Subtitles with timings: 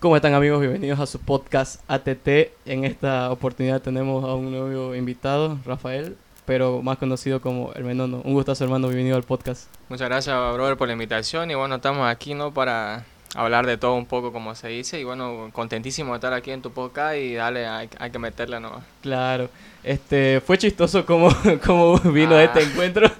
[0.00, 0.60] ¿Cómo están amigos?
[0.60, 2.28] Bienvenidos a su podcast ATT.
[2.66, 8.20] En esta oportunidad tenemos a un nuevo invitado, Rafael, pero más conocido como El Menono.
[8.24, 9.68] Un gustazo hermano, bienvenido al podcast.
[9.88, 12.54] Muchas gracias, brother, por la invitación y bueno, estamos aquí, ¿no?
[12.54, 16.52] Para hablar de todo un poco, como se dice, y bueno, contentísimo de estar aquí
[16.52, 18.84] en tu podcast y dale, hay, hay que meterle nomás.
[19.02, 19.50] Claro,
[19.82, 21.28] este, fue chistoso cómo,
[21.66, 22.44] cómo vino Ah.
[22.44, 23.10] este encuentro,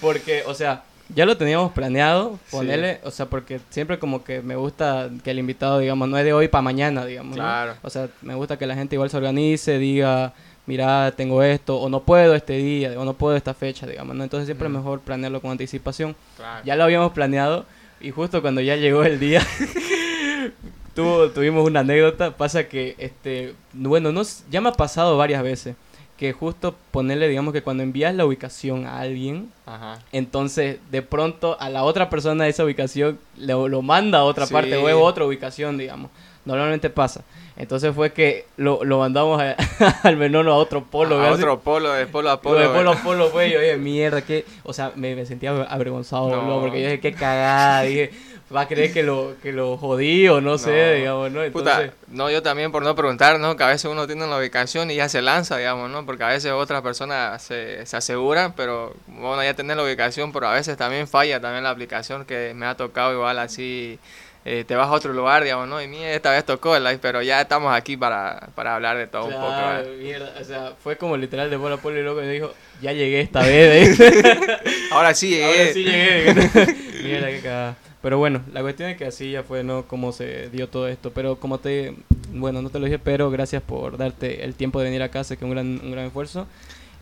[0.00, 0.82] porque, o sea,
[1.14, 5.38] ya lo teníamos planeado, ponerle, o sea, porque siempre como que me gusta que el
[5.38, 7.42] invitado, digamos, no es de hoy para mañana, digamos, ¿no?
[7.42, 7.74] Claro.
[7.82, 10.32] O sea, me gusta que la gente igual se organice, diga,
[10.66, 14.22] mira, tengo esto, o no puedo este día, o no puedo esta fecha, digamos, ¿no?
[14.24, 16.14] Entonces siempre es mejor planearlo con anticipación.
[16.36, 16.64] Claro.
[16.64, 17.66] Ya lo habíamos planeado
[18.00, 19.42] y justo cuando ya llegó el día
[20.94, 22.36] tuvo, tuvimos una anécdota.
[22.36, 25.74] Pasa que, este, bueno, no, s- ya me ha pasado varias veces
[26.22, 29.98] que justo ponerle, digamos que cuando envías la ubicación a alguien, Ajá.
[30.12, 34.46] entonces de pronto a la otra persona de esa ubicación lo, lo manda a otra
[34.46, 34.52] Sí.
[34.54, 36.12] parte o es otra ubicación, digamos.
[36.44, 37.22] Normalmente pasa.
[37.56, 39.56] Entonces fue que lo, lo mandamos a-
[40.04, 41.20] al menono a otro polo.
[41.20, 41.42] a casi.
[41.42, 42.72] otro polo, de polo a Polo, polo.
[42.72, 43.02] polo, ¿verdad?
[43.04, 46.36] polo, güey, oye, mierda, que, o sea, me, me sentía avergonzado, No.
[46.42, 48.12] boludo, porque yo dije, qué cagada, dije,
[48.54, 51.42] va a creer que lo, que lo jodí o no, sé, digamos, ¿no?
[51.42, 53.56] Entonces, Puta, no, yo también por no preguntar, ¿no?
[53.56, 56.04] Que a veces uno tiene la ubicación y ya se lanza, digamos, ¿no?
[56.04, 60.48] Porque a veces otras personas se, se aseguran, pero bueno, ya tener la ubicación, pero
[60.48, 63.98] a veces también falla también la aplicación que me ha tocado igual así,
[64.44, 65.80] eh, te vas a otro lugar, digamos, ¿no?
[65.80, 69.06] Y mí esta vez tocó el live, pero ya estamos aquí para, para hablar de
[69.06, 69.86] todo un poco, ¿verdad?
[70.00, 72.92] mierda, o sea, fue como literal de polo a polo y loco me dijo, ya
[72.92, 74.58] llegué esta vez, ¿eh?
[74.90, 75.44] Ahora sí llegué.
[75.44, 76.34] Ahora sí llegué.
[77.04, 77.76] Mierda, qué cagada.
[78.02, 79.84] Pero bueno, la cuestión es que así ya fue, ¿no?
[79.84, 81.12] Cómo se dio todo esto.
[81.14, 81.94] Pero como te...
[82.34, 85.22] Bueno, no te lo dije, pero gracias por darte el tiempo de venir acá.
[85.24, 86.46] Sé que es un gran, un gran esfuerzo.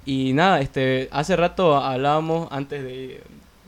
[0.05, 1.09] Y nada, este...
[1.11, 3.21] Hace rato hablábamos, antes de...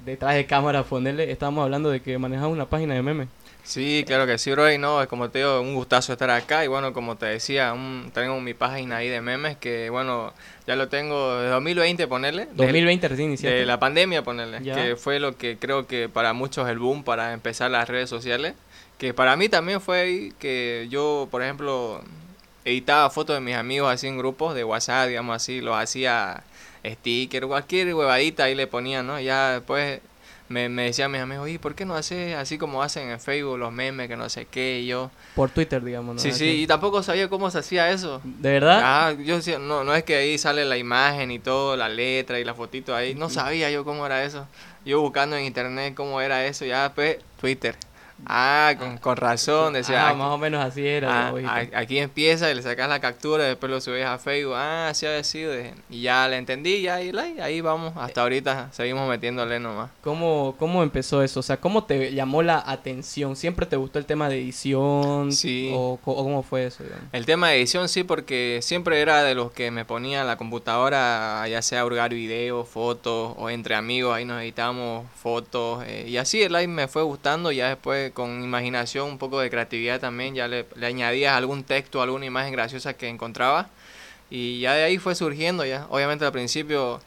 [0.05, 3.29] Detrás de cámara, ponerle, estábamos hablando de que manejaba una página de memes.
[3.65, 4.71] Sí, claro que sí, bro.
[4.73, 6.65] Y no, como te digo, un gustazo estar acá.
[6.65, 10.33] Y bueno, como te decía, un- tengo mi página ahí de memes que, bueno,
[10.67, 12.47] ya lo tengo de 2020, ponerle.
[12.47, 13.65] del- 2020 recién De iniciaste.
[13.65, 14.59] la pandemia, ponerle.
[14.63, 14.75] Ya.
[14.75, 18.55] Que fue lo que creo que para muchos el boom para empezar las redes sociales.
[18.99, 22.03] Que para mí también fue ahí que yo, por ejemplo,
[22.65, 26.43] editaba fotos de mis amigos así en grupos de WhatsApp, digamos así, los hacía
[26.85, 29.19] sticker, cualquier huevadita ahí le ponía, ¿no?
[29.21, 30.01] Ya después
[30.53, 33.59] me, me decían mis amigos, oye, ¿por qué no haces así como hacen en Facebook
[33.59, 34.81] los memes, que no sé qué?
[34.81, 36.21] Y yo, Por Twitter, digamos, ¿no?
[36.21, 36.63] sí, sí, Así.
[36.63, 38.21] y tampoco sabía cómo se hacía eso.
[38.23, 38.81] ¿De verdad?
[38.83, 42.39] Ah, yo decía, no, no es que ahí sale la imagen y todo, la letra
[42.39, 43.15] y la fotito ahí.
[43.15, 44.47] No sabía yo cómo era eso.
[44.85, 47.77] Yo buscando en internet cómo era eso, ya después Twitter.
[48.27, 50.07] Ah, con, con razón, decía.
[50.07, 51.29] ah, aquí, más o menos así era.
[51.29, 54.55] ah, aquí empieza y le sacas la captura, después lo subes a Facebook.
[54.57, 55.53] Ah, así había sido.
[55.91, 57.95] Y ya le entendí, ya ahí, ahí, ahí vamos.
[57.97, 59.91] Hasta ahorita seguimos metiéndole nomás.
[60.03, 61.41] ¿Cómo, ¿Cómo empezó eso?
[61.41, 63.37] O sea, ¿cómo te llamó la atención?
[63.37, 65.33] ¿Siempre te gustó el tema de edición?
[65.33, 65.73] Sí.
[65.75, 66.85] ¿O, cómo fue eso?
[66.85, 67.05] digamos?
[67.13, 71.47] El tema de edición sí, porque siempre era de los que me ponía la computadora,
[71.49, 76.17] ya sea a hurgar videos, fotos, o entre amigos, ahí nos editábamos fotos, eh, y
[76.17, 80.35] así el live me fue gustando, ya después con imaginación, un poco de creatividad también,
[80.35, 83.67] ya le, le añadías algún texto, alguna imagen graciosa que encontrabas,
[84.31, 85.87] y ya de ahí fue surgiendo ya.
[85.91, 87.01] Obviamente al principio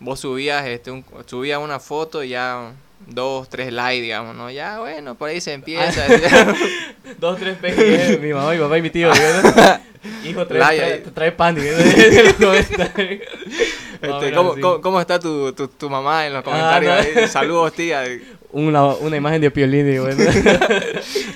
[0.00, 2.72] vos subías, este, un- subías una foto y ya
[3.06, 4.50] dos, tres likes, digamos, ¿no?
[4.50, 6.04] Ya, bueno, por ahí se empieza.
[7.18, 9.10] Dos, tres pejes, mi mamá, mi papá y mi tío.
[10.24, 11.56] Hijo, trae, trae, trae pan.
[14.00, 16.92] Este, Ahora ¿cómo, cómo, cómo está tu, tu, tu mamá en los Ah, comentarios?
[17.14, 17.20] no.
[17.22, 17.28] ahí?
[17.28, 18.04] Saludos, tía.
[18.54, 19.90] Una, una imagen de Piolín.
[19.90, 20.08] digo.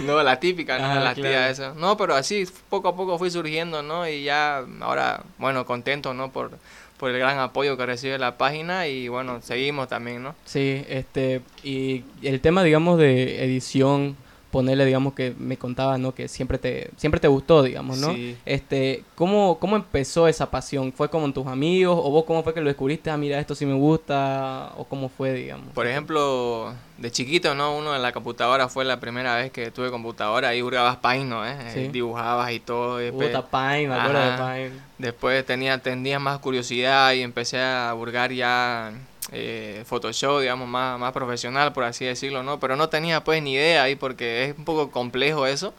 [0.04, 0.86] No, la típica, ¿no?
[0.86, 1.28] Ah, la claro.
[1.28, 1.74] tía esa.
[1.74, 4.08] No, pero así poco a poco fui surgiendo, ¿no?
[4.08, 6.32] Y ya ahora, bueno, contento, ¿no?
[6.32, 6.52] Por,
[6.96, 10.34] por el gran apoyo que recibe la página y bueno, seguimos también, ¿no?
[10.46, 14.16] Sí, este, y el tema, digamos, de edición,
[14.50, 16.14] ponerle, digamos, que me contaba, ¿no?
[16.14, 18.12] Que siempre te, siempre te gustó, digamos, ¿no?
[18.14, 18.36] Sí.
[18.46, 20.92] Este, ¿cómo, ¿cómo empezó esa pasión?
[20.92, 21.98] ¿Fue como en tus amigos?
[22.02, 23.10] ¿O vos cómo fue que lo descubriste?
[23.10, 24.72] Ah, mira, esto sí me gusta.
[24.76, 25.68] ¿O cómo fue, digamos?
[25.74, 27.76] Por ejemplo, de chiquito, ¿no?
[27.76, 31.46] Uno en la computadora fue la primera vez que tuve computadora, ahí jugabas Paint, ¿no?
[31.46, 31.56] ¿Eh?
[31.74, 31.88] Sí.
[31.88, 33.00] Dibujabas y todo.
[33.00, 34.36] y después- Puta, Paint, me acuerdo de.
[34.38, 34.74] Paint.
[34.98, 38.92] Después tenía, tenía más curiosidad y empecé a burgar ya
[39.32, 42.60] eh, Photoshop, digamos, más, más profesional, por así decirlo, ¿no?
[42.60, 45.74] Pero no tenía pues ni idea ahí porque es un poco complejo eso.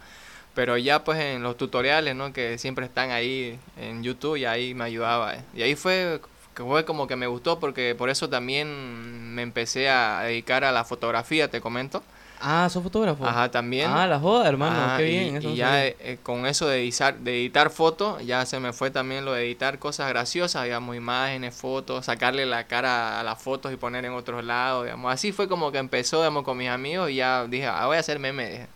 [0.55, 2.33] Pero ya pues en los tutoriales, ¿no?
[2.33, 5.35] Que siempre están ahí en YouTube y ahí me ayudaba.
[5.55, 6.21] Y ahí fue,
[6.55, 10.83] fue como que me gustó porque por eso también me empecé a dedicar a la
[10.83, 12.03] fotografía, te comento.
[12.41, 13.25] Ah, ¿sos fotógrafo?
[13.25, 13.89] Ajá, también.
[13.91, 14.79] Ah, la joda, hermano.
[14.79, 15.35] Ajá, Qué y- bien.
[15.37, 18.71] eso Y, no ya eh, con eso de editar, de editar fotos, ya se me
[18.73, 23.41] fue también lo de editar cosas graciosas, digamos, imágenes, fotos, sacarle la cara a las
[23.41, 25.13] fotos y poner en otros lados, digamos.
[25.13, 27.99] Así fue como que empezó, digamos, con mis amigos y ya dije, ah, voy a
[27.99, 28.49] hacer meme.
[28.49, 28.67] dije.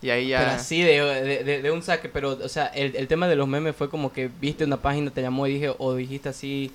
[0.00, 0.38] Y ahí ya...
[0.40, 3.36] Pero así de, de, de- de un saque, pero, o sea, el, el tema de
[3.36, 6.72] los memes fue como que viste una página, te llamó y dije, o dijiste así,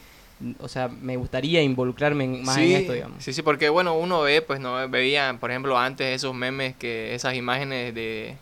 [0.59, 3.23] o sea, me gustaría involucrarme más sí, en esto, digamos.
[3.23, 7.15] Sí, sí, porque bueno, uno ve, pues no veía, por ejemplo, antes esos memes que
[7.15, 8.35] esas imágenes de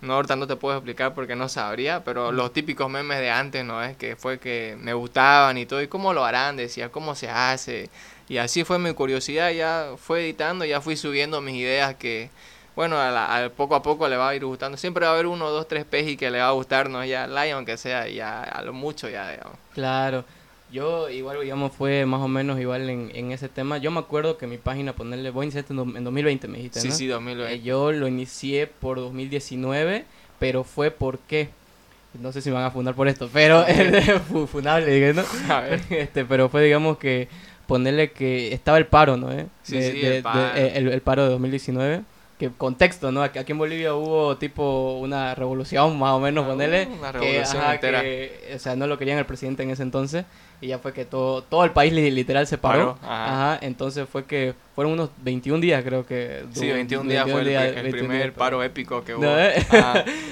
[0.00, 3.64] no ahorita no te puedo explicar porque no sabría, pero los típicos memes de antes,
[3.64, 3.82] ¿no?
[3.82, 7.28] Es que fue que me gustaban y todo, y cómo lo harán, decía, cómo se
[7.28, 7.90] hace.
[8.28, 12.30] Y así fue mi curiosidad, ya fue editando, ya fui subiendo mis ideas que
[12.76, 14.78] bueno, a la- al poco a poco le va a ir gustando.
[14.78, 17.04] Siempre va a haber uno, dos, tres peji que le va a gustar, ¿no?
[17.04, 19.58] Ya like, aunque sea ya a lo mucho ya, digamos.
[19.74, 20.24] Claro.
[20.72, 23.78] Yo igual, digamos, fue más o menos igual en, en ese tema.
[23.78, 26.80] Yo me acuerdo que mi página, ponerle, voy a iniciar en, en 2020, me dijiste,
[26.80, 26.94] Sí, ¿no?
[26.94, 27.60] sí, Eh, 2020.
[27.62, 30.04] yo lo inicié por 2019,
[30.38, 31.48] pero fue porque,
[32.20, 33.64] no sé si me van a fundar por esto, pero
[34.30, 35.24] fu- funable, dije, ¿no?
[35.52, 35.80] A ver.
[35.90, 37.28] este, pero fue, digamos, que
[37.66, 39.32] ponerle que estaba el paro, ¿no?
[39.32, 39.46] eh?
[39.64, 40.56] Sí, De- sí, de- el de- paro.
[40.56, 42.02] eh, el- el paro de 2019.
[42.38, 43.22] Que contexto, ¿no?
[43.22, 46.86] Aquí en Bolivia hubo tipo una revolución, más o menos, Ah, ponerle.
[46.86, 48.00] una que, revolución ajá, entera.
[48.00, 50.24] que, o sea, no lo querían el presidente en ese entonces.
[50.62, 52.96] Y ya fue que todo, todo el país li- literal se paró.
[53.00, 53.52] Paró, ajá.
[53.54, 56.44] Ajá, entonces fue que fueron unos 21 días, creo que.
[56.52, 59.22] Sí, du- 21 días fue el, pri- el 21 primer días, paro épico que hubo.
[59.24, 59.54] No, ¿eh?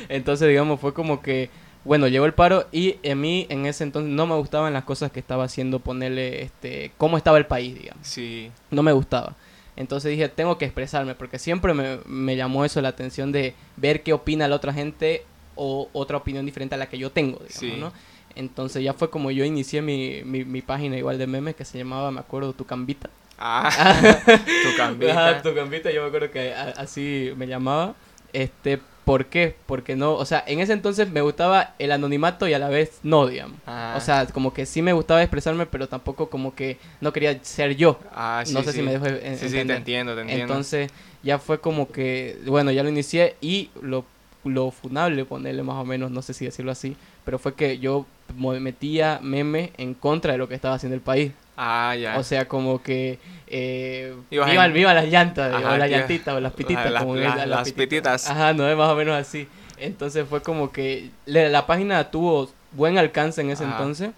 [0.09, 1.51] Entonces, digamos, fue como que,
[1.85, 5.11] bueno, llegó el paro y a mí en ese entonces no me gustaban las cosas
[5.11, 8.07] que estaba haciendo, ponerle, este, cómo estaba el país, digamos.
[8.07, 9.35] Sí, No me gustaba.
[9.77, 14.03] Entonces dije, tengo que expresarme, porque siempre me, me llamó eso la atención de ver
[14.03, 15.23] qué opina la otra gente
[15.55, 17.75] o otra opinión diferente a la que yo tengo, digamos, Sí.
[17.79, 17.93] ¿no?
[18.39, 21.77] Entonces ya fue como yo inicié mi, mi, mi página igual de memes que se
[21.77, 23.11] llamaba, me acuerdo, Tu Cambita.
[23.39, 23.71] Ah,
[24.65, 25.43] tu cambita.
[25.43, 27.95] Tu Cambita, yo me acuerdo que así me llamaba.
[28.33, 29.55] Este, ¿por qué?
[29.67, 32.99] Porque no, o sea, en ese entonces me gustaba el anonimato y a la vez
[33.05, 33.57] no, digamos.
[33.67, 33.95] Ah.
[33.97, 37.77] O sea, como que sí me gustaba expresarme, pero tampoco como que no quería ser
[37.77, 37.99] yo.
[38.13, 38.79] Ah, sí, no sé sí.
[38.79, 39.77] si me dejo en- Sí, sí, te entender.
[39.79, 40.43] entiendo, te entiendo.
[40.45, 40.91] Entonces
[41.23, 44.05] ya fue como que, bueno, ya lo inicié y lo,
[44.45, 46.97] lo funable, ponerle más o menos, no sé si decirlo así,
[47.29, 48.07] pero fue que yo
[48.39, 51.33] metía memes en contra de lo que estaba haciendo el país.
[51.59, 52.17] ah, ya.
[52.19, 56.41] O sea, como que eh, viva, en- viva las llantas, Ajá, o las llantitas, o
[56.41, 58.31] las pititas, las- como dicen, las pititas.
[58.31, 59.47] Ajá, no es más o menos así.
[59.77, 63.73] Entonces fue como que la, la página tuvo buen alcance en ese Ajá.
[63.77, 64.11] entonces.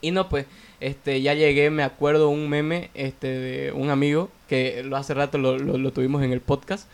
[0.00, 0.46] Y no, pues,
[0.78, 5.36] este, ya llegué, me acuerdo un meme, este, de un amigo, que lo hace rato
[5.36, 6.86] lo, lo, lo tuvimos en el podcast,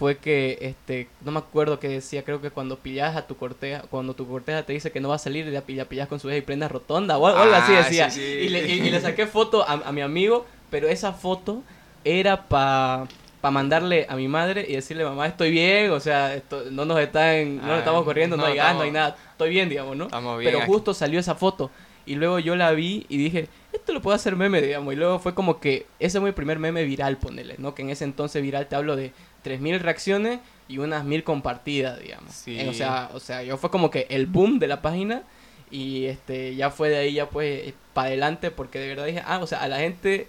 [0.00, 3.82] fue que, este, no me acuerdo que decía, creo que cuando pillas a tu corteja,
[3.90, 6.18] cuando tu corteja te dice que no va a salir, y la pillas, pillas con
[6.18, 8.10] su y prendas rotonda, o, algo- así Ah, decía.
[8.10, 8.26] sí, sí.
[8.46, 11.62] Y, le, y- y le saqué foto a, a mi amigo, pero esa foto
[12.02, 13.08] era para
[13.42, 16.98] pa mandarle a mi madre y decirle, mamá, estoy bien, o sea, esto- no nos
[16.98, 19.68] están, no nos Ah, estamos corriendo, no, no, hay gas, no hay nada, estoy bien,
[19.68, 20.04] digamos, ¿no?
[20.04, 20.50] Estamos bien.
[20.50, 20.72] Pero aquí.
[20.72, 21.70] justo salió esa foto.
[22.06, 24.92] Y luego yo la vi y dije, esto lo puedo hacer meme, digamos.
[24.94, 27.74] Y luego fue como que ese fue mi primer meme viral, ponele, ¿no?
[27.74, 29.12] Que en ese entonces viral te hablo de
[29.44, 32.32] 3.000 reacciones y unas 1.000 compartidas, digamos.
[32.32, 32.58] Sí.
[32.58, 35.22] Eh, o, sea, o sea, yo fue como que el boom de la página
[35.70, 39.38] y este ya fue de ahí ya pues para adelante porque de verdad dije, ah,
[39.38, 40.26] o sea, a la gente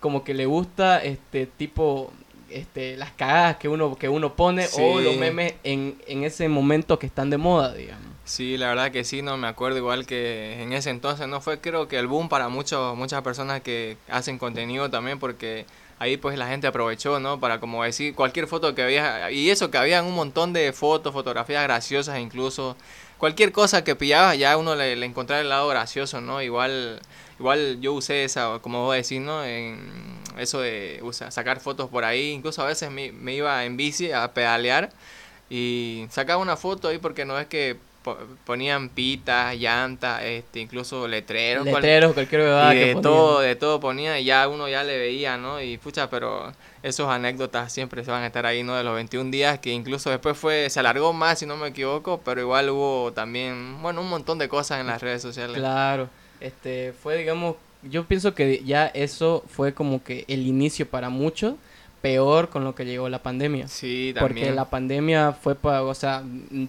[0.00, 2.12] como que le gusta este tipo
[2.50, 6.98] este las cagadas que uno que uno pone o los memes en, en ese momento
[6.98, 8.04] que están de moda, digamos.
[8.24, 11.60] Sí, la verdad que sí, no me acuerdo igual que en ese entonces no fue
[11.60, 15.66] creo que el boom para muchos muchas personas que hacen contenido también porque
[15.98, 17.40] ahí pues la gente aprovechó, ¿no?
[17.40, 21.12] Para como decir cualquier foto que había y eso que había un montón de fotos,
[21.12, 22.76] fotografías graciosas incluso
[23.18, 26.42] cualquier cosa que pillaba ya uno le, encontraba el lado gracioso, ¿no?
[26.42, 27.00] Igual
[27.38, 29.44] igual yo usé esa como vos decís, ¿no?
[29.44, 29.78] En
[30.38, 34.32] eso de sacar fotos por ahí, incluso a veces me, me iba en bici a
[34.34, 34.90] pedalear
[35.50, 37.78] y sacaba una foto ahí porque no es que
[38.44, 43.80] ponían pitas, llantas, este, incluso letreros, cual- Letreros, cualquier bebada y de todo, de todo
[43.80, 45.60] ponía y ya uno ya le veía, ¿no?
[45.60, 48.74] Y pucha, pero esos anécdotas siempre se van a estar ahí, ¿no?
[48.76, 52.20] De los 21 días, que incluso después fue, se alargó más, si no me equivoco,
[52.24, 55.56] pero igual hubo también, bueno, un montón de cosas en las redes sociales.
[55.56, 56.08] Claro,
[56.40, 61.54] este fue digamos, yo pienso que ya eso fue como que el inicio para muchos,
[62.04, 63.66] peor con lo que llegó la pandemia.
[63.66, 64.56] Sí, Porque también.
[64.56, 66.22] la pandemia fue para, o sea,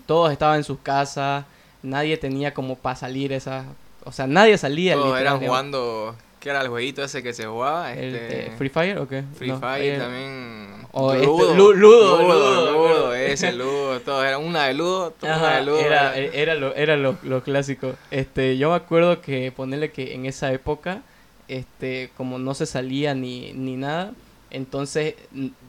[0.06, 1.44] todos estaban en sus casas,
[1.84, 3.66] nadie tenía como para salir esa,
[4.06, 4.94] o sea, nadie salía.
[4.94, 7.92] Todos eran jugando, ¿qué era el jueguito ese que se jugaba?
[7.94, 9.24] Este, Free Fire o qué?
[9.38, 10.88] Free No, Fire eh, también.
[10.94, 15.12] o este, Ludo, Lu- Ludo, Ludo, Ludo, Ludo, ese Ludo, todo era una de Ludo,
[15.12, 15.80] toda una Ajá, de Ludo.
[15.82, 17.96] era, eh, era lo, era lo, lo clásico.
[18.10, 21.02] Este, yo me acuerdo que ponerle que en esa época,
[21.50, 24.14] este, como no se salía ni, ni nada,
[24.50, 25.16] entonces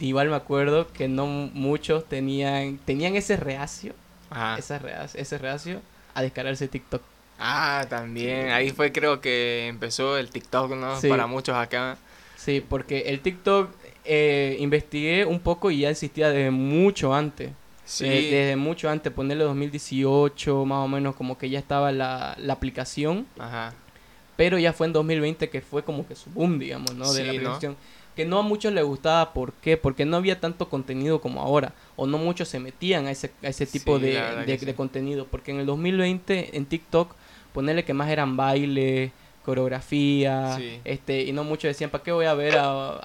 [0.00, 3.94] igual me acuerdo que no muchos tenían, tenían ese reacio,
[4.30, 4.58] Ajá.
[4.58, 5.82] ese reacio, ese reacio
[6.14, 7.02] a descargarse TikTok.
[7.38, 8.50] Ah, también.
[8.50, 11.00] Ahí fue creo que empezó el TikTok, ¿no?
[11.00, 11.08] Sí.
[11.08, 11.98] Para muchos acá.
[12.36, 13.70] Sí, porque el TikTok
[14.04, 17.50] eh, investigué un poco y ya existía desde mucho antes.
[17.84, 18.06] Sí.
[18.06, 22.52] Eh, desde mucho antes, ponerle 2018, más o menos, como que ya estaba la, la
[22.54, 23.26] aplicación.
[23.38, 23.74] Ajá.
[24.36, 27.12] Pero ya fue en 2020 que fue como que su boom, digamos, ¿no?
[27.12, 27.76] De la aplicación.
[28.16, 29.76] Que no a muchos les gustaba, ¿por qué?
[29.76, 31.74] Porque no había tanto contenido como ahora.
[31.96, 35.26] O no muchos se metían a ese, a ese tipo de, de, contenido.
[35.30, 37.14] Porque en el 2020, en TikTok,
[37.52, 39.12] ponerle que más eran baile,
[39.46, 42.98] coreografía, este, y no muchos decían, ¿para qué voy a ver a,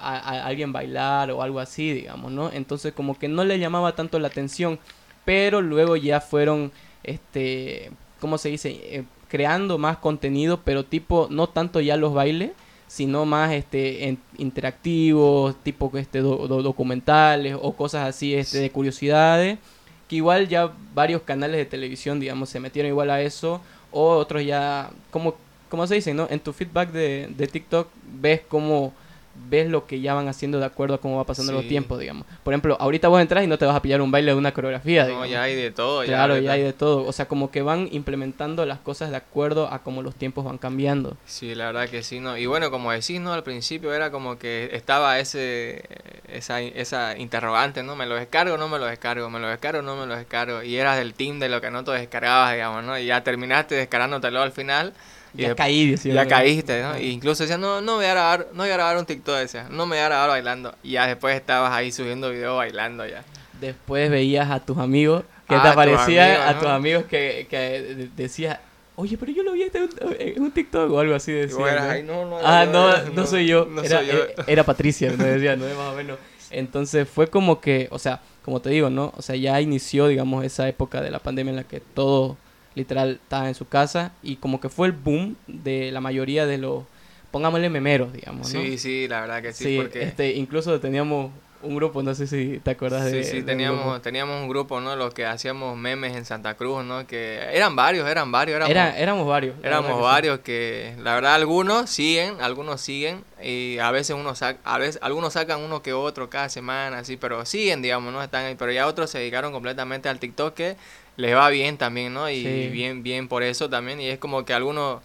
[0.44, 2.50] alguien bailar o algo así, digamos, ¿no?
[2.52, 4.80] Entonces como que no le llamaba tanto la atención,
[5.24, 6.72] pero luego ya fueron,
[7.04, 8.70] este, ¿cómo se dice?
[8.70, 12.50] Eh, creando más contenido, pero tipo, no tanto ya los bailes,
[12.92, 19.58] sino más este interactivos, tipo este documentales o cosas así este de curiosidades,
[20.06, 24.44] que igual ya varios canales de televisión, digamos, se metieron igual a eso o otros
[24.44, 25.36] ya como
[25.70, 26.26] como se dice, ¿no?
[26.28, 27.88] En tu feedback de, de TikTok
[28.20, 28.92] ves cómo
[29.34, 32.26] ves lo que ya van haciendo de acuerdo a cómo va pasando los tiempos, digamos.
[32.42, 34.52] Por ejemplo, ahorita vos entras y no te vas a pillar un baile de una
[34.52, 36.04] coreografía, No, ya hay de todo.
[36.04, 37.06] Claro, ya, hay de todo.
[37.06, 40.58] O sea, como que van implementando las cosas de acuerdo a cómo los tiempos van
[40.58, 41.16] cambiando.
[41.26, 42.36] Sí, la verdad que sí, ¿no?
[42.36, 43.32] Y bueno, como decís, ¿no?
[43.32, 45.82] Al principio era como que estaba ese
[46.28, 47.96] esa, esa interrogante, ¿no?
[47.96, 49.28] ¿Me lo descargo o no me lo descargo?
[49.30, 50.62] ¿Me lo descargo o no me lo descargo?
[50.62, 52.98] Y eras del team de lo que no te descargabas, digamos, ¿no?
[52.98, 54.92] Y ya terminaste descargándotelo al final
[55.34, 56.98] ya caí, Ya caíste, ¿no?
[56.98, 59.86] incluso decía, no, no voy a grabar, no voy a grabar un TikTok, decía, no
[59.86, 60.74] me voy a grabar bailando.
[60.82, 63.24] Y ya después estabas ahí subiendo videos bailando ya.
[63.60, 68.58] Después veías a tus amigos, que te aparecían a tus amigos que, que decías,
[68.96, 69.70] oye, pero yo lo vi
[70.18, 71.32] en un TikTok o algo así.
[71.32, 72.26] Decía, ¿no?
[72.26, 73.68] no, ah, no, no, soy yo.
[73.82, 74.02] era,
[74.46, 76.18] era, Patricia, me decía, no más o menos.
[76.50, 79.12] Entonces fue como que, o sea, como te digo, ¿no?
[79.16, 82.36] O sea, ya inició, digamos, esa época de la pandemia en la que todo
[82.74, 86.58] literal estaba en su casa y como que fue el boom de la mayoría de
[86.58, 86.84] los,
[87.30, 88.52] pongámosle memeros, digamos.
[88.52, 88.60] ¿no?
[88.60, 89.78] Sí, sí, la verdad que sí.
[89.80, 90.02] porque...
[90.02, 91.30] este, incluso teníamos
[91.62, 93.24] un grupo, no sé si te acuerdas de...
[93.24, 94.96] Sí, sí, teníamos, teníamos un grupo, ¿no?
[94.96, 97.06] Los que hacíamos memes en Santa Cruz, ¿no?
[97.06, 98.56] Que eran varios, eran varios.
[98.56, 99.54] Éramos, Era, éramos varios.
[99.62, 104.78] Éramos varios que, la verdad, algunos siguen, algunos siguen y a veces uno saca, a
[104.78, 108.22] veces algunos sacan uno que otro cada semana, así, pero siguen, digamos, ¿no?
[108.22, 110.76] Están ahí, pero ya otros se dedicaron completamente al TikTok que
[111.16, 112.28] les va bien también, ¿no?
[112.30, 114.00] Y bien, bien por eso también.
[114.00, 115.00] Y es como que algunos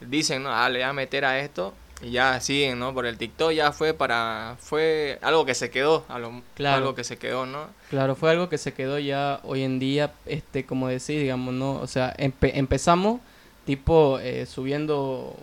[0.00, 0.54] dicen, ¿no?
[0.54, 2.94] Ah, le voy a meter a esto y ya siguen, ¿no?
[2.94, 7.46] Por el TikTok ya fue para, fue algo que se quedó, algo que se quedó,
[7.46, 7.66] ¿no?
[7.90, 11.74] Claro, fue algo que se quedó ya hoy en día, este, como decís, digamos, ¿no?
[11.74, 13.20] O sea, empezamos
[13.64, 15.36] tipo eh, subiendo,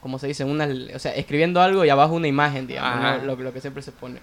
[0.00, 3.52] como se dice, una, o sea, escribiendo algo y abajo una imagen, digamos, lo, lo
[3.52, 4.20] que siempre se pone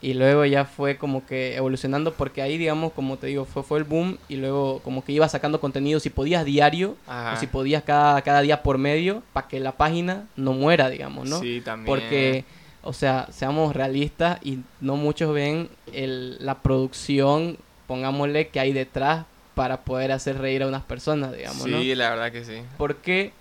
[0.00, 3.78] y luego ya fue como que evolucionando porque ahí digamos como te digo fue fue
[3.78, 7.82] el boom y luego como que iba sacando contenido si podías diario o si podías
[7.82, 11.86] cada, cada día por medio para que la página no muera digamos no sí también.
[11.86, 12.44] Porque
[12.82, 19.24] o sea seamos realistas y no muchos ven el, la producción pongámosle que hay detrás
[19.54, 22.60] para poder hacer reír a unas personas digamos sí la verdad que sí.
[22.76, 23.32] Porque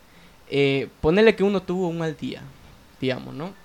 [0.49, 2.41] eh, ponerle que uno tuvo un mal día
[3.01, 3.64] digamos no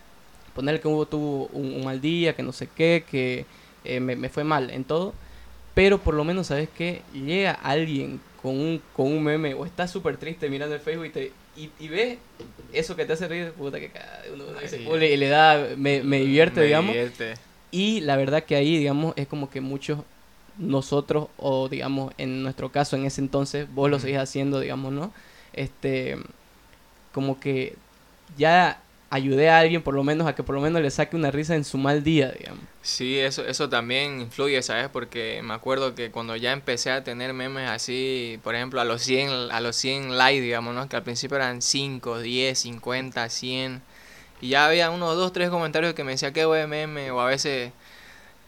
[0.55, 3.45] ponerle que hubo, tuvo un, mal día, que no sé qué, que
[3.85, 5.15] eh, me, fue mal en todo,
[5.75, 7.03] pero por lo menos, ¿sabes qué?
[7.15, 11.13] Llega alguien con un, con un meme o está súper triste mirando el Facebook
[11.57, 12.19] y, y, ve
[12.73, 13.91] eso que te hace reír, puta que
[14.33, 14.45] uno,
[14.89, 16.97] uno y le da, me, me divierte, digamos.
[17.71, 20.01] Y la verdad que ahí, digamos, es como que muchos
[20.59, 25.13] nosotros, o digamos, en nuestro caso, en ese entonces, vos lo seguís haciendo, digamos, ¿no?
[25.53, 26.19] Este,
[27.13, 27.75] como que
[28.37, 28.81] ya
[29.11, 31.57] ayudé a alguien por lo menos a que por lo menos le saque una risa
[31.57, 32.63] en su mal día, digamos.
[32.81, 34.89] Sí, eso, eso también influye, ¿sabes?
[34.89, 39.03] Porque me acuerdo que cuando ya empecé a tener memes así, por ejemplo, a los
[39.03, 40.89] 100, a los 100 likes, digamos, ¿no?
[40.89, 43.83] Que al principio eran 5, 10, 50, 100.
[44.41, 47.27] Y ya había unos, dos, tres comentarios que me decía qué buen meme, o a
[47.27, 47.73] veces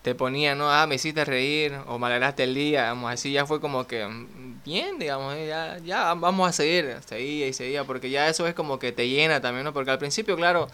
[0.03, 0.71] te ponía, ¿no?
[0.71, 4.05] Ah, me hiciste reír, o me alegraste el día, digamos, así ya fue como que,
[4.07, 8.47] mm, bien, digamos, eh, ya, ya vamos a seguir, seguía y seguía, porque ya eso
[8.47, 9.73] es como que te llena también, ¿no?
[9.73, 10.69] Porque al principio, claro,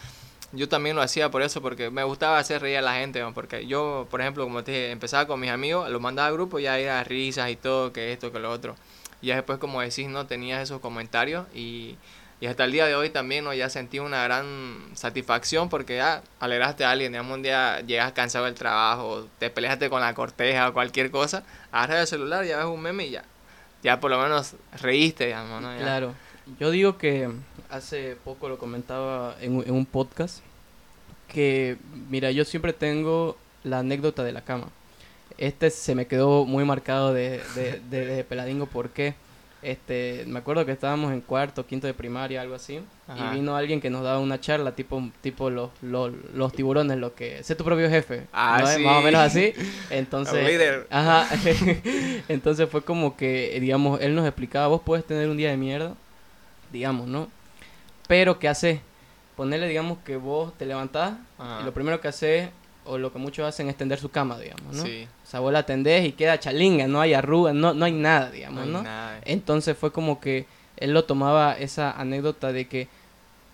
[0.52, 3.34] yo también lo hacía por eso, porque me gustaba hacer reír a la gente, ¿no?
[3.34, 6.58] porque yo, por ejemplo, como te dije, empezaba con mis amigos, los mandaba al grupo,
[6.58, 8.74] ya era risas y todo, que esto, que lo otro.
[9.20, 10.26] Y ya después, como decís, ¿no?
[10.26, 11.96] Tenías esos comentarios y
[12.40, 13.52] y hasta el día de hoy también ¿no?
[13.52, 14.46] ya sentí una gran
[14.94, 19.90] satisfacción porque ya alegraste a alguien, digamos un día llegas cansado del trabajo, te peleaste
[19.90, 21.42] con la corteja o cualquier cosa,
[21.72, 23.24] agarras el celular, ya ves un meme y ya,
[23.82, 25.76] ya por lo menos reíste, digamos, ¿no?
[25.78, 26.14] Claro,
[26.58, 27.28] yo digo que
[27.70, 30.38] hace poco lo comentaba en, un podcast,
[31.28, 31.76] que
[32.08, 34.68] mira, yo siempre tengo la anécdota de la cama.
[35.36, 39.14] Este se me quedó muy marcado de, de, de, Peladingo, ¿por qué?
[39.62, 43.32] Este, me acuerdo que estábamos en cuarto, quinto de primaria, algo así, Ajá.
[43.32, 47.14] y vino alguien que nos daba una charla, tipo, tipo los, los, los tiburones, lo
[47.14, 48.66] que, sé tu propio jefe, Ah, ¿no?
[48.68, 48.82] sí.
[48.82, 49.52] más o menos así,
[49.90, 51.26] entonces, ajá,
[52.28, 55.94] entonces fue como que, digamos, él nos explicaba, vos puedes tener un día de mierda,
[56.72, 57.28] digamos, ¿no?
[58.06, 58.80] Pero, ¿qué haces?
[59.36, 61.60] Ponerle, digamos, que vos te levantás, Ajá.
[61.60, 62.48] y lo primero que haces,
[62.88, 64.82] o lo que muchos hacen es tender su cama, digamos, ¿no?
[64.82, 67.92] Sí, O sea, vos la tendés y queda chalinga, no hay arrugas, no, no hay
[67.92, 68.82] nada, digamos, no ¿no?
[68.82, 69.20] nada.
[69.24, 70.46] Entonces fue como que
[70.78, 72.88] él lo tomaba esa anécdota de que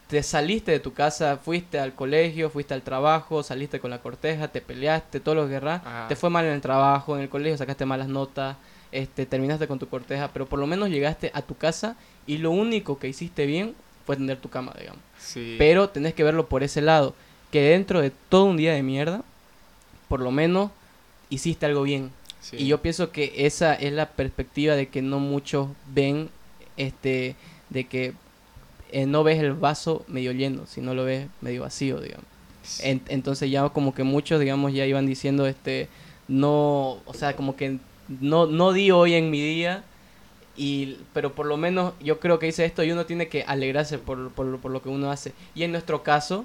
[0.09, 4.49] te saliste de tu casa, fuiste al colegio, fuiste al trabajo, saliste con la corteja,
[4.49, 6.09] te peleaste, todo lo que querrás, Ajá.
[6.09, 8.57] te fue mal en el trabajo, en el colegio sacaste malas notas,
[8.93, 12.51] este, terminaste con tu corteja, pero por lo menos llegaste a tu casa y lo
[12.51, 13.75] único que hiciste bien
[14.07, 15.01] fue tender tu cama, digamos.
[15.19, 15.57] Sí.
[15.59, 17.15] Pero tenés que verlo por ese lado,
[17.55, 19.23] que dentro de todo un día de mierda,
[20.09, 20.73] por lo menos
[21.31, 22.11] hiciste algo bien.
[22.41, 22.57] sí.
[22.59, 26.31] Y yo pienso que esa es la perspectiva de que no muchos ven,
[26.77, 27.37] este,
[27.71, 28.13] de que
[28.91, 32.27] eh, no ves el vaso medio lleno, sino lo ves medio vacío, digamos.
[32.81, 35.87] En- entonces ya como que muchos, digamos, ya iban diciendo, este,
[36.27, 37.79] no, o sea, como que
[38.21, 39.85] no, no di hoy en mi día,
[40.57, 43.99] y, pero por lo menos yo creo que hice esto y uno tiene que alegrarse
[43.99, 45.33] por, por, por lo que uno hace.
[45.55, 46.45] Y en nuestro caso,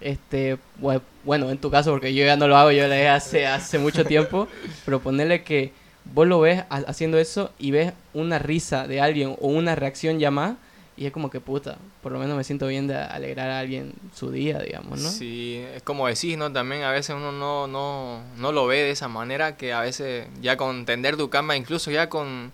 [0.00, 3.08] este, bue- bueno, en tu caso, porque yo ya no lo hago, yo lo dejé
[3.08, 4.48] hace, hace mucho tiempo,
[4.84, 5.72] pero ponerle que
[6.04, 10.18] vos lo ves ha- haciendo eso y ves una risa de alguien o una reacción
[10.18, 10.56] ya más,
[10.96, 13.92] y es como que puta, por lo menos me siento bien de alegrar a alguien
[14.16, 15.08] su día, digamos, ¿no?
[15.08, 16.52] Sí, es como decís, ¿no?
[16.52, 20.26] También a veces uno no, no, no lo ve de esa manera, que a veces
[20.40, 22.50] ya con tender tu cama, incluso ya con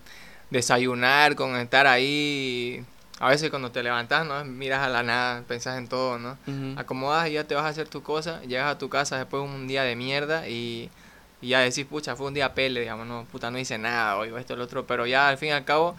[0.51, 2.83] desayunar, con estar ahí,
[3.19, 4.43] a veces cuando te levantas, ¿no?
[4.43, 6.37] Miras a la nada, pensás en todo, ¿no?
[6.77, 9.49] Acomodas y ya te vas a hacer tu cosa, llegas a tu casa después de
[9.49, 10.89] un día de mierda y,
[11.41, 14.33] y ya decís, pucha, fue un día pele, digamos, no, puta, no hice nada hoy,
[14.37, 15.95] esto, lo otro, pero ya al fin y al cabo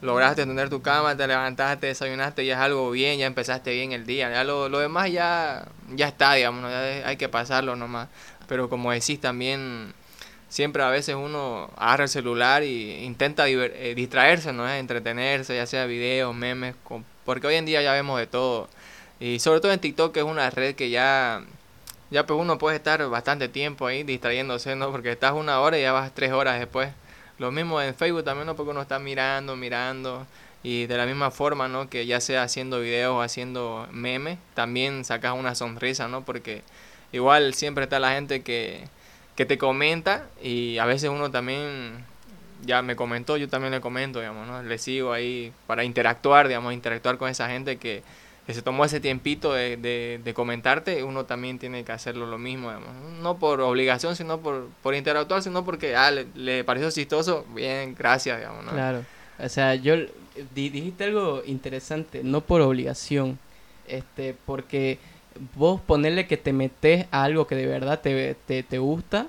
[0.00, 4.06] lograste tender tu cama, te levantaste, desayunaste, ya es algo bien, ya empezaste bien el
[4.06, 6.70] día, ya lo, lo demás ya, ya está, digamos, ¿no?
[6.70, 8.08] Ya hay que pasarlo nomás,
[8.48, 9.92] pero como decís también,
[10.50, 14.68] siempre a veces uno agarra el celular y intenta eh, distraerse, ¿no?
[14.70, 18.68] Entretenerse, ya sea videos, memes, con- porque hoy en día ya vemos de todo.
[19.20, 21.42] Y sobre todo en TikTok, que es una red que ya,
[22.10, 24.90] ya pues uno puede estar bastante tiempo ahí distrayéndose, ¿no?
[24.90, 26.90] Porque estás una hora y ya vas tres horas después.
[27.38, 28.56] Lo mismo en Facebook también, ¿no?
[28.56, 30.26] Porque uno está mirando, mirando.
[30.62, 31.88] Y de la misma forma, ¿no?
[31.88, 36.22] Que ya sea haciendo videos o haciendo memes, también sacas una sonrisa, ¿no?
[36.24, 36.62] Porque
[37.12, 38.84] igual siempre está la gente que,
[39.40, 42.04] que te comenta y a veces uno también
[42.62, 44.62] ya me comentó, yo también le comento, digamos, ¿no?
[44.62, 48.02] Le sigo ahí para interactuar, digamos, interactuar con esa gente que,
[48.46, 49.78] se tomó ese tiempito de,
[50.22, 52.94] de, comentarte, uno también tiene que hacerlo lo mismo, digamos.
[53.22, 58.40] No por obligación, sino por, por interactuar, sino porque, ah, le, pareció chistoso, bien, gracias,
[58.40, 58.72] digamos, ¿no?
[58.72, 59.06] Claro.
[59.38, 59.94] O sea, yo
[60.54, 63.38] di- dijiste algo interesante, no por obligación,
[63.88, 64.98] este, porque
[65.54, 69.28] vos ponerle que te metes a algo que de verdad te, te, te gusta,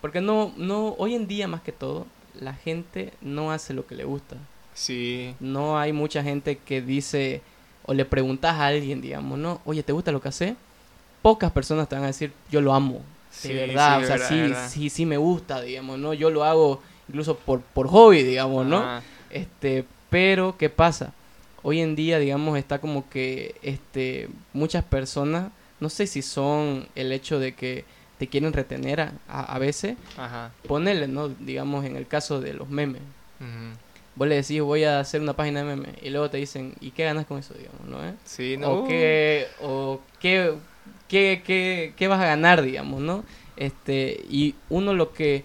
[0.00, 2.06] porque no, no, hoy en día más que todo,
[2.38, 4.36] la gente no hace lo que le gusta.
[4.74, 7.42] Sí, No hay mucha gente que dice,
[7.84, 9.60] o le preguntas a alguien, digamos, ¿no?
[9.66, 10.56] Oye, ¿te gusta lo que hace?
[11.20, 12.94] Pocas personas te van a decir, yo lo amo.
[12.94, 14.68] De sí, verdad, sí, o sea, verdad, sí, verdad.
[14.70, 16.14] sí, sí me gusta, digamos, ¿no?
[16.14, 19.00] Yo lo hago incluso por, por hobby, digamos, ¿no?
[19.30, 21.12] Este, pero ¿qué pasa?
[21.62, 27.12] Hoy en día, digamos, está como que este muchas personas, no sé si son el
[27.12, 27.84] hecho de que
[28.18, 30.52] te quieren retener a, a, a veces, Ajá.
[30.66, 31.28] ponele, ¿no?
[31.28, 33.02] Digamos, en el caso de los memes.
[34.14, 36.90] Vos le decís, voy a hacer una página de memes, y luego te dicen, ¿y
[36.90, 38.06] qué ganas con eso, digamos, no?
[38.06, 38.14] eh?
[38.24, 38.72] Sí, no.
[38.72, 40.52] O qué, o qué,
[41.08, 43.24] qué, qué, qué vas a ganar, digamos, ¿no?
[43.56, 45.44] Este, y uno lo que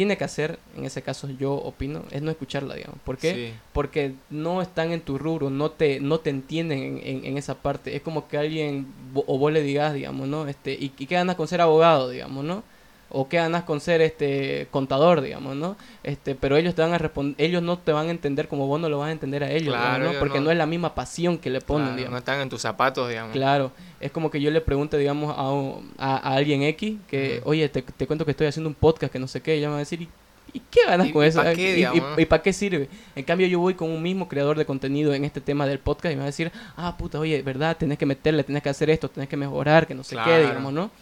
[0.00, 2.96] tiene que hacer, en ese caso yo opino, es no escucharla, digamos.
[3.04, 3.34] ¿Por qué?
[3.34, 3.52] Sí.
[3.74, 7.54] porque no están en tu rubro, no te, no te entienden en, en- en esa
[7.56, 7.94] parte.
[7.94, 10.48] Es como que alguien, o vos le digas, digamos, ¿no?
[10.48, 12.62] Este, ¿y, y qué ganas con ser abogado, digamos, no?
[13.12, 15.76] O qué ganas con ser este contador, digamos, ¿no?
[16.04, 18.80] Este, pero ellos te van a responder, ellos no te van a entender como vos
[18.80, 20.18] no lo vas a entender a ellos, Claro, digamos, ¿no?
[20.20, 22.12] Porque no- no es la misma pasión que le ponen, Claro, digamos.
[22.12, 23.32] no están en tus zapatos, digamos.
[23.32, 27.68] Claro, es como que yo le pregunte, digamos, a, a, a alguien X que, oye,
[27.68, 29.72] te, te cuento que estoy haciendo un podcast que no sé qué, y ella me
[29.72, 30.06] va a decir,
[30.52, 31.42] ¿y, qué ganas ¿Y- con y eso?
[31.42, 31.78] pa' ¿Y- qué,
[32.16, 32.88] y- y, para qué sirve?
[33.16, 36.12] En cambio, yo voy con un mismo creador de contenido en este tema del podcast
[36.12, 37.76] y me va a decir, ah, puta, oye, ¿verdad?
[37.76, 40.72] Tenés que meterle, tenés que hacer esto, tenés que mejorar, que no sé qué, digamos,
[40.72, 40.92] ¿no?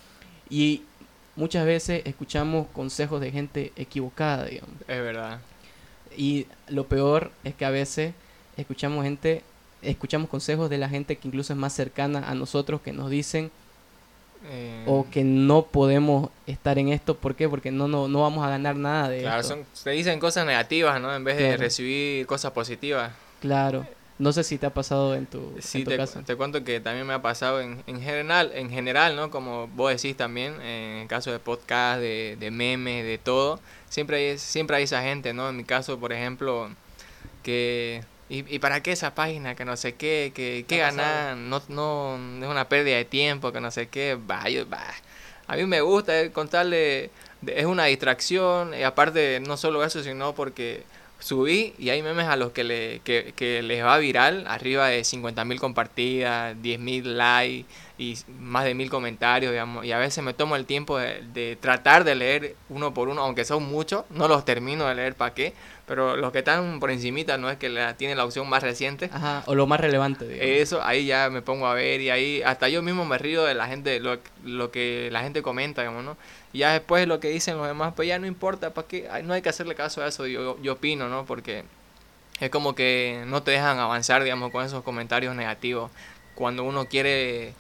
[0.50, 0.82] Y
[1.38, 4.74] muchas veces escuchamos consejos de gente equivocada, digamos.
[4.82, 5.40] Es verdad.
[6.16, 8.12] Y lo peor es que a veces
[8.56, 9.42] escuchamos gente,
[9.82, 13.50] escuchamos consejos de la gente que incluso es más cercana a nosotros que nos dicen,
[14.50, 17.16] Eh, o que no podemos estar en esto.
[17.16, 17.48] ¿Por qué?
[17.48, 19.58] Porque no, no, no vamos a ganar nada de claro, esto.
[19.82, 21.12] te dicen cosas negativas, ¿no?
[21.14, 21.60] En vez de Claro.
[21.60, 23.10] recibir cosas positivas.
[23.40, 23.84] Claro.
[24.18, 26.20] No sé si te ha pasado en tu, Sí, en tu te, caso.
[26.26, 29.30] te cuento que también me ha pasado en, en general, en general, ¿no?
[29.30, 34.30] Como vos decís también, en el caso de podcast, de, de memes, de todo, siempre
[34.32, 35.48] hay, siempre hay esa gente, ¿no?
[35.48, 36.68] En mi caso, por ejemplo,
[37.42, 38.02] que...
[38.30, 39.54] ¿Y, y para qué esa página?
[39.54, 43.06] Que no sé qué, que qué ¿Qué ha ganar, no, no, es una pérdida de
[43.06, 44.84] tiempo, que no sé qué, bah, yo- bah.
[45.46, 47.10] A mí me gusta eh, contarle,
[47.46, 50.82] es una distracción, y aparte no solo eso, sino porque
[51.18, 55.00] subí y hay memes a los que, le, que, que les va viral, arriba de
[55.00, 60.56] 50.000 compartidas, 10.000 likes y más de 1.000 comentarios, digamos, y a veces me tomo
[60.56, 64.44] el tiempo de, de tratar de leer uno por uno, aunque son muchos, no los
[64.44, 65.54] termino de leer para qué,
[65.88, 69.10] pero los que están por encimita no es que la, tiene la opción más reciente,
[69.12, 70.46] Ajá, o lo más relevante, digamos.
[70.46, 73.54] eso, ahí ya me pongo a ver y ahí hasta yo mismo me río de
[73.54, 76.16] la gente, lo, lo que la gente comenta, digamos, ¿no?
[76.52, 79.08] Y ya después lo que dicen los demás, pues ya no importa, ¿para qué?
[79.24, 81.24] No hay que hacerle caso a eso, yo, yo opino, ¿no?
[81.24, 81.64] Porque
[82.40, 85.90] es como que no te dejan avanzar, digamos, con esos comentarios negativos.
[86.34, 87.54] Cuando uno quiere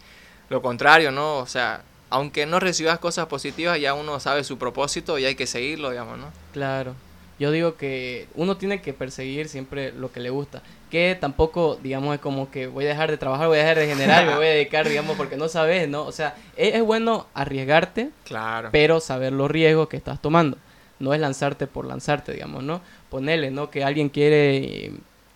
[0.50, 1.38] lo contrario, ¿no?
[1.38, 5.46] O sea, aunque no recibas cosas positivas, ya uno sabe su propósito y hay que
[5.46, 6.30] seguirlo, digamos, ¿no?
[6.52, 6.94] Claro.
[7.38, 10.62] Yo digo que uno tiene que perseguir siempre lo que le gusta.
[10.90, 13.86] Que tampoco, digamos, es como que voy a dejar de trabajar, voy a dejar de
[13.86, 16.02] generar, me voy a dedicar, digamos, porque no sabes, ¿no?
[16.04, 18.70] O sea, es, es bueno arriesgarte, Claro.
[18.72, 20.56] pero saber los riesgos que estás tomando.
[20.98, 22.80] No es lanzarte por lanzarte, digamos, ¿no?
[23.10, 23.70] Ponerle, ¿no?
[23.70, 24.90] Que alguien quiere,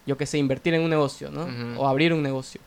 [0.06, 1.46] yo qué sé, invertir en un negocio, ¿no?
[1.80, 2.60] O abrir un negocio.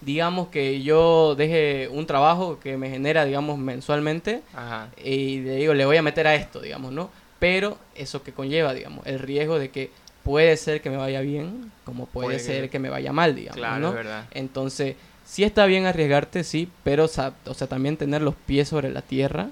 [0.00, 4.88] Digamos que yo deje un trabajo que me genera, digamos, mensualmente Ajá.
[5.02, 7.08] y le digo, le voy a meter a esto, digamos, ¿no?
[7.42, 9.90] Pero eso que conlleva, digamos, el riesgo de que
[10.22, 13.80] puede ser que me vaya bien, como puede, ser que me vaya mal, digamos, Claro,
[13.88, 13.92] ¿no?
[13.92, 14.26] verdad.
[14.30, 18.90] Entonces, sí está bien arriesgarte, sí, pero, sa- o sea, también tener los pies sobre
[18.90, 19.48] la tierra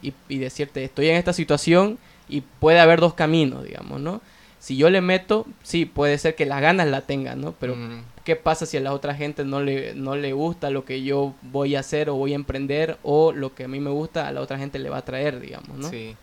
[0.00, 4.22] y, y decirte, estoy en esta situación y puede haber dos caminos, digamos, ¿no?
[4.58, 7.52] Si yo le meto, sí, puede ser que las ganas la tenga, ¿no?
[7.60, 10.86] Pero, Mm, ¿qué pasa si a la otra gente no le, no le gusta lo
[10.86, 13.90] que yo voy a hacer o voy a emprender o lo que a mí me
[13.90, 15.90] gusta a la otra gente le va a traer, digamos, ¿no?
[15.90, 16.16] Sí.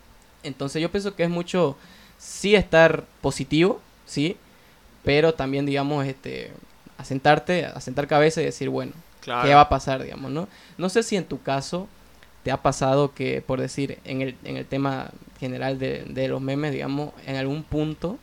[0.43, 1.77] Entonces yo pienso que es mucho,
[2.17, 4.37] sí estar positivo, sí,
[5.03, 6.51] pero también, digamos, este,
[6.97, 9.47] asentarte, asentar cabeza y decir, bueno, Claro.
[9.47, 10.47] ¿qué va a pasar, digamos, no?
[10.77, 11.87] No sé si en tu caso
[12.43, 16.41] te ha pasado que, por decir, en el, en el tema general de, de los
[16.41, 18.17] memes, digamos, en algún punto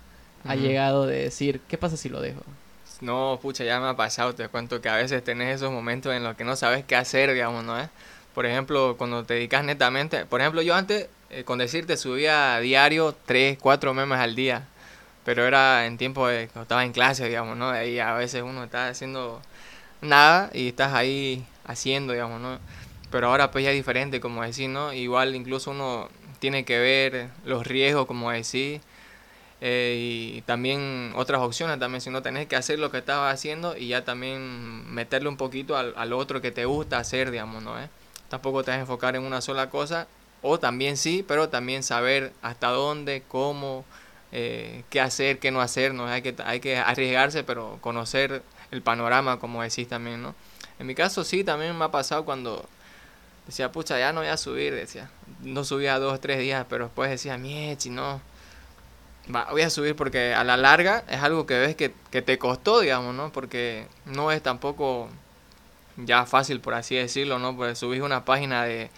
[0.44, 2.42] ha llegado de decir, ¿qué pasa si lo dejo?
[3.00, 6.22] No, pucha, ya me ha pasado, te cuento que a veces tenés esos momentos en
[6.22, 7.88] los que no sabes qué hacer, digamos, ¿no es?
[8.35, 13.14] Por ejemplo, cuando te dedicas netamente, por ejemplo, yo antes, eh, con decirte, subía diario
[13.26, 14.66] 3, 4 memes al día,
[15.24, 17.70] pero era en tiempo de cuando estaba en clase, digamos, ¿no?
[17.70, 19.40] De ahí a veces uno está haciendo
[20.00, 22.58] nada y estás ahí haciendo, digamos, ¿no?
[23.10, 24.92] Pero ahora pues ya es diferente, como decir, ¿no?
[24.92, 26.08] Igual incluso uno
[26.40, 28.80] tiene que ver los riesgos, como decir,
[29.60, 33.76] eh, y también otras opciones también, si no tenés que hacer lo que estabas haciendo
[33.76, 37.80] y ya también meterle un poquito al, al otro que te gusta hacer, digamos, ¿no?
[37.80, 37.88] ¿Eh?
[38.28, 40.08] Tampoco te vas a enfocar en una sola cosa,
[40.42, 43.85] o también sí, pero también saber hasta dónde, cómo,
[44.33, 46.07] eh, qué hacer, qué no hacer, ¿no?
[46.07, 50.35] Hay que, hay que arriesgarse, pero conocer el panorama, como decís también, ¿no?
[50.79, 52.66] En mi caso sí, también me ha pasado cuando
[53.46, 55.11] decía, pucha, ya no voy a subir, decía.
[55.42, 58.20] No subía dos o tres días, pero después decía, miechi, no.
[59.50, 62.81] Voy a subir porque a la larga es algo que ves que, que te costó,
[62.81, 63.31] digamos, ¿no?
[63.33, 65.09] Porque no es tampoco
[65.96, 67.57] ya fácil, por así decirlo, ¿no?
[67.57, 68.90] Pues subís una página de,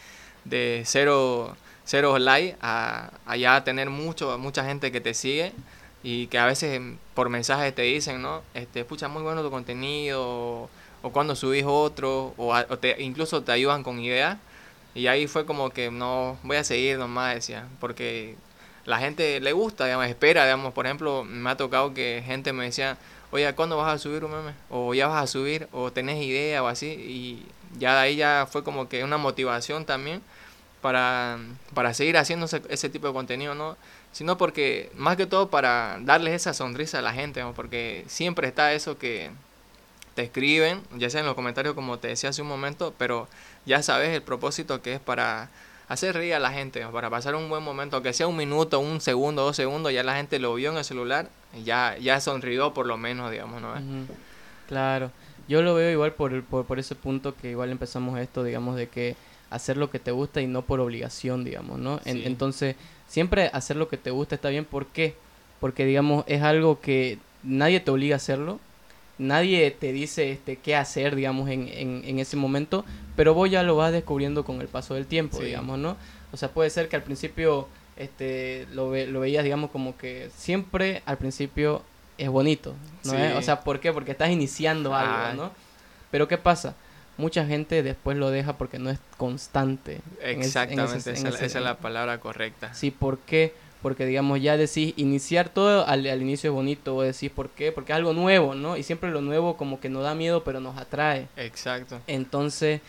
[0.45, 5.53] de cero, cero likes a, a ya tener mucho, mucha gente que te sigue
[6.03, 6.81] y que a veces
[7.15, 8.43] por mensajes te dicen, ¿no?
[8.55, 10.69] Este, pucha, muy bueno tu contenido,
[11.03, 12.67] o, cuando subís otro, o, a-
[12.99, 14.39] incluso te ayudan con ideas.
[14.95, 18.37] Y ahí fue como que no, voy a seguir nomás, decía, porque
[18.85, 22.65] la gente le gusta, digamos, espera, digamos, por ejemplo, me ha tocado que gente me
[22.65, 22.99] decía,
[23.31, 24.53] oye, ¿cuándo vas a subir un meme?
[24.71, 27.47] O ya vas a subir, o tenés idea, o así, y
[27.79, 30.21] ya de ahí ya fue como que una motivación también
[30.83, 31.39] para,
[31.73, 33.77] para seguir haciendo ese, tipo de contenido, ¿no?
[34.11, 37.55] Sino porque, más que todo, para darles esa sonrisa a la gente, ¿no?
[37.55, 39.31] Porque siempre está eso que
[40.15, 43.29] te escriben, ya sea en los comentarios como te decía hace un momento, pero
[43.65, 45.49] ya sabes el propósito que es para
[45.89, 49.01] hacer reír a la gente, para pasar un buen momento, aunque sea un minuto, un
[49.01, 52.75] segundo, dos segundos, ya la gente lo vio en el celular, y ya, ya sonrió
[52.75, 53.73] por lo menos, digamos, ¿no?
[54.69, 55.11] Claro,
[55.49, 58.89] yo lo veo igual por, por, por ese punto que igual empezamos esto, digamos, de
[58.89, 59.17] que
[59.55, 62.01] hacer lo que te gusta y no por obligación, digamos, ¿no?
[62.05, 62.23] En- Sí.
[62.27, 62.77] entonces,
[63.09, 65.15] siempre hacer lo que te gusta está bien, ¿por qué?
[65.61, 68.59] Porque, digamos, es algo que nadie te obliga a hacerlo,
[69.19, 72.85] nadie te dice este qué hacer, digamos, en, en, en, ese momento,
[73.17, 75.97] pero vos ya lo vas descubriendo con el paso del tiempo, digamos, ¿no?
[76.33, 80.31] O sea, puede ser que al principio este, lo, ve, lo veías, digamos, como que
[80.37, 81.83] siempre al principio
[82.19, 83.13] es bonito, ¿no?
[83.37, 83.93] O sea, ¿por qué?
[83.93, 85.53] Porque estás iniciando algo, ¿no?
[86.11, 86.75] Pero ¿qué pasa?
[87.17, 90.01] Mucha gente después lo deja porque no es constante.
[90.23, 92.73] Exactamente, esa, es la palabra correcta.
[92.75, 93.55] Sí, ¿por qué?
[93.83, 97.73] Porque, digamos, ya decís, iniciar todo al, al inicio es bonito, o decís, ¿por qué?
[97.73, 98.77] Porque es algo nuevo, ¿no?
[98.77, 101.29] Y siempre lo nuevo como que nos da miedo, pero nos atrae.
[101.37, 102.01] Exacto.
[102.07, 102.81] Entonces,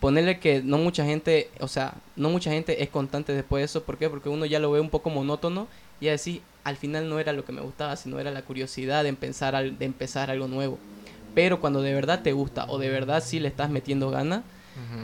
[0.00, 3.82] ponerle que no mucha gente, o sea, no mucha gente es constante después de eso.
[3.82, 4.08] ¿Por qué?
[4.08, 5.66] Porque uno ya lo ve un poco monótono
[6.00, 9.02] y a decir, al final no era lo que me gustaba, sino era la curiosidad
[9.02, 10.78] de empezar, de empezar algo nuevo.
[11.34, 14.42] Pero cuando de verdad te gusta o de verdad sí le estás metiendo gana,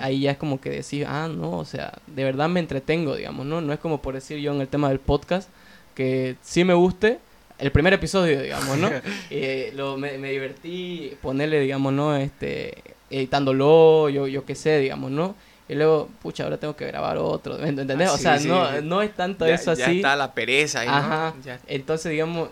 [0.00, 3.44] ahí ya es como que decir, ah, no, o sea, de verdad me entretengo, digamos,
[3.46, 3.60] ¿no?
[3.60, 5.48] No es como por decir yo en el tema del podcast,
[5.94, 7.18] que sí me guste,
[7.58, 8.90] el primer episodio, digamos, ¿no?
[9.30, 12.16] eh, lo, me, me, divertí ponerle, digamos, ¿no?
[12.16, 15.34] Este, editándolo, yo, yo qué sé, digamos, ¿no?
[15.68, 18.10] Y luego, pucha, ahora tengo que grabar otro, ¿entendés?
[18.10, 19.80] o sea, no, no es tanto eso así.
[19.80, 21.34] Ya está la pereza ahí, Ajá.
[21.66, 22.50] Entonces, digamos,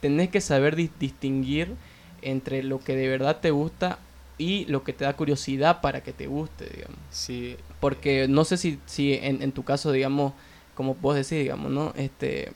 [0.00, 1.74] tenés que saber distinguir
[2.22, 3.98] entre lo que de verdad te gusta
[4.38, 6.98] y lo que te da curiosidad para que te guste, digamos.
[7.10, 7.56] Sí.
[7.80, 10.32] Porque no sé si, si en, en tu caso, digamos,
[10.74, 11.92] como vos decís, digamos, ¿no?
[11.96, 12.52] Este,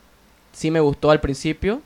[0.52, 1.82] sí me gustó al principio,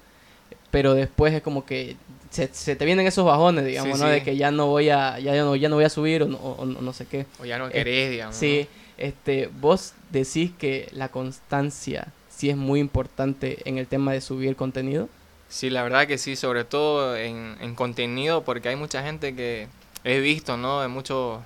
[0.70, 1.96] pero después es como que
[2.30, 4.06] se, se, te vienen esos bajones, digamos, ¿no?
[4.06, 6.26] De que ya no voy a, ya, ya, no, ya no voy a subir o
[6.26, 7.26] no, o, no sé qué.
[7.40, 8.36] O ya no querés, digamos.
[8.36, 14.20] Sí, este, vos decís que la constancia sí es muy importante en el tema de
[14.20, 15.08] subir contenido.
[15.50, 19.68] Sí, la verdad que sí, sobre todo en, en contenido, porque hay mucha gente que
[20.04, 20.80] he visto, ¿no?
[20.80, 21.40] De muchos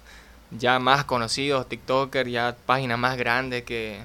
[0.51, 4.01] ya más conocidos, TikTokers, ya páginas más grandes que,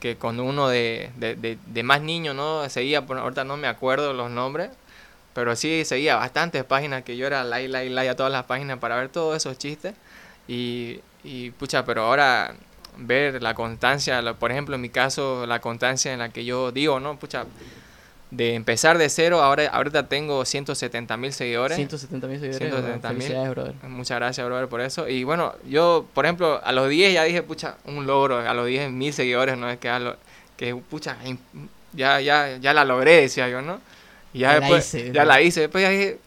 [0.00, 2.68] que con uno de, de, de, de más niño, ¿no?
[2.68, 4.70] Seguía, ahorita no me acuerdo los nombres,
[5.34, 8.78] pero sí seguía bastantes páginas que yo era like, like, like a todas las páginas
[8.78, 9.94] para ver todos esos chistes.
[10.48, 12.54] Y, y pucha, pero ahora
[12.98, 17.00] ver la constancia, por ejemplo, en mi caso, la constancia en la que yo digo,
[17.00, 17.18] ¿no?
[17.18, 17.46] Pucha,
[18.30, 21.76] de empezar de cero, ahora ahorita tengo 170 mil seguidores.
[21.76, 22.68] 170 mil seguidores.
[22.68, 23.50] 170 mil.
[23.50, 23.74] brother.
[23.84, 25.08] Muchas gracias, brother, por eso.
[25.08, 28.66] Y bueno, yo, por ejemplo, a los 10 ya dije, pucha, un logro, a los
[28.66, 29.70] 10 mil seguidores, ¿no?
[29.70, 30.16] Es que, a lo,
[30.56, 31.16] que pucha,
[31.94, 33.80] ya, ya, ya la logré, decía yo, ¿no?
[34.34, 35.62] Y ya, después, ya la hice.
[35.62, 36.18] Después ya dije,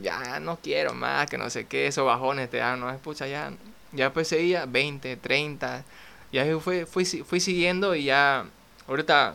[0.00, 3.52] ya no quiero más, que no sé qué, esos bajones te dan, no escucha ya.
[3.92, 5.82] Ya después seguía 20, 30.
[6.30, 8.44] Ya fui, fui, fui siguiendo y ya,
[8.86, 9.34] ahorita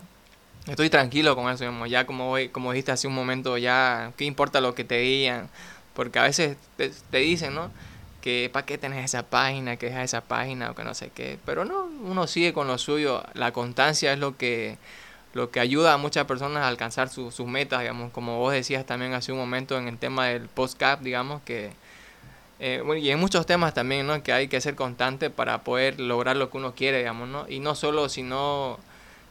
[0.67, 4.75] estoy tranquilo con eso, ya como, como dijiste hace un momento, ya, ¿qué importa lo
[4.75, 5.49] que te digan?
[5.93, 7.71] Porque a veces te, dicen, ¿no?
[8.21, 11.37] Que para qué tenés esa página, que dejas esa página o que no sé qué.
[11.45, 13.23] Pero no, uno sigue con lo suyo.
[13.33, 14.77] La constancia es lo que
[15.33, 19.13] lo que ayuda a muchas personas a alcanzar sus metas, digamos, como vos decías también
[19.13, 21.71] hace un momento en el tema del post-cap, digamos, que,
[22.59, 24.21] eh, y en muchos temas también, ¿no?
[24.21, 27.49] Que hay que ser constante para poder lograr lo que uno quiere, digamos, ¿no?
[27.49, 28.77] Y no solo sino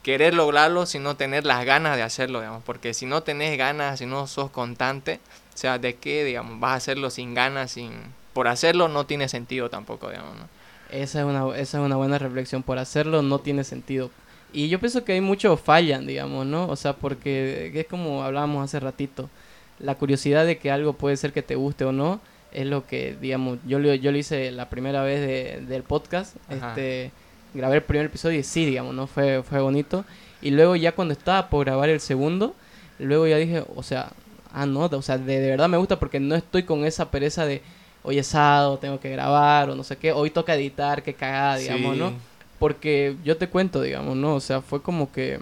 [0.02, 4.06] querer lograrlo, sino tener las ganas de hacerlo, digamos, porque si no tenés ganas, si
[4.06, 5.20] no sos constante,
[5.54, 7.92] o sea, ¿de qué, digamos, vas a hacerlo sin ganas, sin...
[8.32, 10.48] Por hacerlo no tiene sentido tampoco, digamos, ¿no?
[10.90, 14.10] Esa es una, esa es una buena reflexión, por hacerlo no tiene sentido
[14.52, 16.68] y yo pienso que hay muchos fallan, digamos, ¿no?
[16.68, 19.30] O sea, porque es como hablábamos hace ratito,
[19.78, 22.20] la curiosidad de que algo puede ser que te guste o no,
[22.52, 26.36] es lo que, digamos, yo lo, yo lo hice la primera vez de, del podcast,
[26.50, 27.10] este,
[27.54, 29.06] grabé el primer episodio y sí, digamos, ¿no?
[29.06, 30.04] Fue, fue bonito.
[30.40, 32.54] Y luego ya cuando estaba por grabar el segundo,
[32.98, 34.10] luego ya dije, o sea,
[34.52, 37.46] ah, no, o sea, de, de verdad me gusta porque no estoy con esa pereza
[37.46, 37.62] de,
[38.02, 41.56] hoy es sábado, tengo que grabar o no sé qué, hoy toca editar, qué cagada,
[41.56, 42.12] digamos, ¿no?
[42.58, 44.34] Porque yo te cuento, digamos, ¿no?
[44.34, 45.40] O sea, fue como que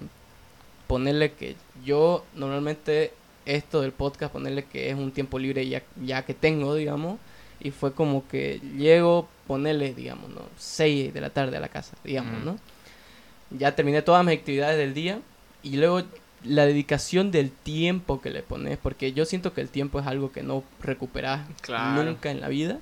[0.87, 3.13] ponerle que yo normalmente
[3.47, 7.19] esto del podcast, ponerle que es un tiempo libre ya, ya que tengo, digamos,
[7.61, 10.43] y fue como que llego, ponerle, digamos, ¿no?
[10.57, 12.59] 6 de la tarde a la casa, digamos, ¿no?
[13.51, 15.21] Ya terminé todas mis actividades del día
[15.63, 16.03] y luego
[16.45, 20.33] la dedicación del tiempo que le pones, porque yo siento que el tiempo es algo
[20.33, 21.47] que no recuperas
[21.95, 22.79] nunca en la vida,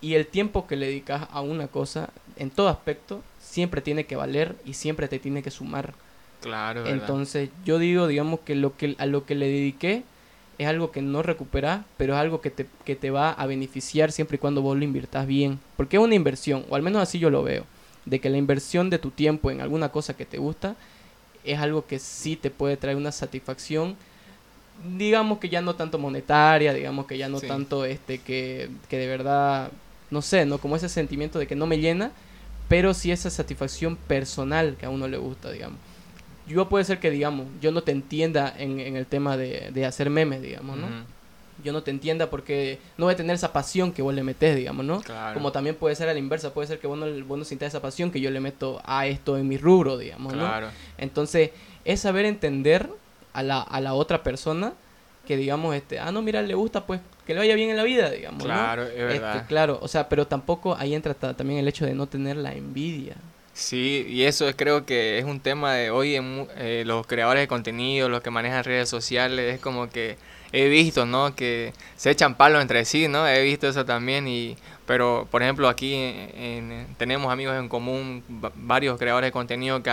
[0.00, 4.14] y el tiempo que le dedicas a una cosa, en todo aspecto, siempre tiene que
[4.14, 5.94] valer y siempre te tiene que sumar.
[6.42, 6.86] Claro.
[6.86, 10.04] Entonces yo digo, digamos que lo que a lo que le dediqué
[10.58, 14.12] es algo que no recuperas, pero es algo que te, que te va a beneficiar
[14.12, 15.60] siempre y cuando vos lo inviertas bien.
[15.76, 17.64] Porque es una inversión, o al menos así yo lo veo,
[18.04, 20.76] de que la inversión de tu tiempo en alguna cosa que te gusta
[21.44, 23.96] es algo que sí te puede traer una satisfacción,
[24.96, 29.06] digamos que ya no tanto monetaria, digamos que ya no tanto este que, que de
[29.06, 29.70] verdad,
[30.10, 30.58] no sé, ¿no?
[30.58, 32.10] Como ese sentimiento de que no me llena,
[32.68, 35.78] pero sí esa satisfacción personal que a uno le gusta, digamos.
[36.46, 39.86] Yo puede ser que, digamos, yo no te entienda en, en el tema de, de
[39.86, 40.86] hacer memes, digamos, ¿no?
[41.64, 44.56] yo no te entienda porque no voy a tener esa pasión que vos le metes,
[44.56, 45.02] digamos, ¿no?
[45.34, 47.68] Como también puede ser a la inversa, puede ser que vos no, vos no sintas
[47.68, 50.46] esa pasión que yo le meto a esto en mi rubro, digamos, ¿no?
[50.98, 51.50] Entonces,
[51.84, 52.88] es saber entender
[53.32, 54.74] a la, a la otra persona
[55.26, 57.82] que digamos, este, ah, no, mira, le gusta, pues que le vaya bien en la
[57.82, 58.44] vida, digamos.
[58.44, 59.36] Claro, es verdad.
[59.36, 62.52] Este, claro, o sea, pero tampoco ahí entra también el hecho de no tener la
[62.52, 63.16] envidia.
[63.56, 67.42] Sí, y eso es, creo que es un tema de hoy en eh, los creadores
[67.42, 70.18] de contenido, los que manejan redes sociales, es como que
[70.52, 71.34] he visto, ¿no?
[71.34, 73.26] Que se echan palos entre sí, ¿no?
[73.26, 74.58] He visto eso también y...
[74.86, 76.14] Pero, por ejemplo, aquí
[76.98, 78.22] tenemos amigos en común,
[78.56, 79.90] varios creadores de contenido que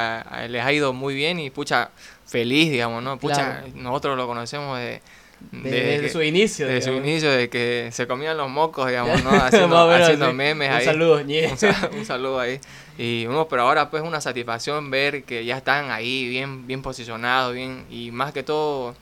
[0.50, 1.90] les ha ido muy bien y, pucha,
[2.28, 3.18] feliz, digamos, ¿no?
[3.18, 5.02] Pucha, nosotros lo conocemos de
[5.52, 6.68] desde su inicio.
[6.68, 9.30] Desde su inicio, de que se comían los mocos, digamos, ¿no?
[9.44, 10.86] Haciendo, memes un ahí.
[10.86, 11.22] Saludo,
[11.98, 12.60] un, saludo ahí.
[12.98, 17.54] Y uno, pero ahora pues una satisfacción ver que ya están ahí bien, bien posicionados,
[17.54, 18.96] bien, y más que todo,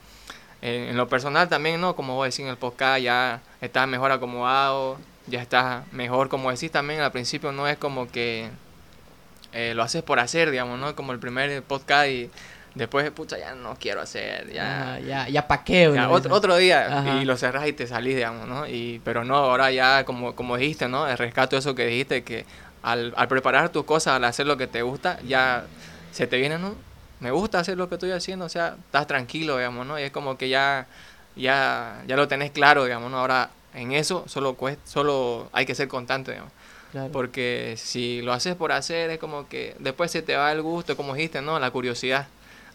[0.62, 1.95] en lo personal también, ¿no?
[1.95, 6.71] Como vos decís en el podcast, ya estás mejor acomodado, ya estás mejor, como decís
[6.71, 8.49] también al principio, no es como que
[9.54, 10.95] eh, lo haces por hacer, digamos, ¿no?
[10.95, 12.30] Como el primer podcast y
[12.74, 14.94] Después, pucha, ya no quiero hacer, ya...
[14.94, 18.48] Ah, ya, ya pa' qué, otro, otro, día, y lo cerras y te salís, digamos,
[18.48, 18.66] ¿no?
[18.66, 21.06] Y, pero no, ahora ya, como, como dijiste, ¿no?
[21.06, 22.46] El rescato eso que dijiste, que
[22.82, 25.66] al, al preparar tus cosas, al hacer lo que te gusta, ya
[26.12, 26.76] se te viene, ¿no?
[27.20, 30.00] Me gusta hacer lo que estoy haciendo, o sea, estás tranquilo, digamos, ¿no?
[30.00, 30.88] Y es como que ya,
[31.36, 33.20] ya, ya lo tenés claro, digamos, ¿no?
[33.20, 36.54] Ahora, en eso solo, cuesta, solo hay que ser constante, digamos.
[37.14, 40.98] Porque si lo haces por hacer, es como que después se te va el gusto,
[40.98, 41.58] como dijiste, ¿no?
[41.58, 42.28] La curiosidad.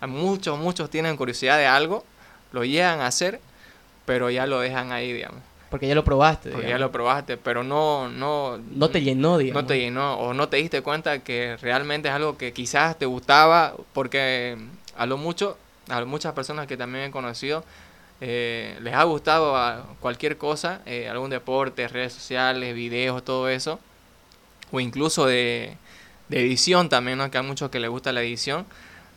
[0.02, 2.04] Muchos, muchos tienen curiosidad de algo,
[2.52, 3.40] lo llegan a hacer,
[4.04, 5.40] pero ya lo dejan ahí, digamos.
[5.70, 6.50] Porque ya lo probaste.
[6.50, 8.58] Porque ya lo probaste, pero no, no...
[8.58, 9.62] No te llenó, digamos.
[9.62, 13.06] No te llenó, o no te diste cuenta que realmente es algo que quizás te
[13.06, 14.56] gustaba, porque
[14.96, 17.64] a lo mucho, a muchas personas que también he conocido,
[18.20, 23.78] eh, les ha gustado a cualquier cosa, eh, algún deporte, redes sociales, videos, todo eso,
[24.70, 25.76] o incluso de,
[26.28, 27.30] de edición también, ¿no?
[27.30, 28.66] Que hay muchos que les gusta la edición,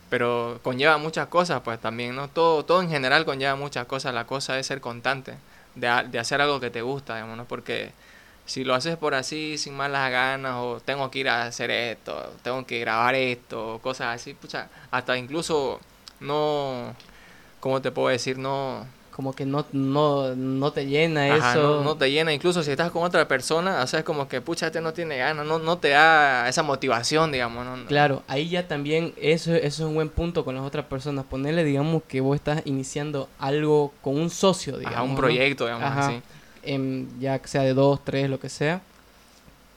[0.10, 2.30] pero conlleva muchas cosas, pues también, ¿no?
[2.30, 5.36] Todo, todo en general conlleva muchas cosas, la cosa es ser constante,
[5.76, 7.46] de, de hacer algo que te gusta, digamos, ¿no?
[7.46, 7.92] Porque
[8.46, 12.34] si lo haces por así, sin malas ganas, o tengo que ir a hacer esto,
[12.42, 15.80] tengo que grabar esto, cosas así, pucha, hasta incluso
[16.20, 16.96] no,
[17.60, 18.38] ¿cómo te puedo decir?
[18.40, 21.84] No, como que no, no, no te llena eso.
[21.84, 24.68] No, te llena, incluso si estás con otra persona, o sea, es como que, pucha,
[24.68, 27.66] este no tiene ganas, no, no te da esa motivación, digamos.
[27.66, 27.86] ¿no?
[27.86, 31.64] Claro, ahí ya también, eso, eso es un buen punto con las otras personas, ponerle,
[31.64, 35.10] digamos, que vos estás iniciando algo con un socio, digamos.
[35.10, 36.22] un proyecto, digamos, así.
[37.20, 38.82] ya sea de dos, tres, lo que sea.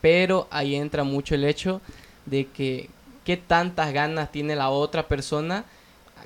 [0.01, 1.81] Pero ahí entra mucho el hecho
[2.27, 2.90] de que
[3.25, 5.64] qué tantas ganas tiene la otra persona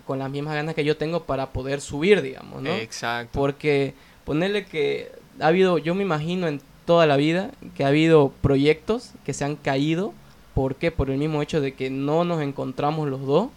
[0.06, 2.70] con las mismas ganas que yo tengo para poder subir, digamos, ¿no?
[2.70, 3.38] Exacto.
[3.38, 8.32] Porque ponerle que ha habido, yo me imagino en toda la vida que ha habido
[8.40, 10.14] proyectos que se han caído.
[10.54, 10.90] ¿Por qué?
[10.90, 13.48] Por el mismo hecho de que no nos encontramos los dos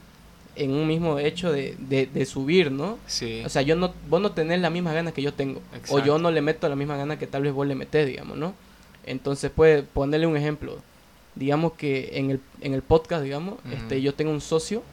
[0.56, 2.98] en un mismo hecho de, de, subir, ¿no?
[3.08, 3.42] Sí.
[3.46, 5.62] O sea, yo no, vos no tenés las mismas ganas que yo tengo.
[5.88, 8.38] O yo no le meto la misma ganas que tal vez vos le metés, digamos,
[8.38, 8.54] ¿no?
[9.06, 10.78] Entonces, puede ponerle un ejemplo.
[11.36, 14.84] Digamos que en el, en el podcast, digamos, este, yo tengo un socio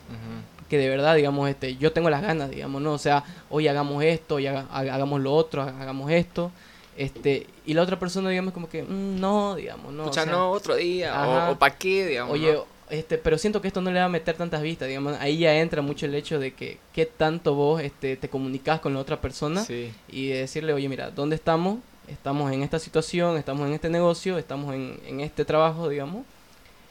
[0.68, 2.92] que de verdad, digamos, este, yo tengo las ganas, digamos, ¿no?
[2.92, 6.50] O sea, hoy hagamos esto, y hagamos lo otro, hagamos esto.
[6.96, 10.04] Este, y la otra persona, digamos, como que, mm, no, digamos, no.
[10.04, 12.32] Escucha, no, otro día, o, para qué, digamos.
[12.32, 15.38] Oye, este, pero siento que esto no le va a meter tantas vistas, digamos, ahí
[15.38, 19.00] ya entra mucho el hecho de que qué tanto vos este, te comunicas con la
[19.00, 19.64] otra persona
[20.08, 21.78] y de decirle, oye, mira, ¿dónde estamos?
[22.08, 26.24] Estamos en esta situación, estamos en este negocio, estamos en, en este trabajo, digamos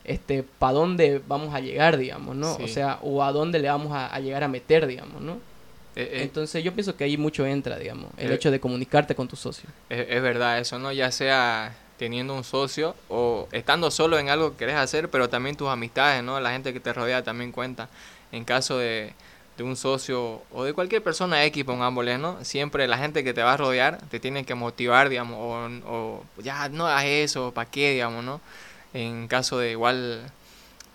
[0.07, 2.55] este, para dónde vamos a llegar, digamos, ¿no?
[2.55, 5.33] O sea, o a dónde le vamos a, llegar a meter, digamos, ¿no?
[5.95, 6.23] Eh, eh.
[6.23, 9.35] Entonces yo pienso que ahí mucho entra, digamos, el eh, hecho de comunicarte con tu
[9.35, 9.69] socio.
[9.89, 10.91] Es, verdad eso, ¿no?
[10.91, 15.55] Ya sea teniendo un socio o estando solo en algo que querés hacer, pero también
[15.55, 16.39] tus amistades, ¿no?
[16.39, 17.89] La gente que te rodea también cuenta.
[18.31, 19.13] En caso de,
[19.57, 22.43] de un socio o de cualquier persona X, pongámosle, ¿no?
[22.43, 26.41] Siempre la gente que te va a rodear te tiene que motivar, digamos, o, o
[26.41, 28.41] ya no hagas eso, ¿para qué, digamos, ¿no?
[28.95, 30.21] En caso de igual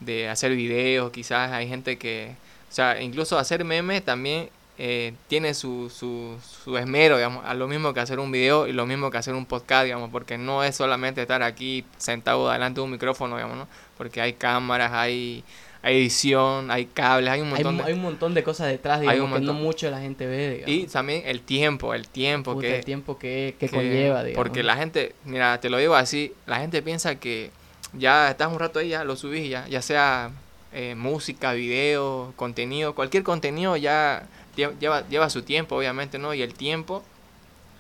[0.01, 2.35] de hacer videos, quizás hay gente que,
[2.71, 7.69] o sea, incluso hacer memes también eh, tiene su, su, su, esmero, digamos, a lo
[7.69, 10.65] mismo que hacer un video y lo mismo que hacer un podcast, digamos, porque no
[10.65, 13.69] es solamente estar aquí sentado delante de un micrófono, digamos, ¿no?
[13.99, 15.45] Porque hay cámaras, hay,
[15.83, 17.87] edición, hay cables, hay un montón hay, de...
[17.89, 20.75] Hay un montón de cosas detrás, digamos, que no mucho la gente ve, digamos.
[20.75, 22.77] Y también el tiempo, el tiempo que...
[22.79, 24.43] El tiempo que, que, conlleva, digamos.
[24.43, 27.51] Porque la gente, mira, te lo digo así, la gente piensa que
[27.93, 30.31] ya estás un rato ahí, ya lo subís, ya, ya sea
[30.73, 34.27] eh, música, video, contenido, cualquier contenido ya
[34.57, 36.35] lleva, lleva su tiempo, obviamente, ¿no?
[36.35, 37.03] Y el tiempo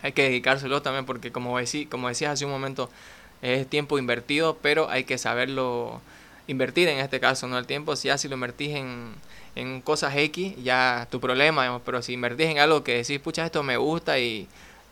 [0.02, 2.90] hay que dedicárselo también porque como, decí, como decías hace un momento,
[3.42, 6.00] es tiempo invertido, pero hay que saberlo
[6.46, 7.58] invertir en este caso, ¿no?
[7.58, 9.14] El tiempo, si ya si lo invertís en,
[9.54, 13.62] en cosas X, ya tu problema, pero si invertís en algo que decís, pucha, esto
[13.62, 14.48] me gusta y,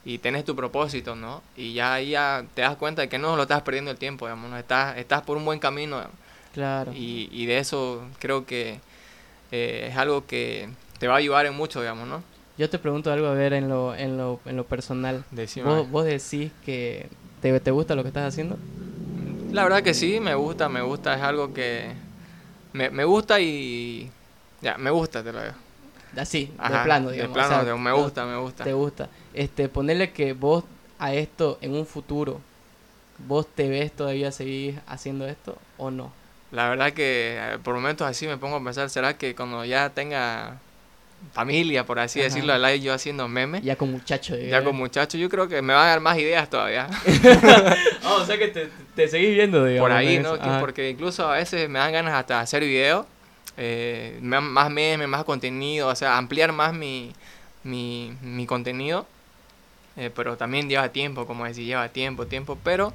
[0.09, 1.43] y tenés tu propósito, ¿no?
[1.55, 4.25] Y ya ahí ya te das cuenta de que no lo estás perdiendo el tiempo,
[4.25, 4.57] digamos, ¿no?
[4.57, 6.03] Estás, estás por un buen camino.
[6.55, 6.93] Claro.
[6.95, 8.81] Y, y de eso creo que
[9.53, 12.23] eh, es algo que te va a ayudar en mucho, digamos, ¿no?
[12.57, 15.25] Yo te pregunto algo, a ver, en lo, en lo, en lo personal.
[15.31, 15.69] Decime.
[15.69, 17.07] ¿Vos, ¿Vos decís que
[17.43, 18.57] te, te gusta lo que estás haciendo?
[19.53, 21.93] La verdad que sí, me gusta, me gusta, es algo que
[22.73, 24.11] me, me gusta y
[24.63, 25.55] ya, me gusta, te lo digo.
[26.17, 27.35] Así, Ajá, de plano, de digamos.
[27.35, 28.65] plano, o sea, de- me gusta, me gusta.
[28.65, 29.09] Te gusta.
[29.35, 30.65] Este, ponerle que vos
[30.99, 32.41] a esto en un futuro,
[33.27, 36.13] ¿vos te ves todavía seguir haciendo esto o no?
[36.51, 39.91] La verdad que eh, por momentos así me pongo a pensar, ¿será que cuando ya
[39.91, 40.59] tenga
[41.33, 42.29] familia, por así Ajá.
[42.29, 44.35] decirlo, al aire yo haciendo memes, ya, Ya con muchacho.
[44.37, 44.65] digamos.
[44.69, 46.89] con muchachos, yo creo que me van a dar más ideas todavía.
[48.05, 49.91] Ah, o sea que te, te seguís viendo, digamos.
[49.91, 50.33] por ahí, ¿no?
[50.35, 50.61] Ajá.
[50.61, 53.05] Porque incluso a veces me dan ganas hasta de hacer videos,
[53.59, 57.13] eh, más memes, más contenido, o sea, ampliar más mi,
[57.65, 59.07] mi, mi contenido.
[59.99, 62.57] Eh, pero también lleva tiempo, como decir, lleva tiempo, tiempo.
[62.63, 62.93] Pero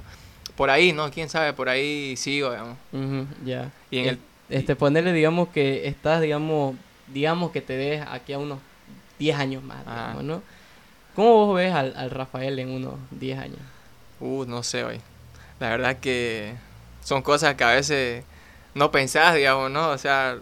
[0.56, 1.10] por ahí, ¿no?
[1.10, 2.78] Quién sabe, por ahí sigo, digamos.
[2.92, 3.70] Ujú, ya.
[3.90, 6.76] Y en el, Este, ponerle, digamos, que estás, digamos,
[7.12, 8.58] digamos que te ves aquí a unos
[9.18, 10.00] 10 años más, Ajá.
[10.12, 10.42] digamos, ¿no?
[11.14, 13.58] ¿Cómo vos ves al, al Rafael en unos 10 años?
[14.20, 15.00] Uh, no sé hoy.
[15.60, 16.54] La verdad que
[17.02, 18.24] son cosas que a veces
[18.74, 19.90] no pensás, digamos, ¿no?
[19.90, 20.38] O sea,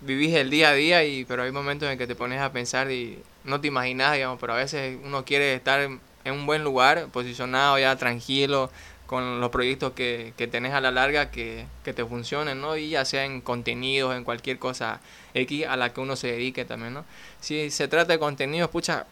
[0.00, 2.90] vivís el día a día, y, pero hay momentos en que te pones a pensar
[2.90, 7.08] y no te imaginas, digamos, pero a veces uno quiere estar en, un buen lugar,
[7.08, 8.70] posicionado ya tranquilo,
[9.06, 12.76] con los proyectos que, que tenés a la larga que, que te funcionen, ¿no?
[12.76, 15.00] Y ya sea en contenidos, en cualquier cosa
[15.34, 17.04] X a la que uno se dedique también, ¿no?
[17.40, 19.06] Si se trata de contenidos, pucha,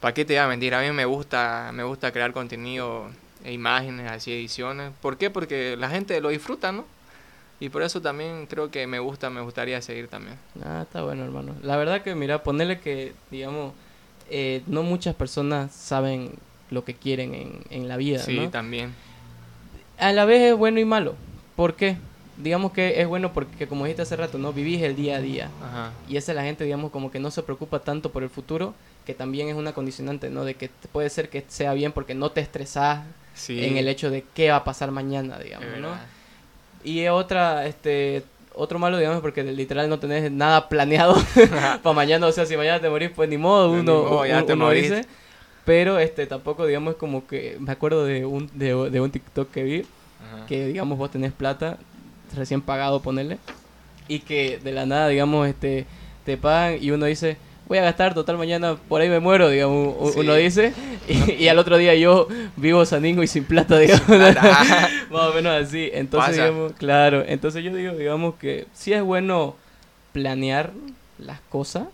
[0.00, 0.74] ¿para qué te voy a mentir?
[0.74, 3.10] A mí me gusta, me gusta crear contenido
[3.44, 4.92] e imágenes, así ediciones.
[5.00, 5.30] ¿Por qué?
[5.30, 6.84] Porque la gente lo disfruta, ¿no?
[7.60, 10.36] Y por eso también creo que me gusta, me gustaría seguir también.
[10.64, 11.54] Ah, está bueno, hermano.
[11.62, 13.74] La verdad que, mira, ponerle que, digamos,
[14.30, 16.32] eh, no muchas personas saben
[16.70, 18.48] lo que quieren en, en la vida, Sí, ¿no?
[18.50, 18.94] también.
[19.98, 21.14] A la vez es bueno y malo.
[21.56, 21.96] ¿Por qué?
[22.38, 24.54] Digamos que es bueno porque, como dijiste hace rato, ¿no?
[24.54, 25.50] Vivís el día a día.
[25.62, 25.92] Ajá.
[26.08, 28.72] Y esa la gente, digamos, como que no se preocupa tanto por el futuro,
[29.04, 30.44] que también es una condicionante, ¿no?
[30.46, 33.04] De que puede ser que sea bien porque no te estresás
[33.34, 33.62] Sí.
[33.64, 35.90] en el hecho de qué va a pasar mañana, digamos, ¿no?
[36.84, 38.22] Y otra, este,
[38.54, 41.14] otro malo, digamos, porque literal no tenés nada planeado
[41.82, 44.38] para mañana, o sea, si mañana te morís, pues ni modo, Ni uno, modo, ya
[44.40, 45.04] un- te uno dice.
[45.64, 49.62] Pero, este, tampoco, digamos, como que, me acuerdo de un, de, de un TikTok que
[49.62, 50.46] vi, Ajá.
[50.46, 51.76] que digamos vos tenés plata
[52.36, 53.38] recién pagado ponerle
[54.08, 55.84] y que de la nada digamos este
[56.24, 57.36] te pagan y uno dice
[57.70, 60.20] voy a gastar total mañana por ahí me muero digamos Sí.
[60.20, 60.74] uno dice
[61.08, 64.08] y, y al otro día yo vivo saningo y sin plata digamos
[65.10, 66.44] más o menos así entonces Pasa.
[66.46, 69.54] digamos claro entonces yo digo digamos que sí es bueno
[70.12, 70.72] planear
[71.18, 71.84] las cosas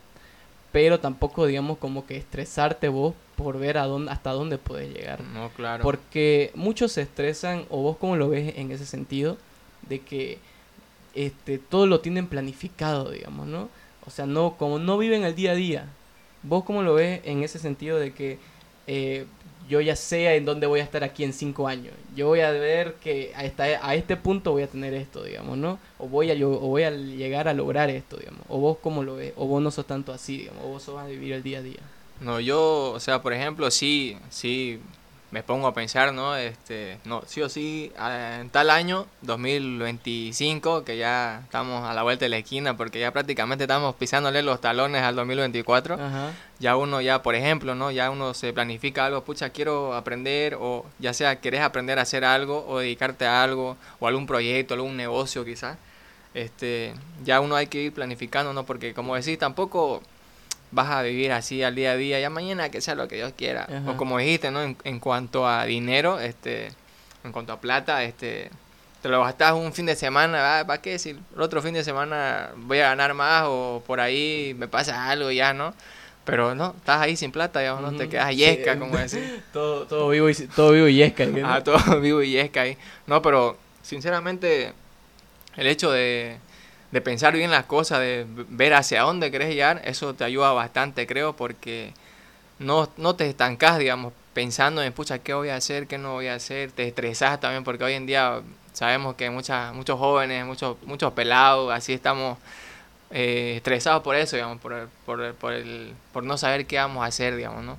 [0.72, 5.20] pero tampoco digamos como que estresarte vos por ver a dónde hasta dónde puedes llegar
[5.22, 5.83] No, claro.
[5.83, 9.37] porque muchos se estresan, o vos cómo lo ves en ese sentido,
[9.91, 10.39] de que
[11.14, 13.68] este, todo lo tienen planificado, digamos, ¿no?
[14.07, 15.87] O sea, no, como no viven el día a día.
[16.43, 18.39] ¿Vos cómo lo ves en ese sentido de que
[18.87, 19.27] eh,
[19.69, 21.93] yo ya sé en dónde voy a estar aquí en cinco años?
[22.15, 25.59] Yo voy a ver que a, esta, a este punto voy a tener esto, digamos,
[25.59, 25.79] ¿no?
[25.99, 28.43] O voy, a, yo- o voy a llegar a lograr esto, digamos.
[28.49, 29.33] ¿O vos cómo lo ves?
[29.37, 30.63] ¿O vos no sos tanto así, digamos?
[30.65, 31.81] ¿O vos sos a vivir el día a día?
[32.21, 34.81] No, yo, o sea, por ejemplo, sí, sí,
[35.31, 36.37] me pongo a pensar, ¿no?
[36.37, 42.03] Este, no, sí o sí, ah, en tal año, 2025, que ya estamos a la
[42.03, 46.33] vuelta de la esquina, porque ya prácticamente estamos pisándole los talones al 2024, Ajá.
[46.59, 47.91] ya uno ya, por ejemplo, ¿no?
[47.91, 52.24] Ya uno se planifica algo, pucha, quiero aprender, o ya sea, querés aprender a hacer
[52.24, 55.77] algo, o dedicarte a algo, o algún proyecto, algún negocio quizás,
[56.35, 58.64] este, ya uno hay que ir planificando, ¿no?
[58.64, 60.03] Porque como decís, tampoco
[60.77, 63.33] vas a vivir así al día a día, ya mañana que sea lo que Dios
[63.37, 63.62] quiera.
[63.64, 63.91] Ajá.
[63.91, 64.62] O como dijiste, ¿no?
[64.62, 66.68] En, en cuanto a dinero, este,
[67.24, 68.51] en cuanto a plata, este,
[69.03, 70.99] te lo gastas un fin de semana, ¿para qué?
[70.99, 75.09] Si el otro fin de semana voy a ganar más o por ahí me pasa
[75.09, 75.74] algo ya, ¿no?
[76.24, 77.97] Pero no, estás ahí sin plata, digamos, ¿no?
[77.97, 79.20] Te quedas Sí, yesca, como decís.
[79.53, 81.49] Todo, todo vivo y todo vivo y esca, ¿no?
[81.49, 82.77] Ah, todo vivo y yesca ahí.
[83.07, 84.72] No, pero sinceramente,
[85.57, 86.39] el hecho de,
[86.97, 91.07] de pensar bien las cosas, de ver hacia dónde querés llegar, eso te ayuda bastante,
[91.07, 91.92] creo, porque
[92.59, 95.88] no, no te estancás, digamos, pensando en, pucha, ¿qué voy a hacer?
[95.88, 96.72] ¿Qué no voy a hacer?
[96.72, 98.40] Te estresás también, porque hoy en día
[98.72, 102.38] sabemos que muchas, muchos jóvenes, muchos, muchos pelados, así estamos
[103.11, 107.09] eh, estresados por eso, digamos, por, por, por, el, por no saber qué vamos a
[107.09, 107.76] hacer, digamos, ¿no?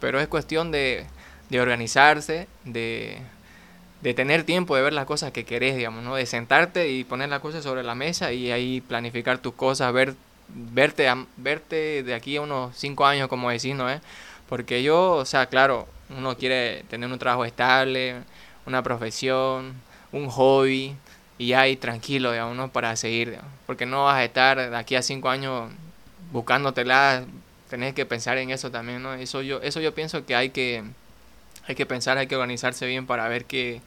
[0.00, 1.06] pero es cuestión de,
[1.48, 3.22] de organizarse, de,
[4.00, 6.14] de tener tiempo de ver las cosas que querés, digamos, ¿no?
[6.14, 10.14] De sentarte y poner las cosas sobre la mesa y ahí planificar tus cosas, ver,
[10.48, 13.90] verte, verte de aquí a unos cinco años, como decís, ¿no?
[13.90, 14.00] ¿Eh?
[14.48, 18.16] Porque yo, o sea, claro, uno quiere tener un trabajo estable,
[18.66, 19.74] una profesión,
[20.12, 20.96] un hobby,
[21.38, 22.68] y ahí tranquilo, digamos, ¿no?
[22.70, 25.70] Para seguir, Porque no vas a estar de aquí a cinco años
[26.32, 27.24] buscándotela,
[27.70, 29.14] tenés que pensar en eso también, ¿no?
[29.14, 30.84] Eso yo, eso yo pienso que hay que
[31.68, 33.82] hay que pensar, hay que organizarse bien para ver qué,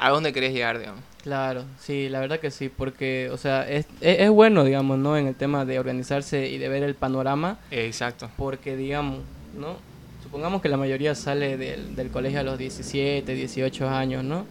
[0.00, 1.00] a dónde querés llegar, digamos.
[1.22, 5.16] Claro, sí, la verdad que sí, porque, o sea, es, es, bueno, digamos, ¿no?
[5.16, 7.58] En el tema de organizarse y de ver el panorama.
[7.70, 8.28] Exacto.
[8.36, 9.20] Porque, digamos,
[9.56, 9.76] ¿no?
[10.22, 14.44] Supongamos que la mayoría sale del, del colegio a los 17, 18 años, ¿no?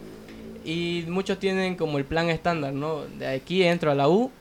[0.64, 3.02] Y muchos tienen como el plan estándar, ¿no?
[3.18, 4.32] De aquí entro a la U,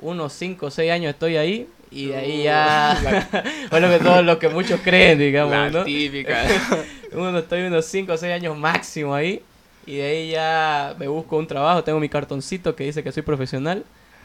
[0.00, 3.22] unos 5 o 6 años estoy ahí, y de ahí ya
[3.70, 5.84] bueno que todo lo que muchos creen digamos la ¿no?
[5.84, 6.46] típica
[7.14, 9.42] uno estoy unos 5 o 6 años máximo ahí.
[9.84, 11.82] Y de ahí ya me busco un trabajo.
[11.82, 13.84] Tengo mi cartoncito que dice que soy profesional.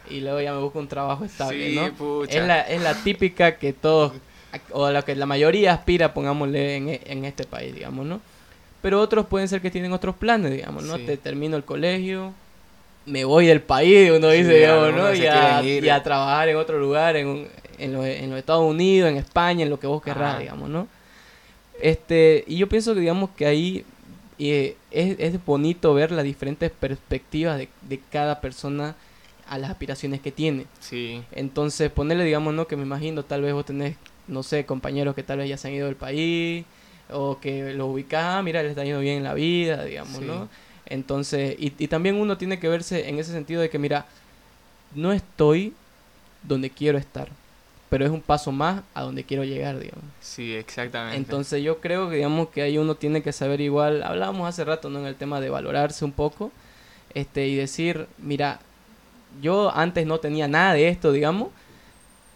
[0.09, 2.23] Y luego ya me busco un trabajo estable ¿no?
[2.23, 4.13] es la es la típica que todos
[4.71, 8.21] o la que la mayoría aspira pongámosle en, en este país digamos no
[8.81, 12.33] pero otros pueden ser que tienen otros planes digamos no te termino el colegio
[13.07, 15.13] me voy del país, uno dice, digamos, ¿no?
[15.13, 17.47] Y a, trabajar en otro lugar, en,
[17.79, 20.87] en, los, en, los, Estados Unidos, en España, en lo que vos querrás, digamos, ¿no?
[21.81, 23.85] Este, y yo pienso que, digamos, que ahí
[24.39, 28.95] eh, es, es, bonito ver las diferentes perspectivas de, de, cada persona
[29.47, 30.65] a las aspiraciones que tiene.
[30.79, 31.23] Sí.
[31.31, 32.67] Entonces, ponerle, digamos, ¿no?
[32.67, 33.95] Que me imagino, tal vez vos tenés,
[34.27, 36.65] no sé, compañeros que tal vez ya se han ido del país,
[37.11, 40.49] o que los ubicás, ah, mira, les está yendo bien en la vida, digamos, ¿no?
[40.85, 44.05] Entonces, y, y también uno tiene que verse en ese sentido de que, mira,
[44.95, 45.73] no estoy
[46.43, 47.29] donde quiero estar,
[47.89, 50.03] pero es un paso más a donde quiero llegar, digamos.
[50.19, 51.17] Sí, exactamente.
[51.17, 54.89] Entonces yo creo que, digamos, que ahí uno tiene que saber igual, hablábamos hace rato,
[54.89, 54.99] ¿no?
[54.99, 56.51] En el tema de valorarse un poco,
[57.13, 58.59] este, y decir, mira,
[59.41, 61.49] yo antes no tenía nada de esto, digamos,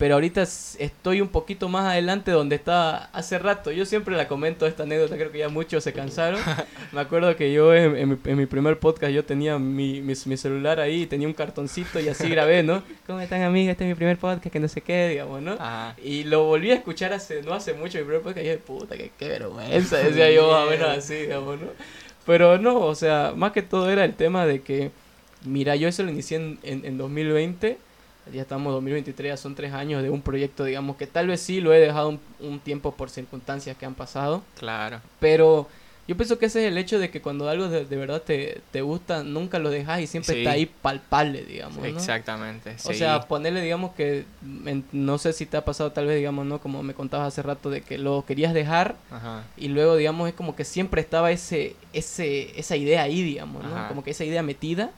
[0.01, 3.71] pero ahorita estoy un poquito más adelante donde estaba hace rato.
[3.71, 6.39] Yo siempre la comento esta anécdota, creo que ya muchos se cansaron.
[6.91, 11.27] Me acuerdo que yo en, mi, primer podcast yo tenía mi, mi, celular ahí, tenía
[11.27, 12.81] un cartoncito y así grabé, ¿no?
[13.05, 13.73] ¿Cómo están amigas?
[13.73, 15.55] Este es mi primer podcast, que no sé qué, digamos, ¿no?
[16.03, 18.97] Y lo volví a escuchar hace, no hace mucho, mi primer podcast, y dije, puta,
[18.97, 21.67] qué, qué vergüenza, decía yo más o menos así, digamos, ¿no?
[22.25, 24.89] Pero no, o sea, más que todo era el tema de que,
[25.45, 27.90] mira, yo eso lo inicié en, en, en 2020
[28.31, 31.41] ya estamos en 2023, ya son tres años de un proyecto, digamos, que tal vez
[31.41, 34.43] sí lo he dejado un, tiempo por circunstancias que han pasado.
[34.57, 35.01] Claro.
[35.19, 35.67] Pero
[36.07, 38.81] yo pienso que ese es el hecho de que cuando algo de, verdad te, te,
[38.81, 41.83] gusta, nunca lo dejas y siempre está ahí palpable, digamos.
[41.83, 42.75] Exactamente.
[42.83, 44.25] O sea, ponerle, digamos, que
[44.91, 46.59] no sé si te ha pasado tal vez, digamos, ¿no?
[46.59, 48.95] Como me contabas hace rato de que lo querías dejar
[49.57, 53.87] y luego, digamos, es como que siempre estaba ese, ese, esa idea ahí, digamos, ¿no?
[53.87, 54.91] Como que esa idea metida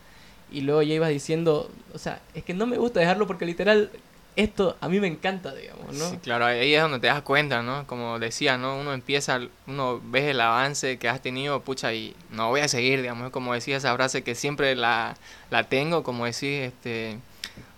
[0.53, 3.89] y luego ya ibas diciendo, o sea, es que no me gusta dejarlo porque literal
[4.35, 6.09] esto a mí me encanta, digamos, ¿no?
[6.09, 7.85] Sí, claro, ahí es donde te das cuenta, ¿no?
[7.85, 8.77] Como decía, ¿no?
[8.77, 13.01] Uno empieza, uno ves el avance que has tenido, pucha, y no voy a seguir,
[13.01, 15.17] digamos, como decía esa frase que siempre la,
[15.51, 17.17] la tengo, como decir, este,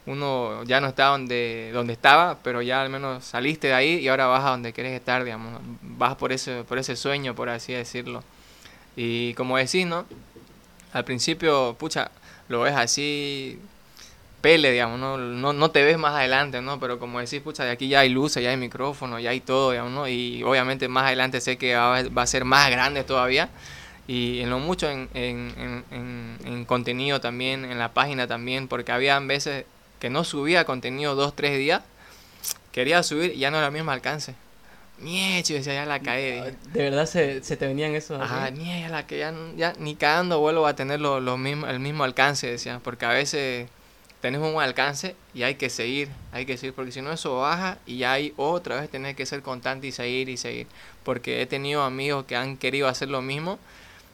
[0.05, 4.07] uno ya no está donde, donde estaba, pero ya al menos saliste de ahí y
[4.07, 7.73] ahora vas a donde quieres estar, digamos, vas por ese, por ese sueño, por así
[7.73, 8.23] decirlo.
[8.95, 10.05] Y como decís, ¿no?
[10.93, 12.11] Al principio, pucha,
[12.47, 13.59] lo ves así,
[14.41, 15.17] pele, digamos, ¿no?
[15.17, 16.79] No, no te ves más adelante, ¿no?
[16.79, 19.71] Pero como decís, pucha, de aquí ya hay luces, ya hay micrófono, ya hay todo,
[19.71, 20.07] digamos, ¿no?
[20.07, 23.49] Y obviamente más adelante sé que va, a ser más grande todavía.
[24.07, 28.91] Y en lo mucho en, en, en, en, contenido también, en la página también, porque
[28.91, 29.65] había veces
[29.99, 31.81] que no subía contenido dos, tres días,
[32.71, 34.35] quería subir y ya no era el mismo alcance.
[34.97, 36.41] Mieche, decía, ya la caí.
[36.71, 38.21] ¿De verdad se, se te venían esos?
[38.21, 41.79] Ajá, ya la que ya, ya ni cagando vuelvo a tener lo, lo mismo, el
[41.79, 42.79] mismo alcance, decía.
[42.83, 43.67] Porque a veces
[44.21, 46.73] tenés un buen alcance y hay que seguir, hay que seguir.
[46.73, 49.91] Porque si no, eso baja y ya hay otra vez tener que ser constante y
[49.91, 50.67] seguir y seguir.
[51.03, 53.59] Porque he tenido amigos que han querido hacer lo mismo.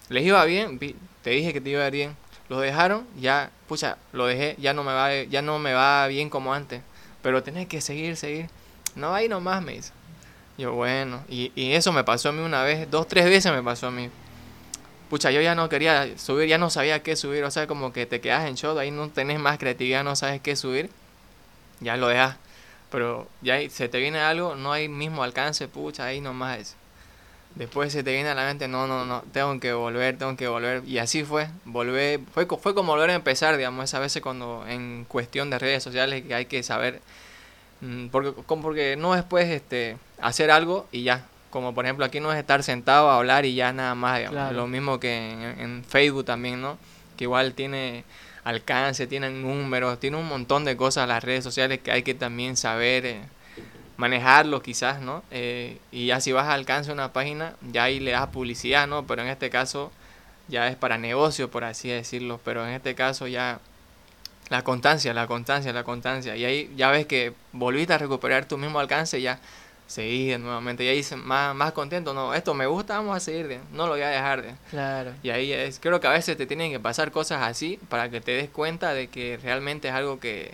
[0.10, 0.80] Les iba bien,
[1.22, 2.18] te dije que te iba a ir bien.
[2.50, 6.30] Lo dejaron, ya, pucha, lo dejé, ya no me va, ya no me va bien
[6.30, 6.82] como antes.
[7.22, 8.50] Pero tenés que seguir, seguir.
[8.96, 9.94] No hay nomás, me dice.
[10.62, 13.64] Yo, bueno, y, y eso me pasó a mí una vez, dos, tres veces me
[13.64, 14.12] pasó a mí.
[15.10, 18.06] Pucha, yo ya no quería subir, ya no sabía qué subir, o sea, como que
[18.06, 20.92] te quedas en show, ahí no tenés más creatividad, no sabes qué subir,
[21.80, 22.38] ya lo dejas.
[22.92, 26.76] Pero ya se te viene algo, no hay mismo alcance, pucha, ahí nomás es.
[27.56, 30.48] Después se te viene a la mente, no, no, no, tengo que volver, tengo que
[30.48, 30.84] volver.
[30.86, 35.06] Y así fue, volver, fue, fue como volver a empezar, digamos, esa veces cuando en
[35.06, 37.02] cuestión de redes sociales que hay que saber
[38.12, 41.26] porque, porque no es pues este, hacer algo y ya.
[41.50, 44.22] como por ejemplo aquí no es estar sentado a hablar y ya nada más.
[44.30, 44.56] Claro.
[44.56, 46.78] Lo mismo que en, en Facebook también, ¿no?
[47.18, 48.04] Que igual tiene
[48.44, 52.58] alcance, tiene números, tiene un montón de cosas las redes sociales que hay que también
[52.58, 53.22] saber eh,
[53.98, 55.24] manejarlo quizás, ¿no?
[55.32, 58.88] Eh, y ya si vas a alcance de una página, ya ahí le das publicidad,
[58.88, 59.06] ¿no?
[59.06, 59.92] Pero en este caso
[60.48, 63.60] ya es para negocio, por así decirlo, pero en este caso ya
[64.52, 66.36] la constancia, la constancia, la constancia.
[66.36, 69.40] Y ahí ya ves que volviste a recuperar tu mismo alcance, ya
[69.88, 70.84] seguís nuevamente.
[70.84, 73.86] Y ahí dices, más, más contento, no, esto me gusta, vamos a seguir, de- no
[73.88, 74.42] lo voy a dejar.
[74.42, 74.54] De.
[74.70, 75.12] Claro.
[75.24, 78.20] Y ahí es, creo que a veces te tienen que pasar cosas así para que
[78.20, 80.52] te des cuenta de que realmente es algo que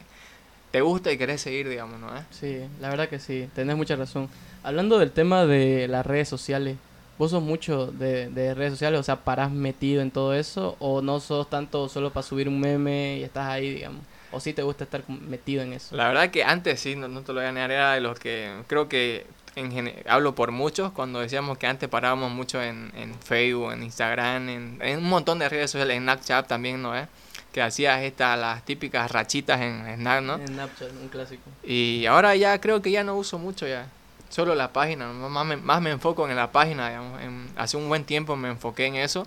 [0.72, 2.16] te gusta y querés seguir, digamos, ¿no?
[2.16, 2.22] ¿Eh?
[2.30, 4.30] Sí, la verdad que sí, tenés mucha razón.
[4.64, 6.78] Hablando del tema de las redes sociales,
[7.18, 9.00] ¿vos sos mucho de, de redes sociales?
[9.00, 10.76] O sea, ¿parás metido en todo eso?
[10.80, 14.02] ¿O no sos tanto solo para subir un meme y estás ahí, digamos?
[14.32, 15.96] ¿O sí te gusta estar metido en eso?
[15.96, 18.20] La verdad que antes sí, no, no te lo voy a negar, era de los
[18.20, 23.16] que creo que en hablo por muchos cuando decíamos que antes parábamos mucho en, en
[23.20, 26.96] Facebook, en Instagram, en, en un montón de redes sociales, en Snapchat también, ¿no?
[26.96, 27.08] ¿Eh?
[27.52, 30.36] Que hacías estas, las típicas rachitas en Snap, ¿no?
[30.36, 31.50] En Snapchat, un clásico.
[31.64, 33.88] Y ahora ya creo que ya no uso mucho ya.
[34.30, 37.22] Solo la página, más me, más me enfoco en la página, digamos.
[37.56, 39.26] Hace un buen tiempo me enfoqué en eso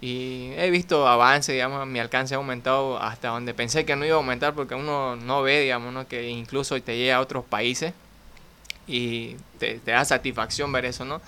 [0.00, 4.14] y he visto avance, digamos, mi alcance ha aumentado hasta donde pensé que no iba
[4.14, 6.06] a aumentar porque uno no ve, digamos, ¿no?
[6.06, 7.94] que incluso te llega a otros países
[8.86, 11.20] y te, te da satisfacción ver eso, ¿no?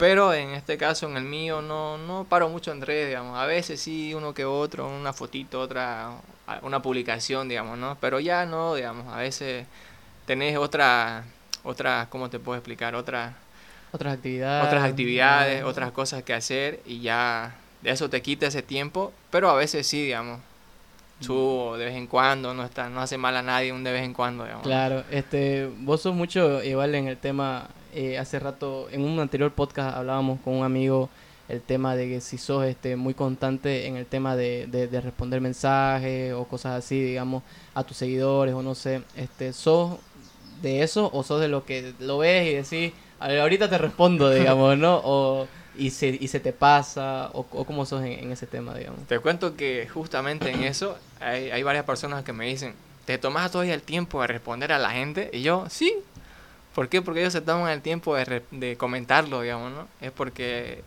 [0.00, 3.38] Pero en este caso, en el mío, no, no paro mucho en redes, digamos.
[3.38, 6.12] A veces sí, uno que otro, una fotito, otra,
[6.62, 7.98] una publicación, digamos, ¿no?
[8.00, 9.66] Pero ya no, digamos, a veces
[10.26, 11.24] tenés otra,
[11.64, 12.94] otra, ¿cómo te puedo explicar?
[12.94, 13.34] Otra,
[13.92, 14.66] Otras actividades.
[14.66, 19.50] otras actividades, otras cosas que hacer y ya de eso te quita ese tiempo, pero
[19.50, 20.40] a veces sí, digamos.
[21.20, 24.04] Subo de vez en cuando, no está, no hace mal a nadie un de vez
[24.04, 24.64] en cuando, digamos.
[24.64, 29.52] Claro, este, vos sos mucho igual en el tema, eh, hace rato, en un anterior
[29.52, 31.10] podcast hablábamos con un amigo
[31.50, 35.00] el tema de que si sos este muy constante en el tema de, de, de
[35.00, 37.42] responder mensajes o cosas así, digamos,
[37.74, 39.98] a tus seguidores o no sé, este, sos
[40.62, 43.78] de eso o sos de lo que lo ves y decís, "A ver, ahorita te
[43.78, 45.00] respondo, digamos, ¿no?
[45.04, 48.74] O, y se, y se te pasa, o, o cómo sos en, en ese tema,
[48.74, 49.06] digamos.
[49.06, 52.74] Te cuento que justamente en eso hay, hay varias personas que me dicen,
[53.06, 55.30] ¿te tomas todavía el tiempo de responder a la gente?
[55.32, 55.94] Y yo, sí.
[56.74, 57.02] ¿Por qué?
[57.02, 59.88] Porque ellos se toman el tiempo de, re- de comentarlo, digamos, ¿no?
[60.00, 60.82] Es porque,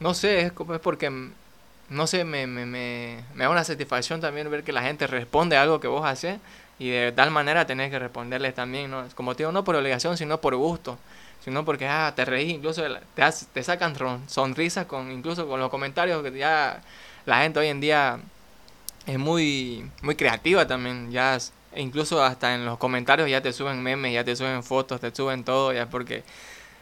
[0.00, 1.10] no sé, es, como- es porque,
[1.90, 5.56] no sé, me, me, me, me da una satisfacción también ver que la gente responde
[5.56, 6.38] a algo que vos haces
[6.80, 9.04] y de tal manera tenés que responderles también, ¿no?
[9.14, 10.98] Como te digo, no por obligación, sino por gusto
[11.44, 13.00] sino porque ah, te reís, incluso de
[13.52, 13.94] te, sacan
[14.26, 16.82] sonrisas con incluso con los comentarios que ya
[17.26, 18.18] la gente hoy en día
[19.06, 21.38] es muy muy creativa también, ya
[21.74, 25.44] incluso hasta en los comentarios ya te suben memes, ya te suben fotos, te suben
[25.44, 26.22] todo, ya porque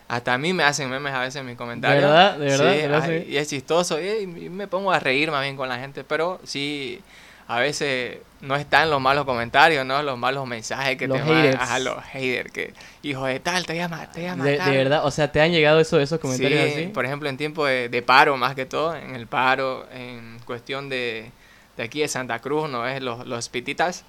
[0.09, 2.03] hasta a mí me hacen memes a veces en mis comentarios.
[2.03, 2.38] verdad?
[2.38, 3.07] ¿De verdad?
[3.07, 6.03] Sí, y es chistoso y, y me pongo a reír más bien con la gente,
[6.03, 7.01] pero sí
[7.49, 10.03] a veces no están los malos comentarios, ¿no?
[10.03, 11.62] Los malos mensajes que Los te mandan, haters.
[11.62, 14.59] ajá, los haters que hijo de tal te voy a, ma- te voy a De,
[14.59, 16.86] verdad, o sea, ¿te han llegado eso, esos comentarios Sí, así?
[16.88, 20.88] por ejemplo, en tiempo de, de paro más que todo, en el paro, en cuestión
[20.88, 21.30] de,
[21.76, 23.03] de aquí de Santa Cruz, ¿no es?
[23.03, 24.05] Los, los pititas,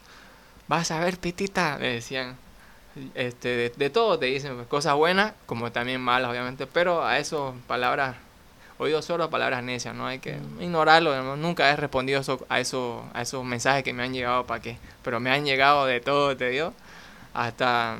[0.68, 2.36] vas a ver pitita, me decían.
[3.16, 7.20] Este, de, de todo te dicen, pues, cosas buenas, como también malas, obviamente, pero a
[7.20, 8.16] eso palabras,
[8.80, 10.08] oídos solo palabras necias, ¿no?
[10.08, 11.36] Hay que ignorarlo, ¿no?
[11.36, 14.78] nunca he respondido eso, a, eso, a esos mensajes que me han llegado, ¿para qué?
[15.04, 16.74] Pero me han llegado de todo, te digo,
[17.34, 17.98] hasta,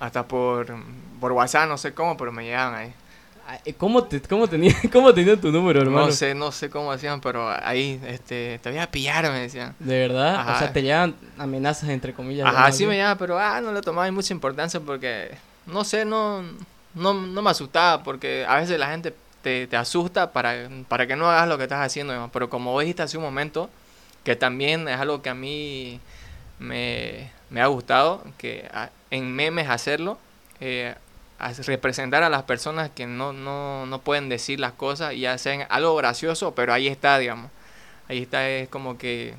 [0.00, 0.74] hasta por,
[1.20, 2.94] por WhatsApp, no sé cómo, pero me llegaban ahí.
[3.46, 6.06] Ay, ¿Cómo, te, cómo, tenía, ¿Cómo tenían tu número, hermano?
[6.06, 9.74] No sé, no sé cómo hacían, pero ahí, este, te voy a pillar, me decían.
[9.78, 10.54] ¿De verdad?
[10.54, 12.48] O sea, te llegan amenazas entre comillas.
[12.48, 15.36] Ajá, sí me llama, pero ah, no le tomaba mucha importancia porque,
[15.66, 16.42] no sé, no,
[16.94, 19.12] no, no me asustaba, porque a veces la gente
[19.42, 22.82] te, te asusta para, para que no hagas lo que estás haciendo, pero como vos
[22.82, 23.70] dijiste hace un momento,
[24.24, 26.00] que también es algo que a mí
[26.58, 28.68] me, me ha gustado, que
[29.10, 30.18] en memes hacerlo,
[30.60, 30.94] eh,
[31.66, 35.96] representar a las personas que no, no, no pueden decir las cosas y hacen algo
[35.96, 37.50] gracioso, pero ahí está, digamos.
[38.08, 39.34] Ahí está, es como que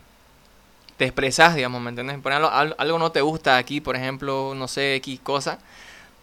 [0.98, 2.20] te expresas, digamos, ¿me entiendes?
[2.20, 5.60] Por ejemplo, al- algo no te gusta aquí, por ejemplo, no sé, X cosa,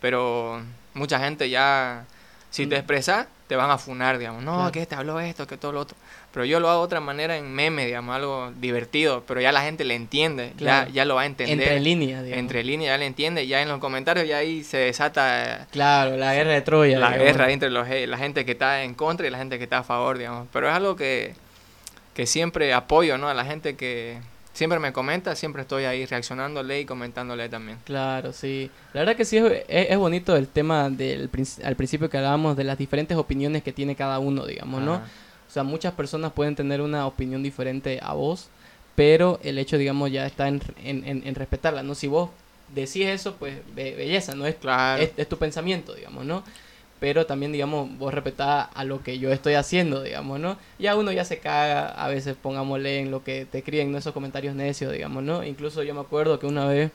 [0.01, 0.63] pero
[0.95, 2.07] mucha gente ya,
[2.51, 2.79] si te Mm.
[2.79, 4.73] expresas, te van a funar, digamos, no, Claro.
[4.73, 5.97] que te habló esto, que todo lo otro.
[6.33, 9.63] Pero yo lo hago de otra manera en meme, digamos, algo divertido, pero ya la
[9.63, 10.87] gente le entiende, Claro.
[10.89, 11.59] ya, ya lo va a entender.
[11.59, 12.41] Entre líneas, digamos.
[12.41, 16.17] Entre líneas ya le entiende, ya en los comentarios ya ahí se desata eh, Claro,
[16.19, 16.99] la guerra de Troya.
[16.99, 17.25] la digamos.
[17.27, 19.79] guerra entre los, eh, la gente que está en contra y la gente que está
[19.79, 20.47] a favor, digamos.
[20.53, 21.35] Pero es algo que,
[22.15, 23.29] que siempre apoyo, ¿no?
[23.29, 24.19] A la gente que
[24.59, 27.79] siempre me comenta, siempre estoy ahí reaccionándole y comentándole también.
[27.85, 28.69] Claro, sí.
[28.93, 31.31] La verdad que sí es, es, bonito el tema del
[31.63, 34.95] al principio que hablábamos de las diferentes opiniones que tiene cada uno, digamos, ¿no?
[34.95, 38.49] O sea, muchas personas pueden tener una opinión diferente a vos,
[38.97, 41.95] pero el hecho, digamos, ya está en, en, en respetarla, ¿no?
[41.95, 42.31] Si vos
[42.75, 44.45] decís eso, pues belleza, ¿no?
[44.45, 45.07] Es, claro.
[45.17, 46.43] es, tu pensamiento, digamos, ¿no?
[47.01, 50.59] Pero también, digamos, vos respetás a lo que yo estoy haciendo, digamos, ¿no?
[50.79, 53.99] Ya uno ya se caga, a veces pongámosle en lo que te críen, ¿no?
[53.99, 55.45] Esos comentarios necios, digamos, ¿no?
[55.45, 56.91] Incluso yo me acuerdo que una vez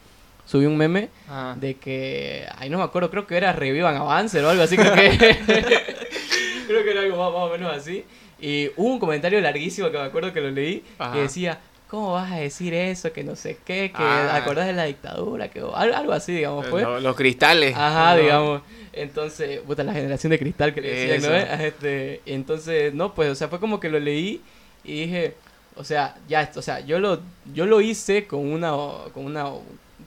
[0.46, 1.56] subí un meme ah.
[1.60, 4.94] de que, ay, no me acuerdo, creo que era Revivan Avance o algo así, creo
[4.94, 5.10] que,
[6.68, 8.04] creo que era algo más, o menos así.
[8.40, 10.84] Y hubo un comentario larguísimo que me acuerdo que lo leí,
[11.14, 11.62] que decía,
[11.94, 13.14] ¿cómo vas a decir eso?
[13.14, 14.36] Que no sé qué, que ah.
[14.36, 16.82] acordás de la dictadura, que algo, así, digamos, fue.
[16.82, 17.76] Los, cristales.
[17.78, 18.64] Ajá, digamos.
[18.94, 21.38] Entonces, puta, la generación de cristal que le decían, ¿no?
[21.64, 24.42] Este, entonces, no, pues, o sea, fue como que lo leí
[24.84, 25.36] y dije,
[25.76, 27.20] o sea, ya, o sea, yo lo,
[27.54, 28.72] yo lo hice con una,
[29.14, 29.52] con una,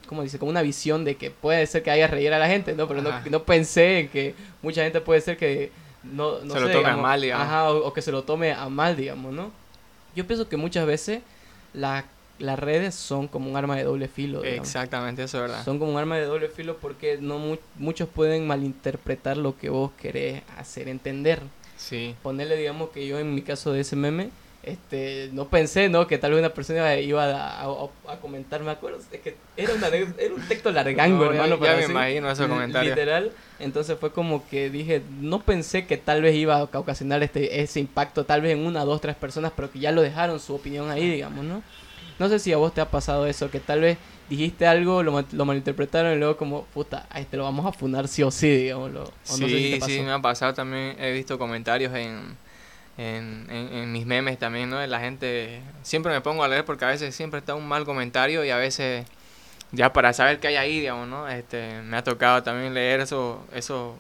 [0.09, 0.41] ¿cómo dice?
[0.41, 2.89] Con una visión de que puede ser que haya reír a la gente, ¿no?
[2.89, 5.71] Pero no, no, pensé en que mucha gente puede ser que
[6.03, 7.47] no, no se lo tome a mal, digamos.
[7.47, 9.53] Ajá, o que se lo tome a mal, digamos, ¿no?
[10.17, 11.21] Yo pienso que muchas veces
[11.73, 12.05] las
[12.59, 14.45] redes son como un arma de doble filo.
[14.45, 15.65] Exactamente, eso es verdad.
[15.65, 19.93] Son como un arma de doble filo porque no muchos pueden malinterpretar lo que vos
[20.01, 21.41] querés hacer entender.
[21.77, 22.15] Sí.
[22.23, 24.31] Ponerle, digamos, que yo en mi caso de ese meme,
[24.67, 26.09] este, no pensé, ¿no?
[26.09, 30.43] Que tal vez una persona iba a, comentar, me acuerdo, es que era, era un
[30.49, 31.59] texto largango, hermano.
[31.63, 32.97] Ya, me imagino esos comentarios.
[32.97, 37.63] Literal, entonces fue como que dije, no pensé que tal vez iba a ocasionar este,
[37.63, 40.57] ese impacto, tal vez en una, dos, tres personas, pero que ya lo dejaron su
[40.57, 41.63] opinión ahí, digamos, ¿no?
[42.19, 43.99] No sé si a vos te ha pasado eso, que tal vez
[44.29, 48.09] dijiste algo, lo, lo malinterpretaron y luego como, puta, a este lo vamos a funar
[48.09, 48.91] sí o sí, digamos.
[49.23, 52.37] sí, sí, me ha pasado también, he visto comentarios en
[52.99, 54.85] en, en, mis memes también, ¿no?
[54.87, 58.45] La gente, siempre me pongo a leer porque a veces siempre está un mal comentario
[58.45, 59.07] y a veces,
[59.73, 61.29] ya para saber qué hay ahí, digamos, ¿no?
[61.29, 63.99] Este, me ha tocado también leer eso, eso,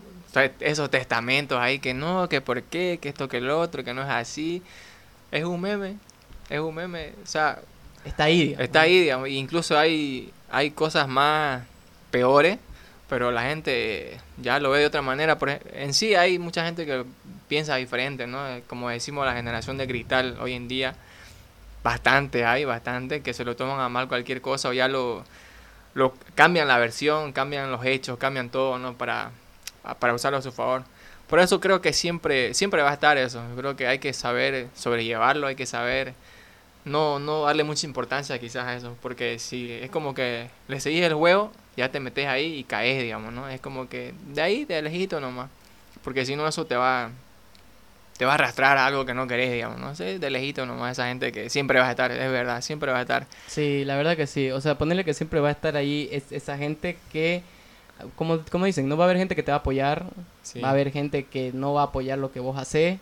[0.60, 4.02] esos testamentos ahí que no, que por qué, que esto, que el otro, que no
[4.02, 4.62] es así.
[5.30, 5.96] Es un meme,
[6.48, 7.58] es un meme, o sea...
[8.04, 8.64] Está ahí, digamos.
[8.64, 9.28] Está ahí, digamos.
[9.28, 11.64] Incluso hay, hay cosas más
[12.12, 12.58] peores
[13.08, 15.38] pero la gente ya lo ve de otra manera.
[15.38, 17.04] Por, en sí hay mucha gente que
[17.48, 18.46] piensa diferente, ¿no?
[18.48, 20.94] Eh, como decimos, la generación de cristal hoy en día,
[21.82, 25.24] bastante hay, bastante, que se lo toman a mal cualquier cosa o ya lo,
[25.94, 28.94] lo cambian la versión, cambian los hechos, cambian todo, ¿no?
[28.94, 29.30] Para,
[29.98, 30.84] para usarlo a su favor.
[31.28, 33.42] Por eso creo que siempre, siempre va a estar eso.
[33.56, 36.14] Creo que hay que saber sobrellevarlo, hay que saber
[36.84, 38.96] no, no darle mucha importancia quizás a eso.
[39.02, 43.02] Porque si es como que le seguís el juego, ya te metes ahí y caes,
[43.02, 43.48] digamos, ¿no?
[43.48, 45.50] Es como que de ahí, de lejito nomás.
[46.02, 47.10] Porque si no, eso te va,
[48.16, 49.94] te va a arrastrar a algo que no querés, digamos, ¿no?
[49.94, 52.98] sé, de lejito nomás esa gente que siempre va a estar, es verdad, siempre va
[52.98, 53.26] a estar.
[53.46, 54.50] Sí, la verdad que sí.
[54.50, 57.42] O sea, ponerle que siempre va a estar ahí es esa gente que,
[58.14, 60.04] como, como dicen, no va a haber gente que te va a apoyar,
[60.62, 62.98] va a haber gente que no va a apoyar lo que vos haces,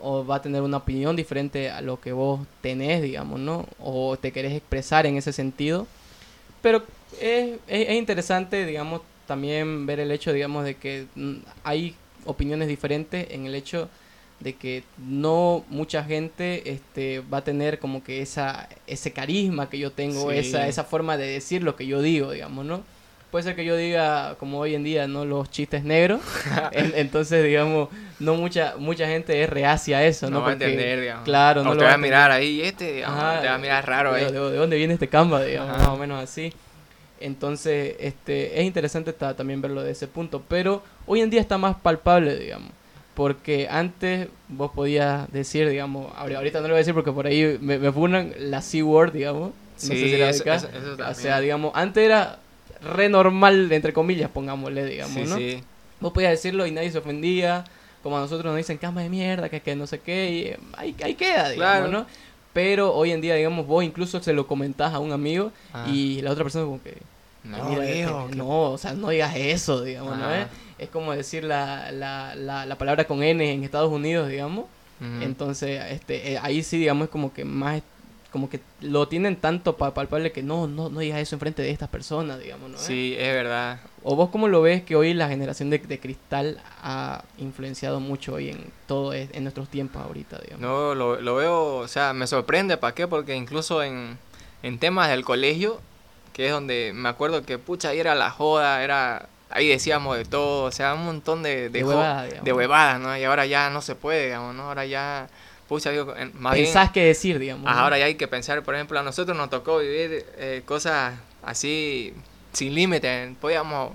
[0.00, 3.66] o va a tener una opinión diferente a lo que vos tenés, digamos, ¿no?
[3.78, 5.86] O te querés expresar en ese sentido.
[6.62, 6.82] Pero
[7.20, 11.94] es, es, interesante, digamos, también ver el hecho, digamos, de que mm, hay
[12.24, 13.88] opiniones diferentes en el hecho
[14.40, 19.78] de que no mucha gente este, va a tener como que esa, ese carisma que
[19.78, 22.82] yo tengo, esa, esa forma de decir lo que yo digo, digamos, ¿no?
[23.30, 25.24] Puede ser que yo diga, como hoy en día, ¿no?
[25.24, 26.20] Los chistes negros.
[26.72, 27.88] entonces, digamos,
[28.20, 30.38] no mucha mucha gente es reacia a eso, ¿no?
[30.38, 31.24] No va a entender, digamos.
[31.24, 34.26] Claro, no te va a mirar ahí, este, te va a mirar raro ahí.
[34.26, 36.52] De, dónde viene este Canva, digamos, más o menos así.
[37.24, 40.42] Entonces, este, es interesante también verlo de ese punto.
[40.46, 42.70] Pero hoy en día está más palpable, digamos.
[43.14, 47.58] Porque antes vos podías decir, digamos, ahorita no lo voy a decir porque por ahí
[47.60, 49.50] me, me funan la C-word, digamos.
[49.50, 52.38] No sé si la eso, eso, O sea, digamos, antes era
[52.82, 55.36] re normal, entre comillas, pongámosle, digamos, ¿no?
[55.36, 55.62] Sí.
[56.00, 57.64] Vos podías decirlo y nadie se ofendía.
[58.02, 60.58] Como a nosotros nos dicen cama de mierda, que, que no sé qué, y eh,
[60.76, 62.06] ahí, ahí queda, digamos, ¿no?
[62.52, 65.86] Pero hoy en día, digamos, vos incluso se lo comentás a un amigo ah.
[65.90, 66.98] y la otra persona como que...
[67.44, 70.26] No, mira, no, o sea, no digas eso, digamos, ¿no?
[70.78, 74.66] Es como decir la, la, la, palabra con N en Estados Unidos, digamos.
[75.20, 77.82] Entonces, este, eh, ahí sí, digamos, es como que más
[78.34, 81.88] como que lo tienen tanto palpable que no, no, no digas eso enfrente de estas
[81.88, 82.78] personas, digamos, ¿no?
[82.78, 83.78] Sí, es verdad.
[84.02, 88.34] ¿O vos cómo lo ves que hoy la generación de, de cristal ha influenciado mucho
[88.34, 90.60] hoy en todo, en nuestros tiempos ahorita, digamos?
[90.60, 93.06] No, lo, lo veo, o sea, me sorprende, ¿para qué?
[93.06, 94.18] Porque incluso en,
[94.64, 95.80] en temas del colegio,
[96.34, 100.24] que es donde me acuerdo que, pucha, ahí era la joda, era ahí decíamos de
[100.24, 101.78] todo, o sea, un montón de, de,
[102.42, 103.16] de, huevadas, ¿no?
[103.16, 104.64] Y ahora ya no se puede, digamos, ¿no?
[104.64, 105.28] Ahora ya
[105.68, 107.64] pucha, digo, más Pensás bien, qué decir, digamos.
[107.64, 107.70] ¿no?
[107.70, 112.12] ahora ya hay que pensar, por ejemplo, a nosotros nos tocó vivir eh, cosas así
[112.52, 113.92] sin límite, podíamos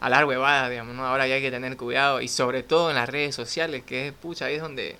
[0.00, 1.06] hablar huevadas, digamos, ¿no?
[1.06, 4.12] Ahora ya hay que tener cuidado y sobre todo en las redes sociales, que es,
[4.12, 4.96] pucha, ahí es donde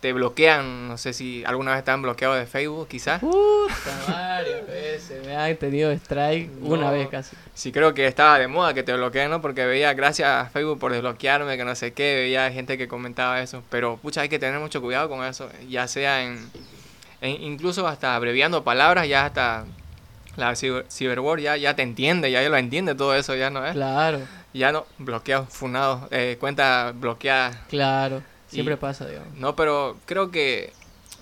[0.00, 3.20] te bloquean, no sé si alguna vez están bloqueados de Facebook, quizás.
[3.20, 3.74] Puta,
[4.08, 5.26] varias veces.
[5.26, 7.36] Me han tenido strike una vez casi.
[7.54, 9.42] Sí, creo que estaba de moda que te bloqueen, ¿no?
[9.42, 13.42] Porque veía, gracias a Facebook por desbloquearme, que no sé qué, veía gente que comentaba
[13.42, 13.62] eso.
[13.68, 16.48] Pero, pucha, hay que tener mucho cuidado con eso, ya sea en,
[17.20, 19.66] en- incluso hasta abreviando palabras, ya hasta
[20.36, 23.72] la ciber, cyberwar ya, ya te entiende, ya lo entiende todo eso, ya no es.
[23.72, 24.20] Claro,
[24.54, 27.60] Ya no, bloqueado, funado, eh, cuenta bloqueada.
[27.68, 28.22] claro.
[28.50, 29.34] Siempre Y- pasa, digamos.
[29.34, 30.72] No, pero creo que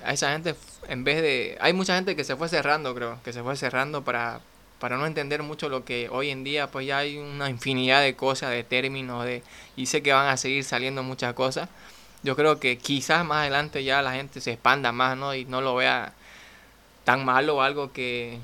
[0.04, 0.54] a esa gente,
[0.88, 1.56] en vez de...
[1.60, 4.40] Hay mucha gente que se fue cerrando, creo, que se fue cerrando para,
[4.78, 8.14] para no entender mucho lo que hoy en día, pues ya hay una infinidad de
[8.16, 9.42] cosas, de términos, de
[9.76, 11.68] y sé que van a seguir saliendo muchas cosas.
[12.22, 15.34] Yo creo que quizás más adelante ya la gente se expanda más, ¿no?
[15.34, 16.12] Y no lo vea
[17.04, 18.38] tan malo o algo que,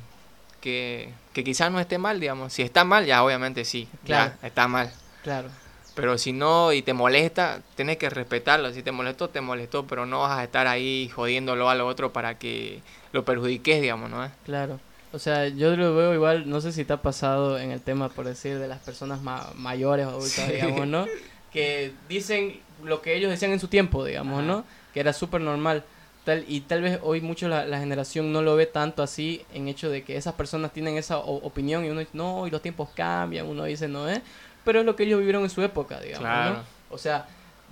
[0.61, 2.53] que, que quizás no esté mal, digamos.
[2.53, 4.33] Si está mal, ya obviamente sí, Claro.
[4.41, 4.93] ya está mal.
[5.23, 5.49] Claro.
[5.95, 8.73] Pero si no y te molesta, tienes que respetarlo.
[8.73, 12.13] Si te molestó, te molestó, pero no vas a estar ahí jodiéndolo a lo otro
[12.13, 12.81] para que
[13.13, 14.29] lo perjudiques, digamos, ¿no?
[14.45, 14.81] Claro.
[15.13, 18.09] O sea, yo lo veo igual, no sé si te ha pasado en el tema,
[18.09, 20.53] por decir, de las personas ma- mayores o adultas, Sí.
[20.55, 21.07] digamos, ¿no?
[21.53, 24.47] Que dicen lo que ellos decían en su tiempo, digamos, Ajá.
[24.47, 24.65] ¿no?
[24.93, 25.85] Que era súper normal.
[26.25, 29.69] Tal, y tal vez hoy mucho la, la generación no lo ve tanto así en
[29.69, 32.89] hecho de que esas personas tienen esa opinión y uno dice, no, y los tiempos
[32.97, 34.21] cambian, uno dice, no es,
[34.65, 36.55] pero es lo que ellos vivieron en su época, digamos, Claro.
[36.55, 36.63] ¿no?
[36.91, 37.27] O sea,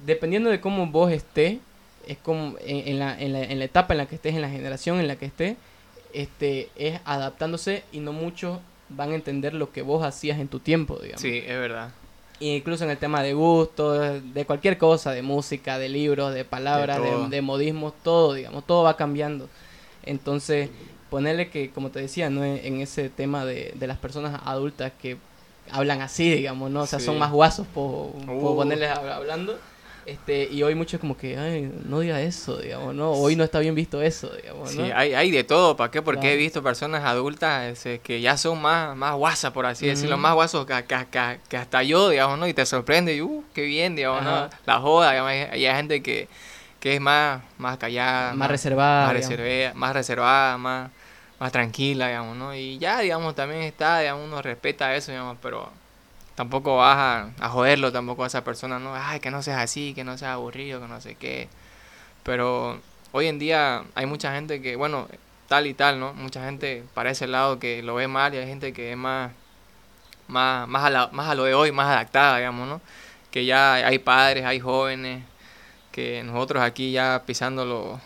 [0.04, 1.58] dependiendo de cómo vos estés,
[2.06, 4.42] es como en, en la, en, la, en la etapa en la que estés, en
[4.42, 5.56] la generación en la que estés,
[6.12, 10.58] este, es adaptándose y no muchos van a entender lo que vos hacías en tu
[10.58, 11.22] tiempo, digamos.
[11.22, 11.90] Sí, es verdad.
[12.40, 16.98] Incluso en el tema de gusto, de cualquier cosa, de música, de libros, de palabras,
[16.98, 17.28] De de, todo.
[17.28, 19.48] de modismos, todo, digamos, todo va cambiando.
[20.04, 20.68] Entonces,
[21.08, 22.44] ponerle que, como te decía, ¿no?
[22.44, 25.16] en ese tema de, de las personas adultas que
[25.70, 26.82] hablan así, digamos, ¿no?
[26.82, 27.20] O sea, son Sí.
[27.20, 28.56] más guasos por, por Uh.
[28.56, 29.58] ponerles hab- hablando.
[30.04, 33.12] Este, y hoy muchos como que, ay, no diga eso, digamos, ¿no?
[33.12, 34.84] Hoy no está bien visto eso, digamos, ¿no?
[34.84, 36.02] Sí, hay, hay de todo, ¿para qué?
[36.02, 36.34] Porque Claro.
[36.34, 40.22] he visto personas adultas ese, que ya son más, más guasas, por así decirlo, Ujú.
[40.22, 42.48] más guasos que, que, que- que hasta yo, digamos, ¿no?
[42.48, 44.48] Y te sorprende, y, uh, qué bien, digamos, Ajá.
[44.50, 44.50] ¿no?
[44.66, 46.28] La joda, digamos, hay, hay gente que,
[46.80, 49.06] que es más, más callada, más reservada.
[49.06, 50.90] más, reservea- más reservada, más,
[51.42, 52.54] más tranquila, digamos, ¿no?
[52.54, 55.70] Y ya, digamos, también está, digamos, uno respeta eso, digamos, pero
[56.36, 58.94] tampoco vas a, a joderlo tampoco a esa persona, ¿no?
[58.96, 61.48] Ay, que no seas así, que no seas aburrido, que no sé qué.
[62.24, 62.80] Pero
[63.12, 65.08] hoy en día hay mucha gente que, bueno,
[65.48, 66.14] tal y tal, ¿no?
[66.14, 69.32] Mucha gente para ese lado que lo ve mal y hay gente que es más,
[70.28, 72.80] más, más, a, la- más a lo de hoy, más adaptada, digamos, ¿no?
[73.30, 75.24] Que ya hay padres, hay jóvenes,
[75.92, 78.00] que nosotros aquí ya pisando los,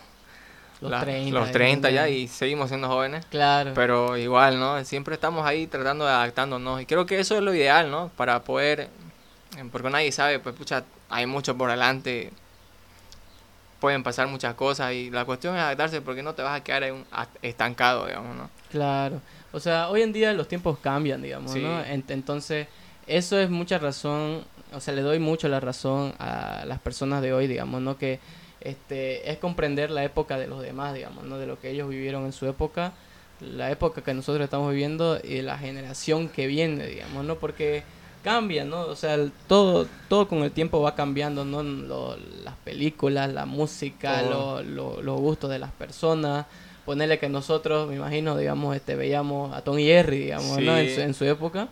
[0.81, 1.39] Los la- 30.
[1.39, 3.25] los 30 ya y seguimos siendo jóvenes.
[3.31, 3.71] Claro.
[3.73, 4.83] Pero igual, ¿no?
[4.85, 6.81] Siempre estamos ahí tratando de adaptándonos.
[6.81, 8.09] Y creo que eso es lo ideal, ¿no?
[8.15, 12.31] Para poder, eh, porque nadie sabe, pues pucha, hay mucho por delante.
[13.79, 16.83] Pueden pasar muchas cosas y la cuestión es adaptarse porque no te vas a quedar
[16.83, 17.05] en un-
[17.43, 18.49] estancado, digamos, ¿no?
[18.71, 19.21] Claro.
[19.51, 21.59] O sea, hoy en día los tiempos cambian, digamos, Sí.
[21.61, 21.83] ¿no?
[21.85, 22.67] Ent- entonces,
[23.05, 27.33] eso es mucha razón, o sea, le doy mucho la razón a las personas de
[27.33, 27.97] hoy, digamos, ¿no?
[27.99, 28.19] Que
[28.69, 31.37] este es comprender la época de los demás, digamos, ¿no?
[31.37, 32.93] De lo que ellos vivieron en su época,
[33.39, 37.35] la época que nosotros estamos viviendo y la generación que viene, digamos, ¿no?
[37.35, 37.83] Porque
[38.23, 38.81] cambia, ¿no?
[38.81, 41.63] O sea, el- todo, todo con el tiempo va cambiando, ¿no?
[41.63, 44.63] Lo- las películas, la música, Todo.
[44.63, 46.45] lo- lo- los gustos de las personas.
[46.85, 50.77] Ponerle que nosotros, me imagino, digamos, este, veíamos a Tom y Jerry, digamos, ¿no?
[50.77, 51.67] En su, en su época.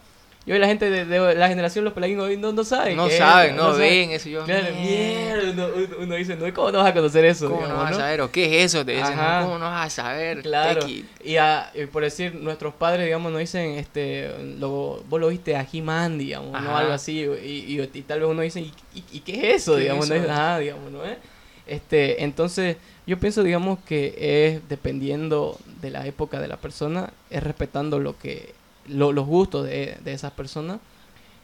[0.47, 2.95] Y hoy la gente de, de la generación los pelagos hoy no, no saben.
[2.95, 4.29] No es, saben, no, ven eso.
[4.29, 5.67] Yo, Claro, "Mierda, uno,
[6.01, 7.49] uno- dice, no, ¿cómo no vas a conocer eso?
[7.49, 8.21] ¿Cómo no vas a saber?
[8.21, 8.85] ¿O qué es eso?
[8.85, 9.39] Te dicen, Ajá.
[9.39, 10.43] "No, ¿cómo no vas a saber?
[10.43, 10.81] Claro.
[10.81, 11.03] Tequi".
[11.23, 14.29] Y, a- y por decir, nuestros padres, digamos, nos dicen, este,
[14.59, 16.57] lo, vos lo viste a He-Man, digamos, ¿no?
[16.57, 16.77] Ajá.
[16.77, 17.21] Algo así.
[17.43, 19.71] Y, y, y tal vez uno dice, ¿y, y, y qué es eso?
[19.73, 20.15] ¿Qué es digamos, ¿no?
[20.15, 20.31] eso?
[20.31, 21.03] Ajá, digamos, ¿no?
[21.05, 21.17] ¿Eh?
[21.65, 22.77] Este, entonces,
[23.07, 24.13] yo pienso, digamos, que
[24.55, 28.53] es dependiendo de la época de la persona, es respetando lo que,
[28.87, 30.79] lo- los gustos de, de esas personas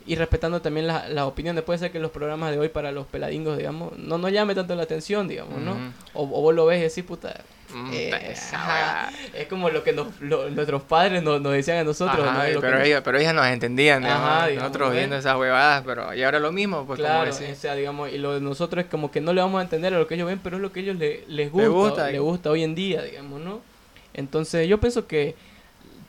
[0.05, 1.63] y respetando también la- las opiniones.
[1.63, 4.73] Puede ser que los programas de hoy para los peladingos, digamos, no nos llame tanto
[4.75, 5.73] la atención, digamos, ¿no?
[6.13, 7.41] O, o vos lo ves y decís, puta,
[7.73, 9.11] Mm, eh, ajá.
[9.33, 12.19] es como lo que nos, lo- nuestros padres nos, nos decían a nosotros,
[12.59, 16.13] pero, que- ellas, pero ellas nos entendían, digamos, Ajá, digamos, nosotros viendo esas huevadas, pero
[16.13, 19.09] y ahora lo mismo, pues claro, o sea, digamos, y lo de nosotros es como
[19.09, 20.81] que no le vamos a entender a lo que ellos ven, pero es lo que
[20.81, 23.61] ellos le- les gusta, gusta, les gusta hoy en día, digamos, ¿no?
[24.13, 25.35] Entonces, yo pienso que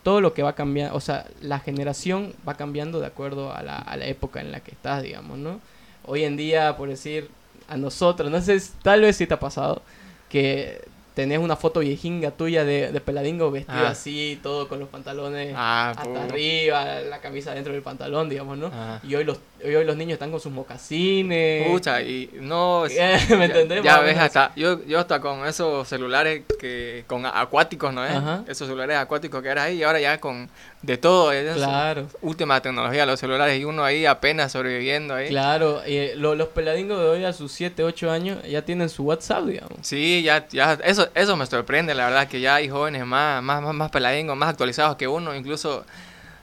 [0.03, 3.77] todo lo que va cambiando, o sea, la generación va cambiando de acuerdo a la,
[3.77, 5.61] a la época en la que estás, digamos, ¿no?
[6.05, 7.29] Hoy en día, por decir,
[7.69, 9.83] a nosotros, no sé, tal vez si te ha pasado,
[10.29, 10.81] que
[11.15, 13.91] tenés una foto viejinga tuya de, de peladingo vestido Ah.
[13.91, 18.71] así, todo con los pantalones Ah, hasta arriba, la camisa dentro del pantalón, digamos, ¿no?
[18.73, 18.99] Ah.
[19.07, 21.69] Y hoy los, hoy los niños están con sus mocasines.
[21.71, 22.85] Pucha, y no...
[23.39, 23.83] ¿Me entendés?
[23.83, 28.13] Ya ves, hasta yo, yo hasta con esos celulares que con acuáticos, ¿no es?
[28.13, 28.45] Ajá.
[28.49, 30.49] Esos celulares acuáticos que eran ahí y ahora ya con
[30.83, 32.09] de todo, es Claro.
[32.23, 35.29] última tecnología los celulares y uno ahí apenas sobreviviendo ahí.
[35.29, 39.05] Claro, y lo- los peladingos de hoy a sus 7, 8 años ya tienen su
[39.05, 39.79] WhatsApp, digamos.
[39.83, 43.63] Sí, ya, ya, eso, eso me sorprende, la verdad, que ya hay jóvenes más, más,
[43.63, 45.85] más, más peladingos, más actualizados que uno, incluso,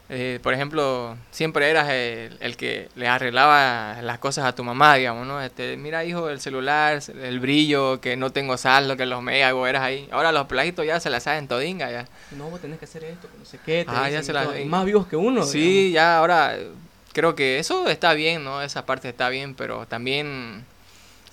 [0.10, 4.95] eh, por ejemplo, siempre eras el, el que le arreglaba las cosas a tu mamá,
[4.95, 5.39] digamos, ¿no?
[5.41, 9.70] Este, mira, hijo, el celular, el brillo, que no tengo saldo, que los mega, vos
[9.70, 10.07] eras ahí.
[10.12, 12.07] Ahora los peladitos ya se la saben todinga, ya.
[12.32, 13.86] No, vos tenés que hacer esto, que no sé qué.
[13.86, 14.57] te Ah, ya se y la- todo.
[14.57, 15.43] Y más vivos que uno.
[15.43, 16.70] Sí, ya ahora eh,
[17.14, 18.62] creo que eso está bien, ¿no?
[18.64, 20.66] Esa parte está bien, pero también.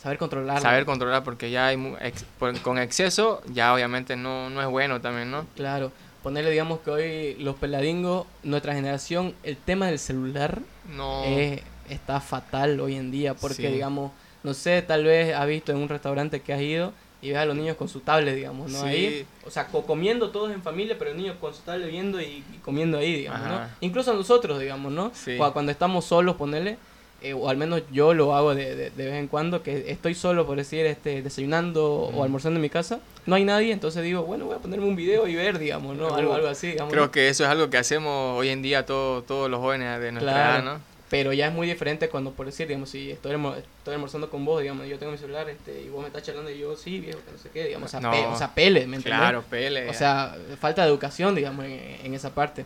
[0.03, 0.61] Saber controlarlo.
[0.63, 5.01] saber controlar porque ya hay ex- por- con exceso ya obviamente no, no es bueno
[5.01, 5.47] también, ¿no?
[5.57, 5.91] Claro.
[6.27, 10.59] Ponerle, digamos, que hoy los peladingos, nuestra generación, el tema del celular
[10.97, 11.23] No.
[11.23, 13.35] es- está fatal hoy en día.
[13.35, 13.73] Porque, Sí.
[13.73, 14.11] digamos,
[14.43, 17.45] no sé, tal vez has visto en un restaurante que has ido y ves a
[17.45, 18.81] los niños con su tablet, digamos, ¿no?
[18.81, 18.87] Sí.
[18.89, 22.21] Ahí, o sea, co- comiendo todos en familia, pero el niño con su tablet viendo
[22.21, 23.61] y, y comiendo ahí, digamos, ¿no?
[23.81, 25.13] Incluso nosotros, digamos, ¿no?
[25.15, 25.37] Sí.
[25.37, 26.77] Cu- Cuando estamos solos, ponerle,
[27.23, 30.15] eh, o al menos yo lo hago de, de- de vez en cuando, que estoy
[30.15, 34.23] solo, por decir, este, desayunando o almorzando en mi casa, no hay nadie, entonces digo,
[34.23, 36.15] bueno, voy a ponerme un video y ver, digamos, ¿no?
[36.15, 36.93] Algo, algo así, digamos.
[36.93, 40.13] Creo que eso es algo que hacemos hoy en día todo, todos los jóvenes de
[40.13, 40.53] nuestra Claro.
[40.65, 40.97] edad, ¿no?
[41.09, 44.61] Pero ya es muy diferente cuando, por decir, digamos, si estoy, estoy almorzando con vos,
[44.61, 47.21] digamos, yo tengo mi celular este, y vos me estás charlando y yo, sí, viejo,
[47.25, 48.11] que no sé qué, digamos, o sea, No.
[48.11, 49.05] pe- o sea pele, ¿me entiendes?
[49.21, 49.89] Claro, pele.
[49.89, 52.65] O sea, falta de educación, digamos, en, en esa parte.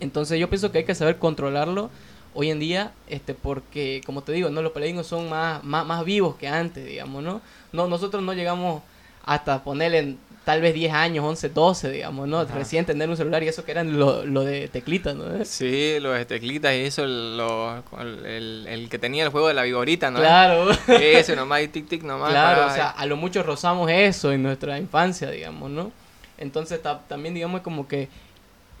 [0.00, 1.90] Entonces yo pienso que hay que saber controlarlo
[2.40, 6.04] hoy en día, este, porque, como te digo, no los peladingos son más, más, más
[6.04, 7.40] vivos que antes, digamos, ¿no?
[7.72, 8.80] no Nosotros no llegamos
[9.24, 10.14] hasta ponerle
[10.44, 12.38] tal vez 10 años, 11, 12, digamos, ¿no?
[12.38, 12.54] Ajá.
[12.54, 15.44] Recién tener un celular y eso que eran lo, lo de teclitas, ¿no?
[15.44, 19.64] Sí, los de teclitas y eso, lo, el, el- que tenía el juego de la
[19.64, 20.20] vigorita, ¿no?
[20.20, 20.70] Claro.
[20.86, 22.30] Ese nomás y tic tic nomás.
[22.30, 25.90] Claro, para- o sea, a lo mucho rozamos eso en nuestra infancia, digamos, ¿no?
[26.38, 28.08] Entonces ta- también digamos como que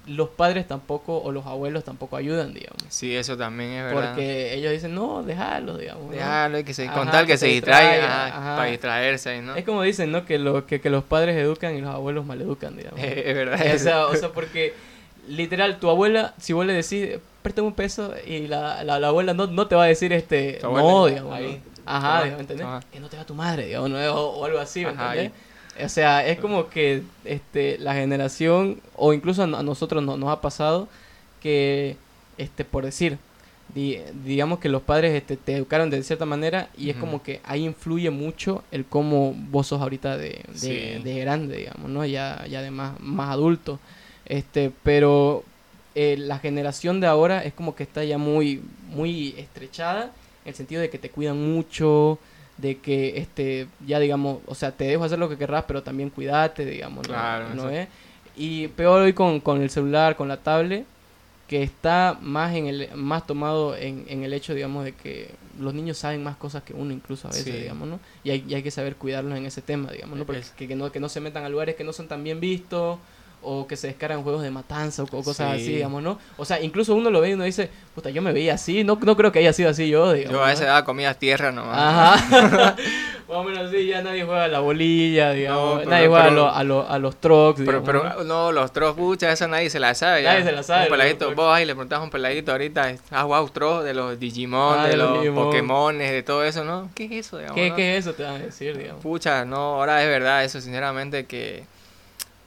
[0.08, 2.82] los padres tampoco o los abuelos tampoco ayudan, digamos.
[2.88, 4.14] Sí, eso también es verdad.
[4.14, 6.06] Porque ellos dicen, no, déjalo, digamos.
[6.06, 6.12] ¿no?
[6.12, 8.56] Déjalo, hay que se, Ajá, con tal que, que se se distraiga, distraiga, ajá, ajá.
[8.56, 9.54] para distraerse ¿no?
[9.56, 10.24] Es como dicen, ¿no?
[10.24, 13.00] Que, lo, que, que los padres educan y los abuelos maleducan, digamos.
[13.02, 13.74] es verdad.
[13.74, 14.74] o, sea, o sea, porque
[15.28, 19.34] literal, tu abuela, si vos le decís, préstame un peso, y la, la, la abuela
[19.34, 21.34] no, no te va a decir, este, no, digamos.
[21.34, 21.60] ahí.
[21.64, 21.78] ¿no?
[21.86, 22.22] Ajá.
[22.92, 23.98] Que no te va tu madre, digamos, ¿no?
[23.98, 25.32] o, o algo así, ¿me entendés?
[25.84, 30.16] O sea, es como que este, la generación, o incluso a no- a nosotros no-
[30.16, 30.88] nos ha pasado,
[31.40, 31.96] que,
[32.36, 33.18] este, por decir,
[33.74, 37.40] di- digamos que los padres este, te educaron de cierta manera y es como que
[37.44, 41.02] ahí influye mucho el cómo vos sos ahorita de, de, Sí.
[41.02, 42.04] de grande, digamos, ¿no?
[42.06, 43.78] Ya, ya de más, más adulto.
[44.26, 45.44] Este, pero
[45.94, 50.12] eh, la generación de ahora es como que está ya muy, muy estrechada,
[50.44, 52.18] en el sentido de que te cuidan mucho,
[52.58, 56.10] de que este ya digamos, o sea, te dejo hacer lo que querrás, pero también
[56.10, 57.14] cuídate, digamos, ¿no?
[57.14, 57.70] Claro, ¿no eso.
[57.70, 57.88] es?
[58.36, 60.84] Y peor hoy con, con el celular, con la tablet,
[61.48, 65.72] que está más en el más tomado en, en el hecho, digamos, de que los
[65.74, 67.52] niños saben más cosas que uno incluso a veces, Sí.
[67.52, 67.98] digamos, ¿no?
[68.22, 70.24] Y hay, y hay que saber cuidarlos en ese tema, digamos, ¿no?
[70.26, 72.38] Porque que, que no, que no se metan a lugares que no son tan bien
[72.38, 72.98] vistos
[73.42, 75.62] o que se descargan juegos de matanza o, co- cosas Sí.
[75.62, 76.18] así, digamos, ¿no?
[76.36, 78.98] O sea, incluso uno lo ve y uno dice, puta, yo me veía así, no,
[79.00, 80.32] no creo que haya sido así yo, digamos.
[80.38, 80.52] Yo a ¿no?
[80.52, 81.76] esa edad comía tierra nomás.
[81.78, 82.76] Ajá.
[83.28, 85.74] Más o menos así, ya nadie juega a la bolilla, digamos.
[85.74, 88.24] No, pero- nadie juega a, pero- lo- a, lo- a los trucks, Pero, digamos, pero
[88.24, 88.24] ¿no?
[88.46, 90.22] no, los tros, pucha, eso nadie se la sabe.
[90.22, 90.32] ya.
[90.32, 93.24] Nadie se la sabe, Un peladito, vos ahí le preguntás a un peladito ahorita, ah,
[93.24, 95.34] wow, tros de los Digimon, Ah, de de los los.
[95.34, 96.90] Pokémones, de todo eso, ¿no?
[96.94, 97.54] ¿Qué es eso, digamos?
[97.56, 97.76] ¿Qué, no?
[97.76, 98.14] ¿Qué es eso?
[98.14, 99.02] Te van a decir, digamos.
[99.02, 101.64] Pucha, no, ahora es verdad eso, sinceramente, que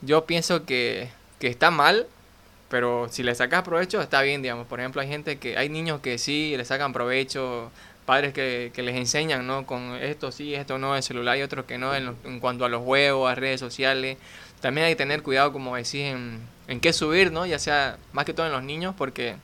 [0.02, 2.06] yo pienso que, que está mal,
[2.68, 4.66] pero si le sacas provecho está bien, digamos.
[4.66, 7.70] Por ejemplo, hay gente que, hay niños que sí le sacan provecho,
[8.06, 9.66] padres que, que les enseñan, ¿no?
[9.66, 12.68] Con esto sí, esto no, el celular y otros que no, en, en cuanto a
[12.68, 14.18] los juegos, a redes sociales.
[14.60, 17.46] También hay que tener cuidado, como decís, en, en qué subir, ¿no?
[17.46, 19.36] Ya sea más que todo en los niños, porque,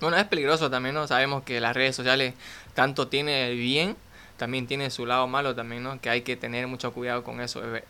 [0.00, 1.06] bueno, es peligroso también, ¿no?
[1.06, 2.34] Sabemos que las redes sociales
[2.74, 3.96] tanto tiene el bien,
[4.36, 6.00] también tiene su lado malo también, ¿no?
[6.00, 7.60] Que hay que tener mucho cuidado con eso.
[7.60, 7.84] bebé.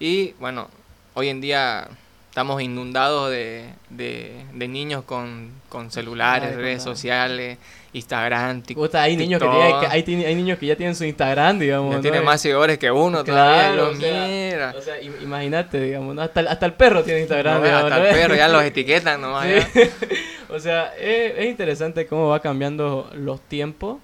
[0.00, 0.68] Y bueno,
[1.14, 1.88] hoy en día
[2.28, 7.58] estamos inundados de, de, de niños con, con celulares, Ay, redes sociales,
[7.92, 8.86] Instagram, TikTok.
[8.86, 9.86] Puta, hay niños que, tienen- que-
[10.26, 11.90] hay, niños que ya tienen su Instagram, digamos.
[11.90, 12.02] Ya ¿no?
[12.02, 13.72] tiene más seguidores que uno todavía.
[13.74, 14.74] Claro, yo, o sea, mira.
[14.76, 16.22] o sea, im- imagínate, digamos, ¿no?
[16.22, 19.46] hasta, hasta el perro tiene Instagram, No, digamos, hasta el perro ya los etiquetan nomás.
[19.74, 19.80] Sí.
[20.48, 23.98] o sea, es, es interesante cómo va cambiando los tiempos.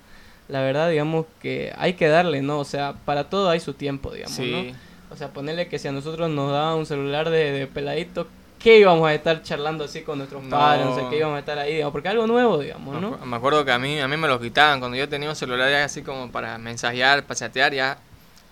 [0.49, 2.59] La verdad, digamos que hay que darle, ¿no?
[2.59, 4.88] O sea, para todo hay su tiempo, digamos, ¿no?
[5.11, 8.27] O sea, ponerle que si a nosotros nos daban un celular de, de peladito,
[8.59, 10.51] ¿qué íbamos a estar charlando así con nuestros No.
[10.51, 10.87] padres?
[10.87, 13.17] No sé qué íbamos a estar ahí, digamos, porque algo nuevo, digamos, ¿no?
[13.25, 14.81] Me acuerdo que a mí, a mí me lo quitaban.
[14.81, 17.99] Cuando yo tenía un celular ya así como para mensajear, para chatear, ya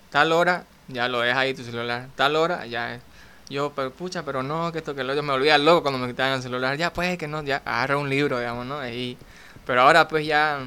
[0.09, 2.07] tal hora, ya lo dejas ahí tu celular.
[2.15, 3.01] Tal hora, ya es.
[3.49, 6.07] Yo, pero pucha, pero no, que esto que lo yo me volvía loco cuando me
[6.07, 6.75] quitaban el celular.
[6.75, 8.85] Ya pues, que no, ya agarra un libro, digamos, ¿no?
[8.89, 9.17] Y,
[9.65, 10.59] pero ahora pues ya,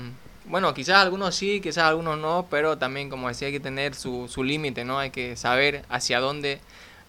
[0.50, 4.28] bueno, quizás algunos sí, quizás algunos no, pero también como decía hay que tener su,
[4.28, 4.98] su límite, ¿no?
[4.98, 6.60] Hay que saber hacia dónde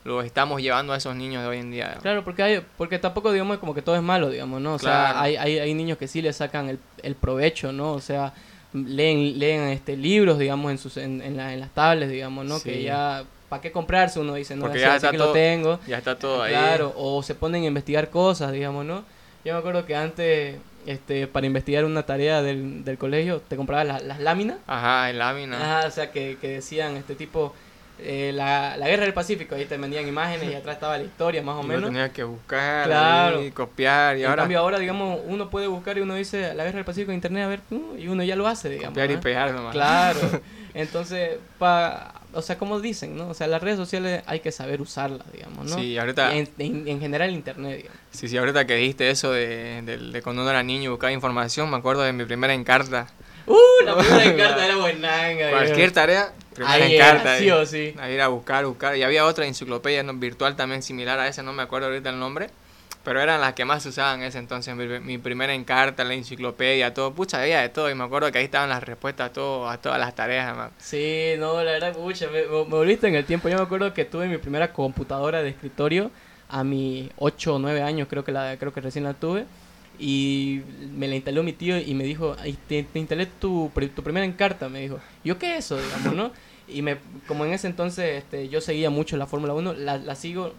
[0.03, 1.97] lo estamos llevando a esos niños de hoy en día.
[2.01, 4.75] Claro, porque hay, porque tampoco digamos como que todo es malo, digamos, ¿no?
[4.75, 5.13] O Claro.
[5.13, 7.93] sea, hay, hay, hay niños que sí le sacan el, el provecho, ¿no?
[7.93, 8.33] O sea,
[8.73, 12.61] leen, leen este libros, digamos, en sus en, en, la- en las tablets, digamos, ¿no?
[12.61, 14.19] Que ya ¿para qué comprarse?
[14.19, 15.79] Uno dice, no, Porque ya está que lo tengo.
[15.87, 16.51] Ya está todo ahí.
[16.53, 19.03] Claro, o se ponen a investigar cosas, digamos, ¿no?
[19.43, 20.55] Yo me acuerdo que antes,
[20.85, 24.57] este, para investigar una tarea del, del colegio, te comprabas la- las láminas.
[24.67, 25.57] Ajá, en lámina.
[25.79, 27.53] Ajá, o sea, que, que decían, este tipo,
[27.99, 31.43] eh, la, la guerra del Pacífico, ahí te vendían imágenes y atrás estaba la historia,
[31.43, 31.85] más o Uno menos.
[31.85, 33.43] tenía que buscar Claro.
[33.43, 36.63] y copiar y en ahora cambio ahora, digamos, uno puede buscar y uno dice la
[36.63, 38.89] guerra del Pacífico en internet, a ver, uh, y uno ya lo hace, digamos.
[38.93, 39.21] copiar y ¿no?
[39.21, 39.73] pegar nomás.
[39.73, 40.19] Claro.
[40.73, 43.29] Entonces, pa, o sea, como dicen, ¿no?
[43.29, 45.75] O sea, las redes sociales hay que saber usarlas, digamos, ¿no?
[45.77, 47.99] Sí, ahorita, en, en, en general internet, digamos.
[48.11, 51.11] sí, sí, ahorita que dijiste eso de, de, de cuando uno era niño y buscaba
[51.11, 53.07] información, me acuerdo de mi primera encarta.
[53.47, 53.55] ¡Uh!
[53.85, 55.49] La primera encarta era buenanga.
[55.51, 57.37] Cualquier tarea, primera Ahí era, encarta.
[57.39, 57.95] sí o sí.
[57.99, 58.95] A ir a buscar, buscar.
[58.95, 60.13] Y había otra enciclopedia ¿no?
[60.13, 62.49] virtual también similar a esa, no me acuerdo ahorita el nombre.
[63.03, 64.75] Pero eran las que más se usaban en ese entonces.
[64.75, 67.13] Mi, mi primera encarta, la enciclopedia, todo.
[67.13, 67.89] Pucha, había de todo.
[67.89, 70.47] Y me acuerdo que ahí estaban las respuestas a, todo, a todas las tareas.
[70.47, 70.71] además.
[70.77, 73.49] Sí, no, la verdad, pucha, me, me- volviste en el tiempo.
[73.49, 76.11] Yo me acuerdo que tuve mi primera computadora de escritorio
[76.49, 79.45] a mis 8 o 9 años, creo que, la, creo que recién la tuve.
[79.99, 80.61] Y
[80.95, 84.67] me la instaló mi tío y me dijo, "Ay, te, instalé tu, tu primera encarta,
[84.69, 84.99] me dijo.
[85.23, 86.31] Yo, ¿qué es eso, digamos, no?
[86.67, 86.97] Y me,
[87.27, 90.53] como en ese entonces este, yo seguía mucho la Fórmula 1, la, la sigo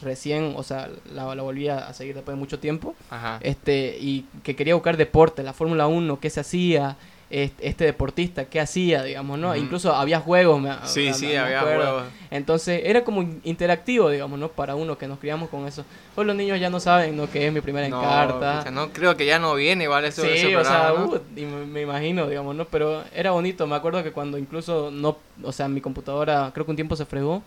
[0.00, 2.94] recién, o sea, la, la volví a seguir después de mucho tiempo.
[3.10, 3.38] Ajá.
[3.42, 6.96] este y que quería buscar deporte, la Fórmula 1, qué se hacía,
[7.30, 9.56] este, este deportista, qué hacía, digamos, ¿no?
[9.56, 11.82] Incluso había juegos, me, Sí, me- sí, me había acuerdo.
[11.82, 12.02] juegos.
[12.30, 14.48] Entonces era como in- interactivo, digamos, ¿no?
[14.48, 15.82] Para uno que nos criamos con eso.
[16.14, 17.30] Hoy los niños ya no saben, ¿no?
[17.30, 18.58] Que es mi primera No, encarta.
[18.58, 20.20] pucha, no, creo que ya no viene igual eso.
[20.20, 21.06] Sí, ese o sea, ¿no?
[21.06, 22.66] uh, y me imagino, digamos, ¿no?
[22.66, 26.72] Pero era bonito, me acuerdo que cuando incluso no, o sea, mi computadora creo que
[26.72, 27.42] un tiempo se fregó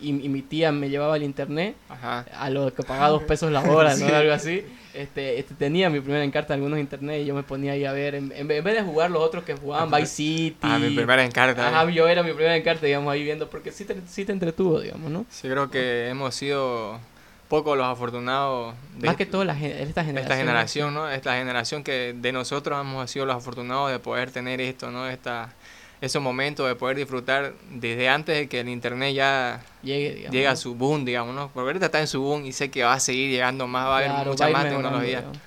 [0.00, 2.26] y, y mi tía me llevaba el internet Ajá.
[2.38, 3.96] a lo que pagaba dos pesos la hora, ¿no?
[4.06, 4.12] Sí.
[4.12, 4.64] Algo así.
[4.94, 7.92] Este, este, tenía mi primera encarta en algunos internet y yo me ponía ahí a
[7.92, 10.56] ver, en, en vez de jugar los otros que jugaban Vice City.
[10.62, 11.68] Ah, mi primera encarta.
[11.68, 11.92] Ajá, eh.
[11.92, 15.10] yo era mi primera encarta, digamos, ahí viendo, porque sí te, sí te entretuvo, digamos,
[15.10, 15.26] ¿no?
[15.28, 16.98] Sí, creo que hemos sido
[17.48, 20.16] pocos los afortunados de, Más que todo la, esta generación.
[20.18, 21.10] esta generación, ¿no?
[21.10, 25.08] Esta generación que de nosotros hemos sido los afortunados de poder tener esto, ¿no?
[25.08, 25.52] Esta,
[26.00, 30.32] esos momentos de poder disfrutar desde antes de que el internet ya Llegue, digamos.
[30.32, 31.50] llegue a su boom, digamos, ¿no?
[31.54, 33.94] Porque ahorita está en su boom y sé que va a seguir llegando más, va
[33.94, 35.18] a haber mucha más tecnología.
[35.20, 35.38] digamos.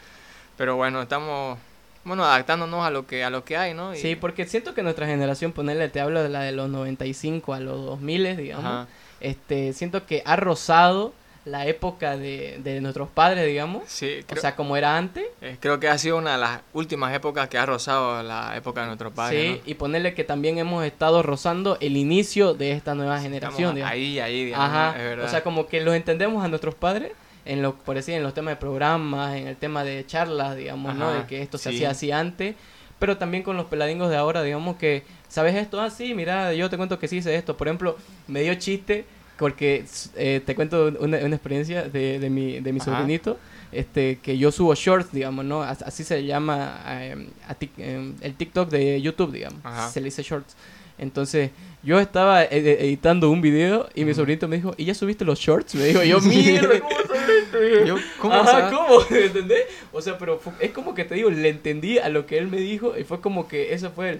[0.58, 1.58] Pero bueno, estamos
[2.04, 3.93] bueno adaptándonos a lo que a lo que hay, ¿no?
[3.93, 7.54] Y- Sí, porque siento que nuestra generación, ponerle, te hablo de la de los 95
[7.54, 8.88] a los 2000, digamos, Ajá.
[9.20, 11.14] este, siento que ha rozado
[11.50, 15.58] la época de, de nuestros padres, digamos, Sí, o creo, sea, como era antes, eh,
[15.60, 18.88] creo que ha sido una de las últimas épocas que ha rozado la época de
[18.88, 23.20] nuestro padre, sí, y ponerle que también hemos estado rozando el inicio de esta nueva
[23.20, 23.93] generación, digamos.
[23.93, 25.26] ahí, ahí, digamos, Ajá, es verdad.
[25.26, 27.12] o sea, como que los entendemos a nuestros padres,
[27.45, 30.93] en lo, por decir, en los temas de programas, en el tema de charlas, digamos,
[30.95, 31.10] ¿no?
[31.10, 31.76] Ajá, De que esto se sí.
[31.78, 32.56] hacía así antes,
[33.00, 35.82] pero también con los peladingos de ahora, digamos que, ¿sabes esto?
[35.82, 37.56] Ah, sí, mira, yo te cuento que sí hice esto.
[37.58, 37.95] Por ejemplo,
[38.28, 39.06] me dio chiste,
[39.40, 39.86] porque
[40.18, 42.92] eh, te cuento una, una experiencia de, de mi, de mi Ajá.
[42.98, 43.38] sobrinito,
[43.72, 45.64] este, que yo subo shorts, digamos, ¿no?
[45.64, 47.28] As- Así se llama eh,
[47.60, 49.60] tic- eh, el TikTok de YouTube, digamos.
[49.64, 49.90] Ajá.
[49.90, 50.56] Se le dice shorts.
[50.98, 55.24] Entonces, yo estaba ed- editando un video y mi sobrinito me dijo, ¿y ya subiste
[55.24, 55.76] los shorts?
[55.76, 57.88] Me dijo, yo, mierda, ¿cómo subiste?
[57.88, 58.70] Yo, ¿cómo Ajá?
[58.70, 59.02] ¿cómo?
[59.16, 59.64] ¿Entendés?
[59.94, 62.48] O sea, pero fu- es como que te digo, le entendí a lo que él
[62.49, 64.20] me dijo y fue como que eso fue el...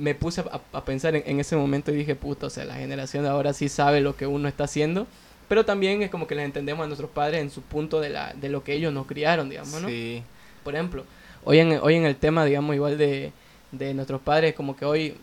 [0.00, 2.74] Me puse a, a pensar en, en ese momento y dije, puta, o sea, la
[2.74, 5.06] generación de ahora sí sabe lo que uno está haciendo,
[5.48, 8.32] pero también es como que les entendemos a nuestros padres en su punto de, la,
[8.34, 9.88] de lo que ellos nos criaron, digamos, ¿no?
[9.88, 10.22] Sí,
[10.64, 11.04] Por ejemplo,
[11.44, 13.32] hoy en, hoy en el tema, digamos, igual de,
[13.72, 15.16] de nuestros padres, como que hoy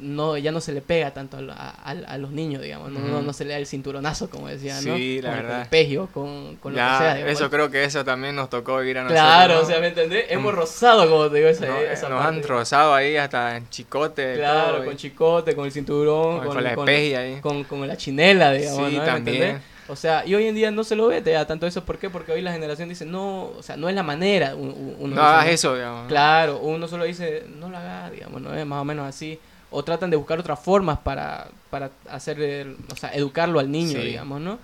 [0.00, 3.22] no ya no se le pega tanto a, a- a- los niños, digamos, no, no,
[3.22, 4.96] no se le da el cinturonazo, como decía, ¿no?
[4.96, 7.14] Sí, la con el colpegio, con, con lo ya, que sea.
[7.16, 7.32] digamos.
[7.40, 9.24] eso creo que eso también nos tocó vivir a nosotros.
[9.24, 9.60] Claro, ¿no?
[9.60, 10.24] o sea, ¿me entendés?
[10.28, 10.56] Hemos Mm.
[10.56, 12.36] rozado, como te digo, esa, No, esa nos parte.
[12.36, 14.34] han trozado ahí hasta en chicote.
[14.36, 17.40] Claro, todo, con y- chicote, con el cinturón, con, con, con la espeja ahí.
[17.40, 19.02] con- con la chinela, digamos, Sí, ¿no?
[19.02, 19.70] ¿Me también.
[19.88, 21.84] O sea, y hoy en día no se lo ve te da tanto eso.
[21.84, 22.08] ¿Por qué?
[22.10, 24.54] Porque hoy la generación dice, no, o sea, no es la manera.
[24.54, 26.06] un- un- Uno No hagas eso, digamos.
[26.06, 29.40] Claro, uno solo dice, no lo hagas, digamos, no es más o menos así.
[29.70, 34.00] O tratan de buscar otras formas para, para hacer, el- o sea, educarlo al niño,
[34.00, 34.06] Sí.
[34.06, 34.58] digamos, ¿no?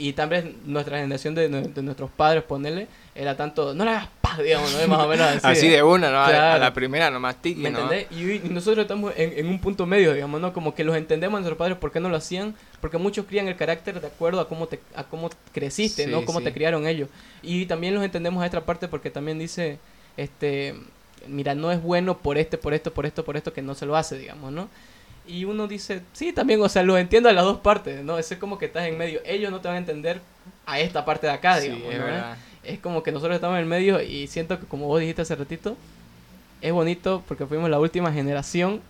[0.00, 2.86] Y también nuestra generación de, de nuestros padres, ponerle,
[3.16, 4.86] era tanto, no le hagas paz, digamos, ¿no?
[4.86, 5.40] Más o menos así.
[5.42, 6.18] Así de una, ¿no?
[6.20, 7.80] A- la primera nomás ¿Me ¿no?
[7.80, 8.06] entendés?
[8.12, 10.52] Y, y nosotros estamos en, en un punto medio, digamos, ¿no?
[10.52, 13.48] Como que los entendemos a nuestros padres por qué no lo hacían, porque muchos crían
[13.48, 16.24] el carácter de acuerdo a cómo te, a cómo creciste, Sí, ¿no?
[16.24, 16.44] Cómo sí.
[16.44, 17.08] te criaron ellos.
[17.42, 19.80] Y también los entendemos a esta parte porque también dice,
[20.16, 20.76] este,
[21.26, 23.86] mira, no es bueno por este, por esto, por esto, por esto, que no se
[23.86, 24.68] lo hace, digamos, ¿no?
[25.26, 28.18] Y uno dice, sí, también, o sea, lo entiendo a las dos partes, ¿no?
[28.18, 29.20] Es como que estás en medio.
[29.26, 30.20] Ellos no te van a entender
[30.64, 32.04] a esta parte de acá, Sí, digamos, es ¿no?
[32.06, 32.36] verdad.
[32.64, 35.34] es como que nosotros estamos en el medio y siento que como vos dijiste hace
[35.36, 35.76] ratito,
[36.60, 38.80] es bonito porque fuimos la última generación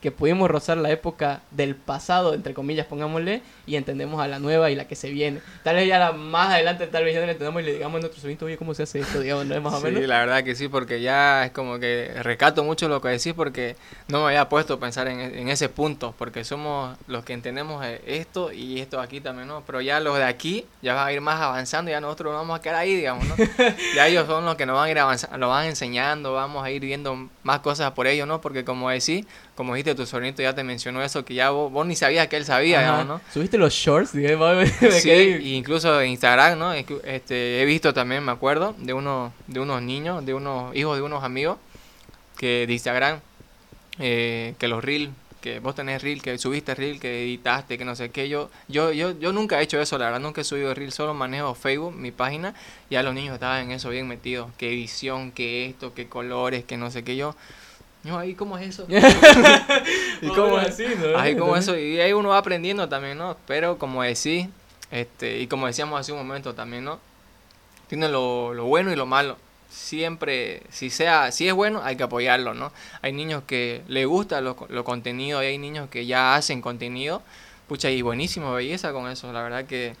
[0.00, 4.70] que pudimos rozar la época del pasado, entre comillas, pongámosle, y entendemos a la nueva
[4.70, 5.40] y la que se viene.
[5.64, 7.96] Tal vez ya la más adelante, tal vez ya no la entendemos y le digamos
[7.98, 9.18] a nuestros sobrinos, oye, ¿cómo se hace esto?
[9.20, 10.02] Digamos, ¿no es más o Sí, menos?
[10.04, 13.74] la verdad que sí, porque ya es como que rescato mucho lo que decís porque
[14.06, 17.84] no me había puesto a pensar en, en ese punto, porque somos los que entendemos
[17.84, 19.64] eh, esto y esto aquí también, ¿no?
[19.66, 22.58] Pero ya los de aquí ya van a ir más avanzando, ya nosotros nos vamos
[22.58, 23.34] a quedar ahí, digamos, ¿no?
[23.96, 26.70] ya ellos son los que nos van a ir avanzando, nos van enseñando, vamos a
[26.70, 28.40] ir viendo más cosas por ellos, ¿no?
[28.40, 29.26] Porque como decís,
[29.58, 32.36] como dijiste, tu sobrinito ya te mencionó eso, que ya vos, vos ni sabías que
[32.36, 33.20] él sabía, digamos, ¿no?
[33.34, 34.14] ¿Subiste los shorts?
[34.14, 34.22] Me
[34.92, 36.72] Sí, quedé- incluso en Instagram, ¿no?
[36.72, 41.02] Este, he visto también, me acuerdo, de unos, de unos niños, de unos hijos de
[41.02, 41.58] unos amigos,
[42.36, 43.18] que de Instagram,
[43.98, 45.10] eh, que los reel,
[45.40, 48.92] que vos tenés reel, que subiste reel, que editaste, que no sé qué, yo, yo,
[48.92, 51.94] yo, yo nunca he hecho eso, la verdad, nunca he subido reel, solo manejo Facebook,
[51.96, 52.54] mi página,
[52.90, 56.62] y ya los niños estaban en eso bien metidos, que edición, que esto, que colores,
[56.64, 57.34] que no sé qué, yo,
[58.04, 58.86] yo ahí, ¿cómo es eso?
[60.22, 60.68] ¿Y cómo es?
[60.68, 61.18] así, ¿no?
[61.18, 61.58] Ahí ¿Entendés?
[61.58, 63.36] eso, y ahí uno va aprendiendo también, ¿no?
[63.46, 64.48] Pero como decís,
[64.90, 67.00] este, y como decíamos hace un momento también, ¿no?
[67.88, 69.36] Tiene lo, lo bueno y lo malo.
[69.70, 72.72] Siempre, si sea, si es bueno, hay que apoyarlo, ¿no?
[73.02, 77.22] Hay niños que les gusta lo, lo contenido y hay niños que ya hacen contenido.
[77.66, 79.30] Pucha, y buenísimo, belleza con eso.
[79.32, 79.94] La verdad que,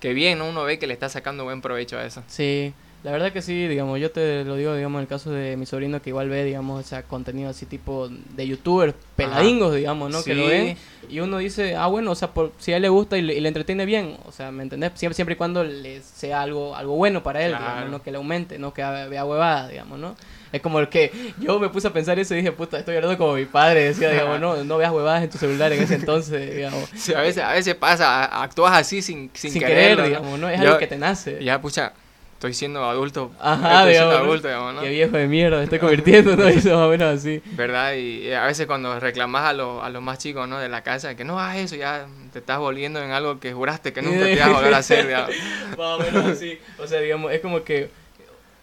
[0.00, 0.48] que bien, ¿no?
[0.48, 2.22] Uno ve que le está sacando buen provecho a eso.
[2.26, 2.72] Sí,
[3.04, 5.66] la verdad que sí, digamos, yo te lo digo, digamos, en el caso de mi
[5.66, 10.22] sobrino que igual ve, digamos, o sea, contenido así tipo de youtubers, peladingos, digamos, ¿no?
[10.22, 10.76] Que lo ven
[11.08, 13.34] y uno dice, ah, bueno, o sea, por, si a él le gusta y le,
[13.34, 14.92] y le entretiene bien, o sea, ¿me entendés?
[14.94, 17.64] Siempre, siempre y cuando le sea algo algo bueno para él, Claro.
[17.64, 20.14] digamos, no que le aumente, no que vea huevadas, digamos, ¿no?
[20.52, 23.16] Es como el que yo me puse a pensar eso y dije, puta, estoy hablando
[23.18, 26.54] como mi padre, decía, digamos, no, no veas huevadas en tu celular en ese entonces,
[26.54, 26.88] digamos.
[26.94, 30.04] Sí, a veces, a veces pasa, actúas así sin, sin, Sin, querer, ¿no?
[30.04, 30.48] digamos, ¿no?
[30.50, 31.42] Es Yo- algo que te nace.
[31.42, 31.94] Ya, pucha,
[32.42, 33.30] estoy siendo adulto.
[33.38, 34.80] Ajá, estoy digamos, siendo adulto, digamos, ¿no?
[34.80, 36.48] Qué viejo de mierda, me estoy convirtiendo, ¿no?
[36.48, 37.40] Eso más o menos así.
[37.52, 37.94] ¿Verdad?
[37.94, 40.58] Y a veces cuando reclamas a, los a los más chicos, ¿no?
[40.58, 43.92] De la casa, que no hagas eso, ya te estás volviendo en algo que juraste
[43.92, 45.30] que nunca te ibas a volver a hacer, digamos.
[45.78, 46.58] Más o menos así.
[46.82, 47.90] O sea, digamos, es como que.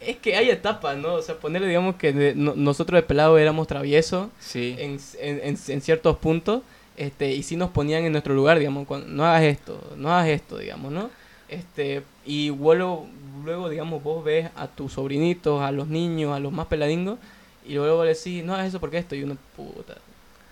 [0.02, 1.14] Es que hay etapas, ¿no?
[1.16, 4.76] O sea, ponerle, digamos, que de- no- nosotros de pelado éramos traviesos Sí.
[4.80, 6.62] en, en, en- en ciertos puntos.
[6.98, 10.28] Este, y sí nos ponían en nuestro lugar, digamos, cuando, no hagas esto, no hagas
[10.30, 11.10] esto, digamos, ¿no?
[11.48, 13.08] Este, y luego,
[13.44, 17.20] luego, digamos, vos ves a tus sobrinitos, a los niños, a los más peladingos,
[17.66, 19.96] y luego le decís, no eso porque esto, y uno, puta,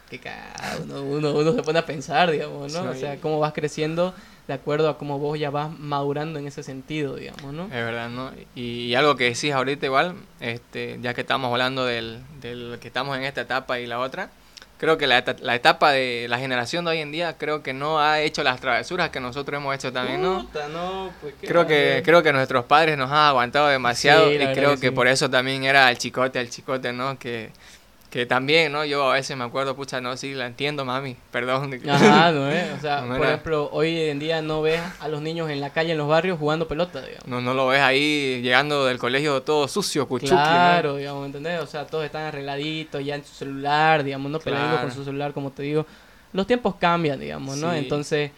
[0.09, 2.89] qué cagado, uno, uno, uno se pone a pensar, digamos, ¿no?
[2.89, 4.13] O sea, cómo vas creciendo
[4.47, 7.65] de acuerdo a cómo vos ya vas madurando en ese sentido, digamos, ¿no?
[7.65, 8.31] Es verdad, ¿no?
[8.55, 12.87] Y, y algo que decís ahorita igual, este, ya que estamos hablando del, del que
[12.87, 14.31] estamos en esta etapa y la otra,
[14.77, 17.99] creo que la, la etapa de la generación de hoy en día creo que no
[17.99, 20.41] ha hecho las travesuras que nosotros hemos hecho también, ¿no?
[20.45, 24.35] Puta, no, pues, ¿qué Creo que, creo que nuestros padres nos han aguantado demasiado Sí,
[24.35, 24.93] y creo que que sí.
[24.93, 27.17] por eso también era el chicote, el chicote, ¿no?
[27.17, 27.51] Que,
[28.17, 28.83] que también, ¿no?
[28.83, 31.79] Yo a veces me acuerdo, pucha, no, sí, la entiendo, mami, perdón.
[31.87, 32.71] Ajá, ¿no es?
[32.77, 35.61] O sea, No por era- ejemplo, hoy en día no ves a los niños en
[35.61, 37.27] la calle, en los barrios, jugando pelota, digamos.
[37.27, 40.37] No, no lo ves ahí llegando del colegio todo sucio, cuchuqui, ¿no?
[40.41, 41.61] Claro, digamos, ¿entendés?
[41.61, 44.87] O sea, todos están arregladitos ya en su celular, digamos, no pelando Claro.
[44.87, 45.85] con su celular, como te digo.
[46.33, 47.71] Los tiempos cambian, digamos, ¿no?
[47.71, 47.77] Sí.
[47.77, 48.31] Entonces,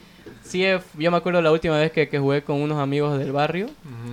[0.44, 3.32] sí, es- yo me acuerdo la última vez que, que jugué con unos amigos del
[3.32, 3.68] barrio,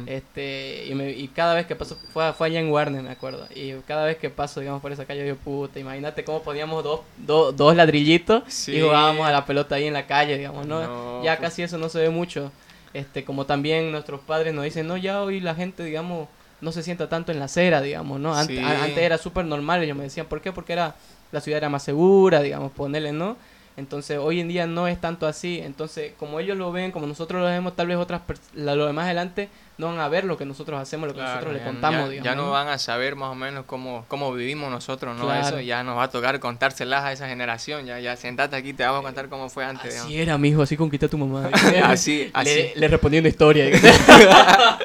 [0.07, 3.47] este, y, me- y cada vez que paso, fue, fue allá en Warner, me acuerdo,
[3.55, 7.01] y cada vez que paso, digamos, por esa calle, yo, puta, imagínate cómo poníamos dos,
[7.17, 8.77] dos, dos ladrillitos Sí.
[8.77, 10.83] y jugábamos a la pelota ahí en la calle, digamos, ¿no?
[10.83, 11.51] No, ya pues.
[11.51, 12.53] casi eso no se ve mucho.
[12.95, 16.29] Este, como también nuestros padres nos dicen, no, ya hoy la gente, digamos,
[16.61, 18.35] no se sienta tanto en la acera, digamos, ¿no?
[18.35, 18.59] Ant- Sí.
[18.59, 20.53] a- antes era súper normal, ellos me decían, ¿por qué?
[20.53, 20.95] Porque era,
[21.33, 23.37] la ciudad era más segura, digamos, ponerle, ¿no?
[23.77, 25.61] Entonces, hoy en día no es tanto así.
[25.63, 28.23] Entonces, como ellos lo ven, como nosotros lo vemos, tal vez otras
[28.55, 31.33] la- los demás adelante no van a ver lo que nosotros hacemos, lo que Claro,
[31.35, 32.25] nosotros le ya- contamos, ya, digamos.
[32.25, 35.25] ya no van a saber más o menos cómo, cómo vivimos nosotros, ¿no?
[35.25, 35.47] Claro.
[35.47, 37.85] Eso ya nos va a tocar contárselas a esa generación.
[37.85, 39.91] Ya, ya sentate aquí, te vamos a contar cómo fue antes.
[39.91, 40.07] digamos.
[40.07, 41.51] Así era, mijo, así conquisté a tu mamá.
[41.85, 42.49] Así, así.
[42.55, 43.67] Le, le respondí una historia.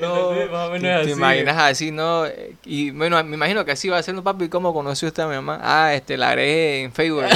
[0.00, 0.30] No.
[0.52, 1.10] Más o menos te, es te así.
[1.12, 2.24] imaginas así, ¿no?
[2.66, 4.48] Y bueno, me imagino que así va a ser, ¿no, papi?
[4.50, 5.58] ¿Cómo conoció usted a mi mamá?
[5.62, 7.30] Ah, este, la agregué en Facebook, ¿eh?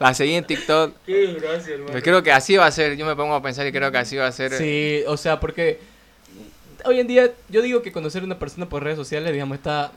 [0.00, 0.94] La seguí en TikTok.
[1.06, 1.94] Qué gracia, hermano.
[1.96, 3.98] Yo creo que así va a ser, yo me pongo a pensar y creo que
[3.98, 4.52] así va a ser.
[4.52, 5.78] Sí, o sea, porque
[6.84, 9.92] hoy en día yo digo que conocer a una persona por redes sociales, digamos, está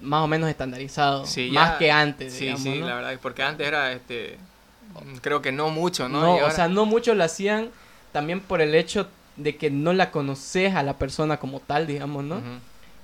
[0.00, 1.26] más o menos estandarizado.
[1.26, 2.86] Sí, más ya- que antes, Sí, digamos, sí, ¿no?
[2.86, 4.36] la verdad, porque antes era, este,
[5.22, 6.20] creo que no mucho, ¿no?
[6.20, 7.70] No, o sea, no muchos lo hacían
[8.12, 12.24] también por el hecho de que no la conoces a la persona como tal, digamos,
[12.24, 12.36] ¿no?
[12.36, 12.46] Ujú.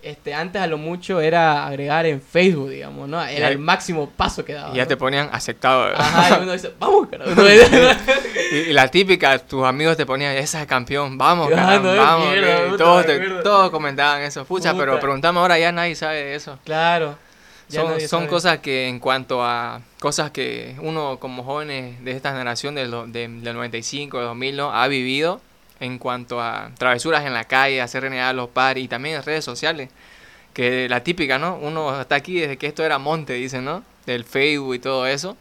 [0.05, 3.23] Este, antes a lo mucho era agregar en Facebook, digamos, ¿no?
[3.25, 4.73] Era el máximo paso que daba.
[4.75, 4.89] Y ya ¿no?
[4.89, 5.87] te ponían aceptado.
[5.97, 7.31] Ajá, y uno dice, vamos, carajo.
[8.53, 12.29] Y, y la típica, tus amigos te ponían, esa es campeón, vamos, no, vamos.
[12.71, 14.45] puta, todos, te- todos comentaban eso.
[14.45, 15.01] Pucha, pero Puta.
[15.01, 16.59] preguntame ahora, ya nadie sabe de eso.
[16.65, 17.17] claro.
[17.67, 22.75] Son, son cosas que en cuanto a cosas que uno como jóvenes de esta generación
[22.75, 24.73] del, de- del 95, del 2000, ¿no?
[24.75, 25.41] ha vivido
[25.81, 29.23] en cuanto a travesuras en la calle, hacer renegar a los padres y también en
[29.23, 29.91] redes sociales.
[30.53, 31.57] Que la típica, ¿no?
[31.57, 33.83] Uno está aquí desde que esto era monte, dicen, ¿no?
[34.07, 35.37] Del Facebook y todo eso.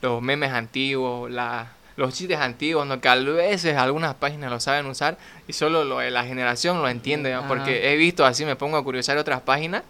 [0.00, 3.00] Los memes antiguos, la, los chistes antiguos, ¿no?
[3.00, 7.32] Que a veces algunas páginas lo saben usar y solo lo, la generación lo entiende,
[7.34, 7.46] ¿no?
[7.46, 9.82] Porque he visto así, me pongo a curiosar otras páginas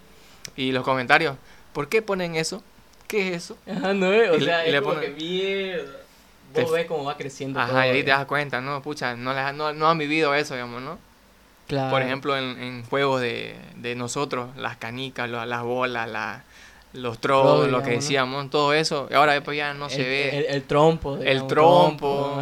[0.57, 1.37] y los comentarios,
[1.73, 2.63] ¿por qué ponen eso?
[3.07, 3.59] ¿Qué es eso?
[3.71, 5.93] Ajá, no es, o Y sea, y es le ponen- que mierda.
[6.63, 8.21] Vos ves cómo va creciendo todo, Ajá, y ahí te digamos.
[8.21, 8.83] das cuenta, ¿no?
[8.83, 10.99] Pucha, no, les- no, no han vivido eso, digamos, ¿no?
[11.67, 11.91] Claro.
[11.91, 16.45] Por ejemplo, en, en juegos de, de nosotros, las canicas, lo- las bolas, la,
[16.95, 20.39] los Trolls, lo que decíamos, todo eso, y ahora después ya no se el, ve.
[20.39, 21.17] El, el trompo.
[21.17, 22.41] digamos, trompo,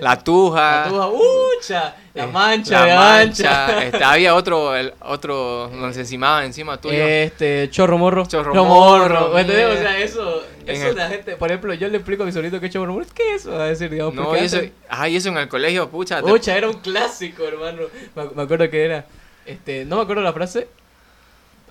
[0.00, 0.82] la tuja.
[0.84, 1.96] La tuja, ¡ucha!
[2.12, 3.84] La eh, mancha la mancha, ancha.
[3.86, 7.04] este, había otro, el, otro donde se encimaban encima tuyo.
[7.06, 8.26] Este, chorro morro.
[8.26, 9.78] Chorro morro, ¿me entendés?
[9.78, 12.58] O sea, eso, eso el- la gente, por ejemplo, yo le explico a mi sobrino
[12.60, 13.06] que es chorro morro.
[13.14, 13.60] ¿Qué es eso?
[13.60, 16.20] A decir, digamos, no, eso, antes- y eso en el colegio, pucha.
[16.20, 17.82] te- Ucha, era un clásico, hermano.
[18.14, 19.06] Me, me acuerdo que era.
[19.46, 20.68] Este, no me acuerdo la frase.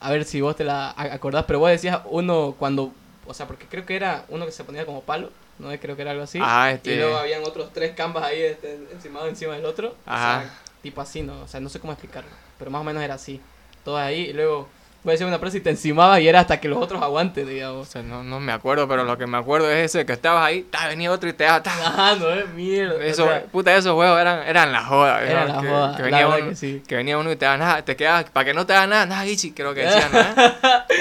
[0.04, 2.92] A ver si vos te la acordás, pero vos decías uno cuando.
[3.26, 5.32] O sea, porque creo que era uno que se ponía como palo.
[5.60, 6.40] No creo que era algo así.
[6.42, 9.96] Ah, este- Y luego habían otros tres canvas ahí este, encima, encima del otro.
[10.06, 10.38] Ajá.
[10.38, 11.42] O sea, tipo así, ¿no?
[11.42, 12.30] O sea, no sé cómo explicarlo.
[12.60, 13.40] Pero más o menos era así.
[13.86, 14.22] Todos ahí.
[14.30, 14.68] Y luego.
[15.04, 17.46] Voy a decir una frase y te encimabas y era hasta que los otros aguanten,
[17.46, 17.88] O digamos.
[17.90, 20.62] sea, no, no me acuerdo, pero lo que me acuerdo es ese que estabas ahí,
[20.64, 21.62] ta, venía otro y te daba.
[21.66, 23.04] Ajá, no es mierda.
[23.04, 25.22] Eso, o sea, puta, esos juegos eran, eran la joda.
[25.22, 25.54] Era ¿no?
[25.56, 26.82] la que, joda, Que venía, uno, que sí.
[26.88, 29.06] que venía uno y te daba nada, te quedabas, para que no te haga nada,
[29.06, 30.20] nada, Ichi, creo que decían, ¿no?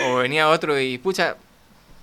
[0.10, 1.36] O venía otro y, pucha,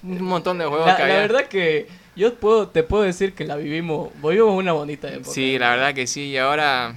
[0.02, 3.44] un montón de juegos la, que la verdad que yo puedo, te puedo decir que
[3.44, 5.32] la vivimos, vivimos una bonita época.
[5.32, 6.28] Sí, la verdad que sí.
[6.28, 6.94] Y ahora,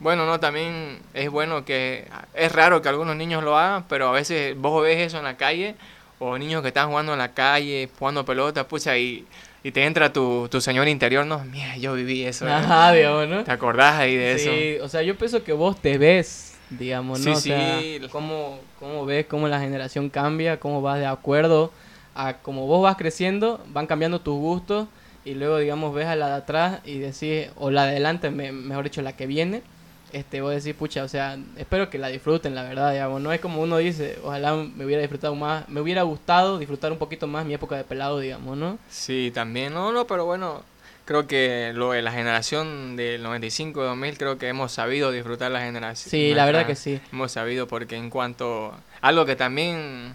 [0.00, 4.12] bueno, no, también es bueno que es raro que algunos niños lo hagan, pero a
[4.12, 5.74] veces vos ves eso en la calle
[6.18, 9.26] o niños que están jugando en la calle, jugando pelota, pucha, y,
[9.62, 12.46] y te entra tu, tu señor interior, no, mira, yo viví eso.
[12.46, 12.52] ¿eh?
[12.52, 13.44] Ajá, digamos, ¿no?
[13.44, 14.50] ¿Te acordás ahí de eso?
[14.50, 17.38] Sí, o sea, yo pienso que vos te ves, digamos, ¿no?
[17.38, 18.08] Sí, o sea, sí.
[18.10, 21.70] cómo, cómo ves cómo la generación cambia, cómo vas de acuerdo
[22.14, 24.88] a cómo vos vas creciendo, van cambiando tus gustos
[25.24, 28.52] y luego, digamos, ves a la de atrás y decís, o la de adelante, me-
[28.52, 29.62] mejor dicho, la que viene,
[30.12, 33.40] este, vos decís, pucha, o sea, espero que la disfruten, la verdad, digamos, no es
[33.40, 37.44] como uno dice, ojalá me hubiera disfrutado más, me hubiera gustado disfrutar un poquito más
[37.44, 38.78] mi época de pelado, digamos, ¿no?
[38.88, 40.62] Sí, también, no, no, pero bueno,
[41.04, 45.60] creo que lo de la generación del 95, 2000, creo que hemos sabido disfrutar la
[45.60, 46.10] generación.
[46.10, 47.00] Sí, la verdad que sí.
[47.12, 48.74] Hemos sabido porque en cuanto...
[49.00, 50.14] Algo que también...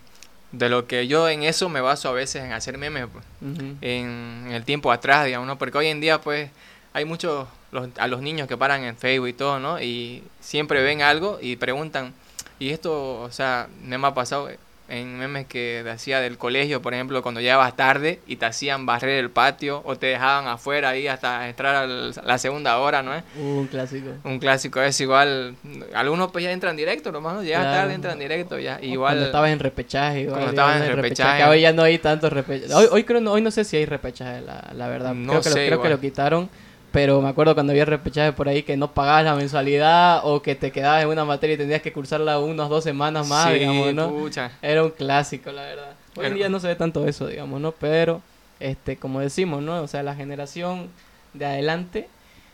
[0.52, 3.78] De lo que yo en eso me baso a veces en hacer memes, pues, Ujú.
[3.80, 5.58] en el tiempo atrás, digamos, ¿no?
[5.58, 6.50] Porque hoy en día, pues,
[6.94, 9.82] hay muchos, los- a los niños que paran en Facebook y todo, ¿no?
[9.82, 12.14] Y siempre ven algo y preguntan,
[12.60, 14.50] y esto, o sea, me ha pasado
[14.90, 19.20] en memes que hacía del colegio, por ejemplo, cuando llegabas tarde y te hacían barrer
[19.24, 23.14] el patio o te dejaban afuera ahí hasta entrar a la segunda hora, ¿no?
[23.38, 24.10] Un clásico.
[24.26, 25.56] Un clásico es igual,
[25.94, 27.42] algunos pues ya entran directo, nomás, ¿no?
[27.44, 27.78] Llegas Claro.
[27.78, 29.24] tarde, entran directo, ya, Cuando igual...
[29.24, 30.34] estabas en repechaje, igual.
[30.34, 31.44] Cuando estabas en repechaje.
[31.46, 32.74] Hoy ya no hay tanto repechaje.
[32.74, 35.14] Hoy, hoy, creo, no- hoy no sé si hay repechaje, la, la verdad.
[35.14, 36.50] No creo que, lo, sé, creo que lo quitaron.
[36.92, 40.56] Pero me acuerdo cuando había repechaje por ahí que no pagabas la mensualidad o que
[40.56, 43.94] te quedabas en una materia y tenías que cursarla unas dos semanas más, sí, digamos,
[43.94, 44.10] ¿no?
[44.10, 44.52] pucha.
[44.62, 45.94] Era un clásico, la verdad.
[46.18, 47.72] Hoy en día no se ve tanto eso, digamos, ¿no?
[47.72, 48.22] Pero,
[48.60, 49.82] este, como decimos, ¿no?
[49.82, 50.90] O sea, la generación
[51.34, 52.10] de adelante,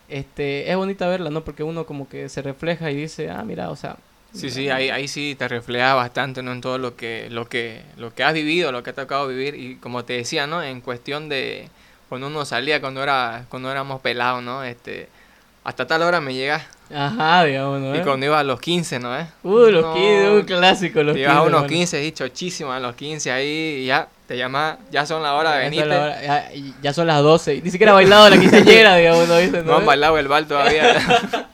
[0.08, 1.42] este, es bonita verla, ¿no?
[1.42, 3.96] Porque uno como que se refleja y dice, ah, mira, o sea...
[4.32, 6.52] Sí, sí, ahí, ahí sí te refleja bastante, ¿no?
[6.52, 9.26] En todo lo que, lo que, lo que has vivido, lo que te ha tocado
[9.26, 9.54] vivir.
[9.54, 10.62] Y como te decía, ¿no?
[10.62, 11.70] En cuestión de
[12.08, 14.62] cuando uno salía, cuando era, cuando éramos pelados, ¿no?
[14.64, 15.08] Este,
[15.64, 16.64] hasta tal hora me llega.
[16.94, 17.94] Ajá, digamos, ¿no?
[17.94, 19.18] Y cuando iba a los 15, ¿no?
[19.18, 19.26] ¿Eh?
[19.42, 21.20] Uh, los No, 15, un clásico, los te 15.
[21.22, 21.66] ibas a unos hermano.
[21.68, 25.52] 15, y chochísimo a los 15 ahí y ya te llamas, ya son la hora
[25.52, 26.50] de hora-
[26.82, 27.56] ya, son las 12.
[27.56, 29.62] y Ni siquiera bailado la quinceañera, digamos, ¿no?
[29.62, 30.96] No han bailado el bal todavía.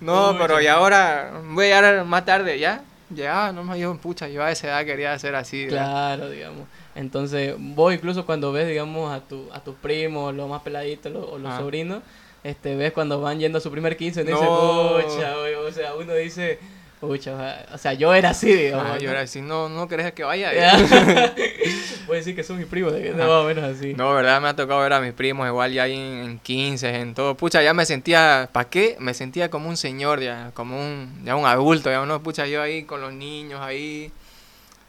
[0.00, 2.80] No, pero y ahora voy a llegar más tarde, ¿ya?
[3.10, 5.66] Ya, no me yo, pucha, yo a esa edad quería hacer así.
[5.66, 6.16] ¿verdad?
[6.16, 6.66] Claro, digamos.
[6.94, 11.26] Entonces, vos incluso cuando ves, digamos, a, tu, a tus primos, los más peladitos los-
[11.28, 11.58] o los Ah.
[11.58, 12.02] sobrinos,
[12.42, 14.96] este, ves cuando van yendo a su primer 15, uno No.
[14.98, 16.58] dice, pucha, oye", o sea, uno dice,
[17.00, 17.66] pucha, ojalá".
[17.72, 18.86] o sea, yo era así, digamos.
[18.88, 18.98] Ah, ¿no?
[19.00, 20.50] yo era así, no, no querés que vaya.
[22.06, 23.94] Voy a decir que son mis primos, de- más o menos así.
[23.94, 26.00] No, verdad, me ha tocado ver a mis primos igual ya ahí en,
[26.30, 27.36] en 15, en todo.
[27.36, 28.96] Pucha, ya me sentía, ¿para qué?
[28.98, 32.60] Me sentía como un señor ya, como un, ya un adulto, ya uno, pucha, yo
[32.62, 34.10] ahí con los niños ahí.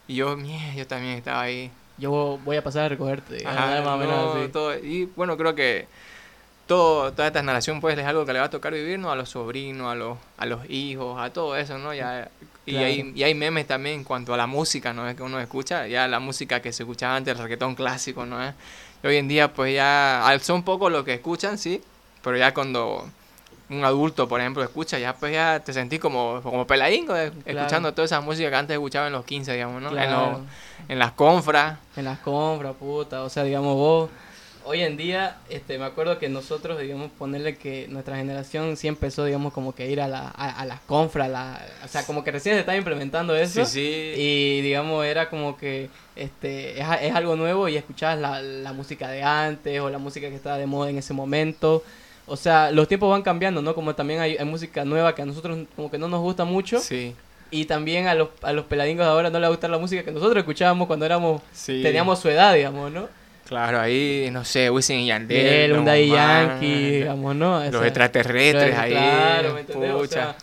[0.08, 1.70] Y yo, mierda, yo también estaba ahí.
[2.02, 4.52] Yo voy a pasar a recogerte, Ajá, más o menos no, así.
[4.52, 5.88] todo- y bueno, creo que
[6.68, 9.12] todo, toda esta generación pues es algo que le va a tocar vivir, ¿no?
[9.12, 11.94] A los sobrinos, a los, a los hijos, a todo eso, ¿no?
[11.94, 12.30] Ya,
[12.66, 12.86] y, Claro.
[12.88, 15.08] hay, y hay memes también en cuanto a la música, ¿no?
[15.08, 18.38] Es que uno escucha, ya la música que se escuchaba antes, el reggaetón clásico, ¿no?
[19.04, 21.82] Y hoy en día pues ya al- son pocos los que escuchan, sí,
[22.24, 23.08] pero ya cuando
[23.72, 27.94] un adulto, por ejemplo, escucha, ya pues ya te sentís como, como peladingo, eh, escuchando
[27.94, 29.90] toda esa música que antes escuchaba en los 15, digamos, ¿no?
[29.90, 30.32] En, Claro.
[30.32, 30.42] los-
[30.90, 31.78] en las confras.
[31.96, 34.10] En las compras, puta, o sea, digamos vos,
[34.64, 39.26] hoy en día, este, me acuerdo que nosotros, digamos, ponerle que nuestra generación sí empezó,
[39.26, 42.32] digamos, como que ir a, la, a, a las compras, la, o sea, como que
[42.32, 43.66] recién se estaba implementando eso.
[43.66, 44.14] Sí, sí.
[44.22, 49.08] Y digamos, era como que este es, es algo nuevo y escuchabas la, la música
[49.10, 51.84] de antes o la música que estaba de moda en ese momento.
[52.28, 53.76] O sea, los tiempos van cambiando, ¿no?
[53.76, 56.80] Como también hay, hay música nueva que a nosotros como que no nos gusta mucho.
[56.80, 57.16] Sí.
[57.50, 60.12] Y también a los, a los peladingos de ahora no les gusta la música que
[60.12, 61.82] nosotros escuchábamos cuando éramos Sí.
[61.84, 63.08] teníamos su edad, digamos, ¿no?
[63.48, 65.74] Claro, ahí, no sé, Wisin y Yandel.
[65.74, 67.58] Un Daddy Yankee, digamos, ¿no?
[67.58, 68.92] O Los extraterrestres ahí.
[68.92, 69.92] Claro, ¿me entendés?
[69.94, 70.14] O pucha.
[70.14, 70.36] sea,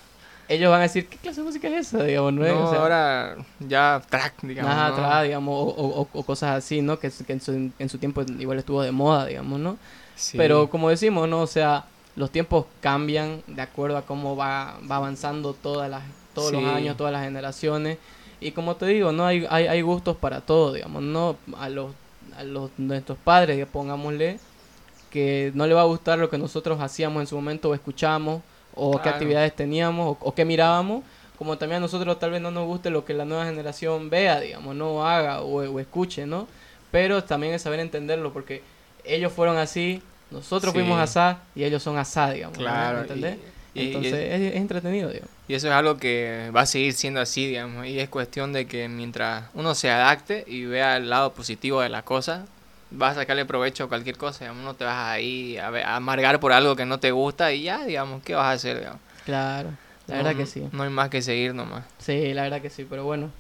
[0.50, 2.02] ellos van a decir, ¿qué clase de música es esa?
[2.04, 2.44] Digamos, ¿no?
[2.44, 4.74] no, O sea, ahora ya track, digamos.
[4.74, 4.96] más ¿no?
[5.04, 6.98] atrás, digamos, o, o- o- o cosas así, ¿no?
[6.98, 9.78] Que, que en, su, en su tiempo igual estuvo de moda, digamos, ¿no?
[10.18, 10.36] Sí.
[10.36, 11.40] Pero como decimos, ¿no?
[11.40, 11.84] O sea,
[12.16, 16.02] los tiempos cambian de acuerdo a cómo va, va avanzando todas las,
[16.34, 17.98] todos los años, todas las generaciones.
[18.40, 19.24] Y como te digo, ¿no?
[19.24, 21.36] Hay, hay, hay gustos para todo, digamos, ¿no?
[21.56, 21.92] A los,
[22.36, 24.38] a los nuestros padres, pongámosle,
[25.10, 28.42] que no le va a gustar lo que nosotros hacíamos en su momento o escuchamos,
[28.74, 31.02] o qué actividades teníamos, o, o qué mirábamos,
[31.38, 34.40] como también a nosotros tal vez no nos guste lo que la nueva generación vea,
[34.40, 36.48] digamos, no haga o, o escuche, ¿no?
[36.90, 38.62] Pero también es saber entenderlo, porque
[39.08, 40.78] ellos fueron así, nosotros Sí.
[40.80, 42.64] fuimos asá y ellos son asá, digamos, ¿no?
[42.64, 43.00] Claro.
[43.00, 43.36] ¿entendés?
[43.74, 45.30] y- y- Entonces es, es entretenido, digamos.
[45.46, 47.86] Y eso es algo que va a seguir siendo así, digamos.
[47.86, 51.88] Y es cuestión de que mientras uno se adapte y vea el lado positivo de
[51.88, 52.46] las cosas,
[52.90, 54.40] vas a sacarle provecho a cualquier cosa.
[54.44, 54.64] Digamos.
[54.64, 57.62] No te vas ahí a, ver- a amargar por algo que no te gusta y
[57.62, 58.78] ya, digamos, ¿qué vas a hacer?
[58.78, 59.00] digamos?
[59.24, 59.70] Claro,
[60.06, 60.64] la No- verdad que sí.
[60.72, 61.84] No hay más que seguir nomás.
[61.98, 63.30] Sí, la verdad que sí, pero bueno.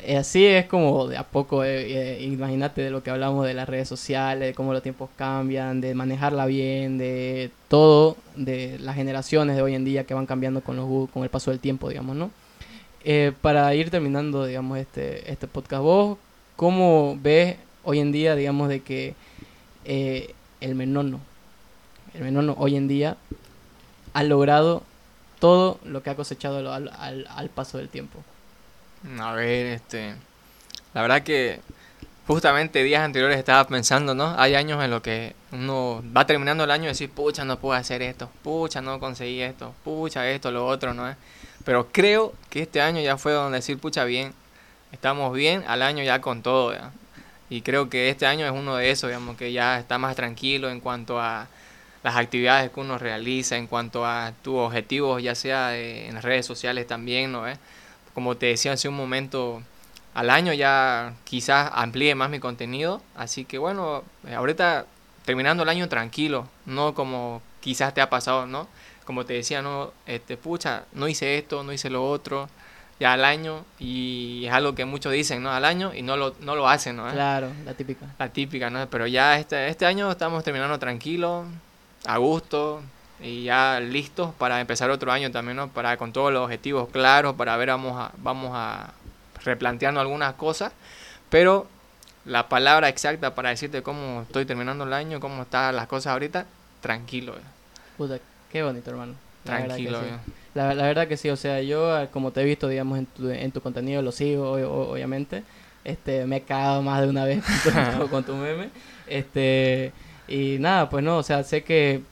[0.00, 3.54] Eh, así es como de a poco, eh, eh, imagínate de lo que hablamos de
[3.54, 8.96] las redes sociales, de cómo los tiempos cambian, de manejarla bien, de todo, de las
[8.96, 11.88] generaciones de hoy en día que van cambiando con, los, con el paso del tiempo,
[11.88, 12.30] digamos, ¿no?
[13.04, 16.18] Eh, para ir terminando, digamos, este, este podcast, vos,
[16.56, 19.14] ¿cómo ves hoy en día, digamos, de que
[20.60, 21.20] el menono,
[22.14, 23.16] el menono hoy en día
[24.14, 24.82] ha logrado
[25.38, 28.20] todo lo que ha cosechado al- al- al paso del tiempo?
[29.18, 30.14] A ver, este.
[30.94, 31.60] La verdad que
[32.26, 34.34] justamente días anteriores estaba pensando, ¿no?
[34.38, 37.74] Hay años en los que uno va terminando el año y decir, pucha, no puedo
[37.78, 41.14] hacer esto, pucha, no conseguí esto, pucha, esto, lo otro, ¿no?
[41.64, 44.34] Pero creo que este año ya fue donde decir, pucha, bien,
[44.92, 46.74] estamos bien al año ya con todo.
[47.50, 50.70] Y creo que este año es uno de esos, digamos, que ya está más tranquilo
[50.70, 51.46] en cuanto a
[52.02, 56.24] las actividades que uno realiza, en cuanto a tus objetivos, ya sea de- en las
[56.24, 57.48] redes sociales también, ¿no?
[57.48, 57.56] ¿Eh?
[58.14, 59.62] Como te decía hace un momento,
[60.14, 64.86] al año ya quizás amplíe más mi contenido, así que bueno, eh, ahorita
[65.24, 68.68] terminando el año tranquilo, no como quizás te ha pasado, ¿no?
[69.04, 72.48] Como te decía, no, este, pucha, no hice esto, no hice lo otro,
[73.00, 75.50] ya al año, y es algo que muchos dicen, ¿no?
[75.50, 77.08] Al año y no lo, no lo hacen, ¿no?
[77.08, 77.12] ¿Eh?
[77.12, 78.06] Claro, la típica.
[78.18, 78.88] La típica, ¿no?
[78.88, 81.44] Pero ya este, este año estamos terminando tranquilo,
[82.06, 82.82] a gusto
[83.20, 85.68] y ya listos para empezar otro año también, ¿no?
[85.68, 88.92] Para con todos los objetivos claros, para ver, vamos a, vamos a
[89.44, 90.72] replanteando algunas cosas,
[91.30, 91.66] pero
[92.24, 96.46] la palabra exacta para decirte cómo estoy terminando el año, cómo están las cosas ahorita,
[96.80, 97.34] tranquilo,
[97.96, 98.18] Puta,
[98.50, 99.14] qué bonito, hermano.
[99.44, 100.00] La verdad tranquilo.
[100.00, 100.06] sí.
[100.06, 100.32] eh.
[100.54, 103.06] La, la verdad que sí, o sea, yo ah, como te he visto, digamos, en
[103.06, 105.42] tu, en tu contenido, lo sigo, obviamente.
[105.84, 108.70] Este, me he cagado más de una vez con tu, con tu meme.
[109.06, 109.92] Este,
[110.28, 112.02] y nada, pues no, o sea, sé que,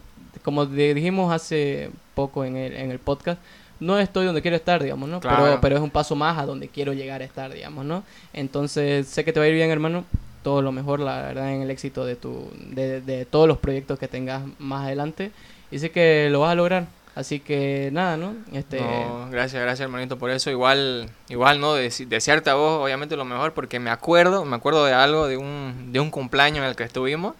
[0.42, 3.40] como di- dijimos hace poco en el, en el podcast,
[3.80, 5.20] no estoy donde quiero estar, digamos, ¿no?
[5.20, 5.58] Pero, Claro.
[5.60, 8.04] pero es un paso más a donde quiero llegar a estar, digamos, ¿no?
[8.32, 10.04] Entonces, sé que te va a ir bien, hermano.
[10.42, 13.98] Todo lo mejor, la verdad, en el éxito de, tu, de, de todos los proyectos
[13.98, 15.30] que tengas más adelante.
[15.70, 16.86] Y sé que lo vas a lograr.
[17.14, 18.34] Así que nada, ¿no?
[18.52, 18.80] Este...
[18.80, 20.50] No, gracias, gracias hermanito por eso.
[20.50, 24.94] Igual, igual no, desearte a vos obviamente lo mejor porque me acuerdo, me acuerdo de
[24.94, 27.34] algo, de un, de un cumpleaños en el que estuvimos,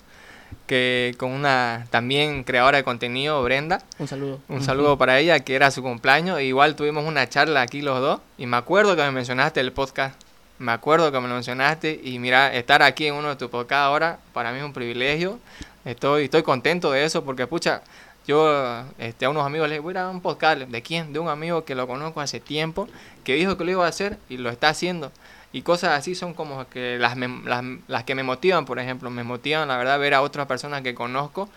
[0.66, 3.82] que con una también creadora de contenido, Brenda.
[3.98, 4.40] Un saludo.
[4.48, 6.38] Un saludo para ella, que era su cumpleaños.
[6.38, 9.72] E igual tuvimos una charla aquí los dos y me acuerdo que me mencionaste el
[9.72, 10.20] podcast.
[10.58, 13.84] Me acuerdo que me lo mencionaste y mira, estar aquí en uno de tus podcasts
[13.84, 15.38] ahora para mí es un privilegio.
[15.84, 17.82] Estoy, estoy contento de eso porque, pucha,
[18.26, 20.60] yo este, a unos amigos les voy a dar un podcast.
[20.60, 21.12] ¿De quién?
[21.12, 22.88] De un amigo que lo conozco hace tiempo,
[23.24, 25.10] que dijo que lo iba a hacer y lo está haciendo.
[25.52, 29.10] Y cosas así son como que las, las, las que me motivan, por ejemplo.
[29.10, 31.48] Me motivan, la verdad, ver a otras personas que conozco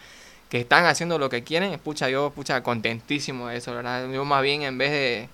[0.50, 1.78] que están haciendo lo que quieren.
[1.80, 4.10] Pucha, yo, pucha, contentísimo de eso, ¿verdad?
[4.12, 5.30] Yo más bien en vez de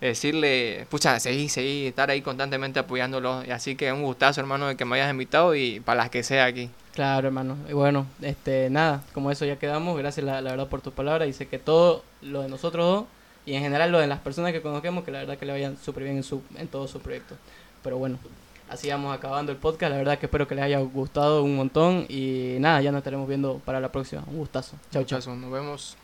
[0.00, 3.44] decirle, pucha, seguí, seguí, estar ahí constantemente apoyándolo.
[3.44, 6.22] Y así que un gustazo, hermano, de que me hayas invitado y para las que
[6.22, 6.70] sea aquí.
[6.94, 7.56] Claro, hermano.
[7.68, 11.24] Y bueno, este, nada, como eso ya quedamos, gracias la, verdad por tu palabra.
[11.24, 13.04] Dice que todo lo de nosotros dos
[13.46, 15.76] y en general lo de las personas que conozcamos, que la verdad que le vayan
[15.76, 17.36] súper bien en, su, en todo su proyecto.
[17.82, 18.18] Pero bueno,
[18.68, 19.90] así vamos acabando el podcast.
[19.90, 23.28] La verdad que espero que les haya gustado un montón y nada, ya nos estaremos
[23.28, 24.24] viendo para la próxima.
[24.26, 24.76] Un gustazo.
[24.90, 25.34] Chao, chao.
[25.36, 25.96] Nos vemos.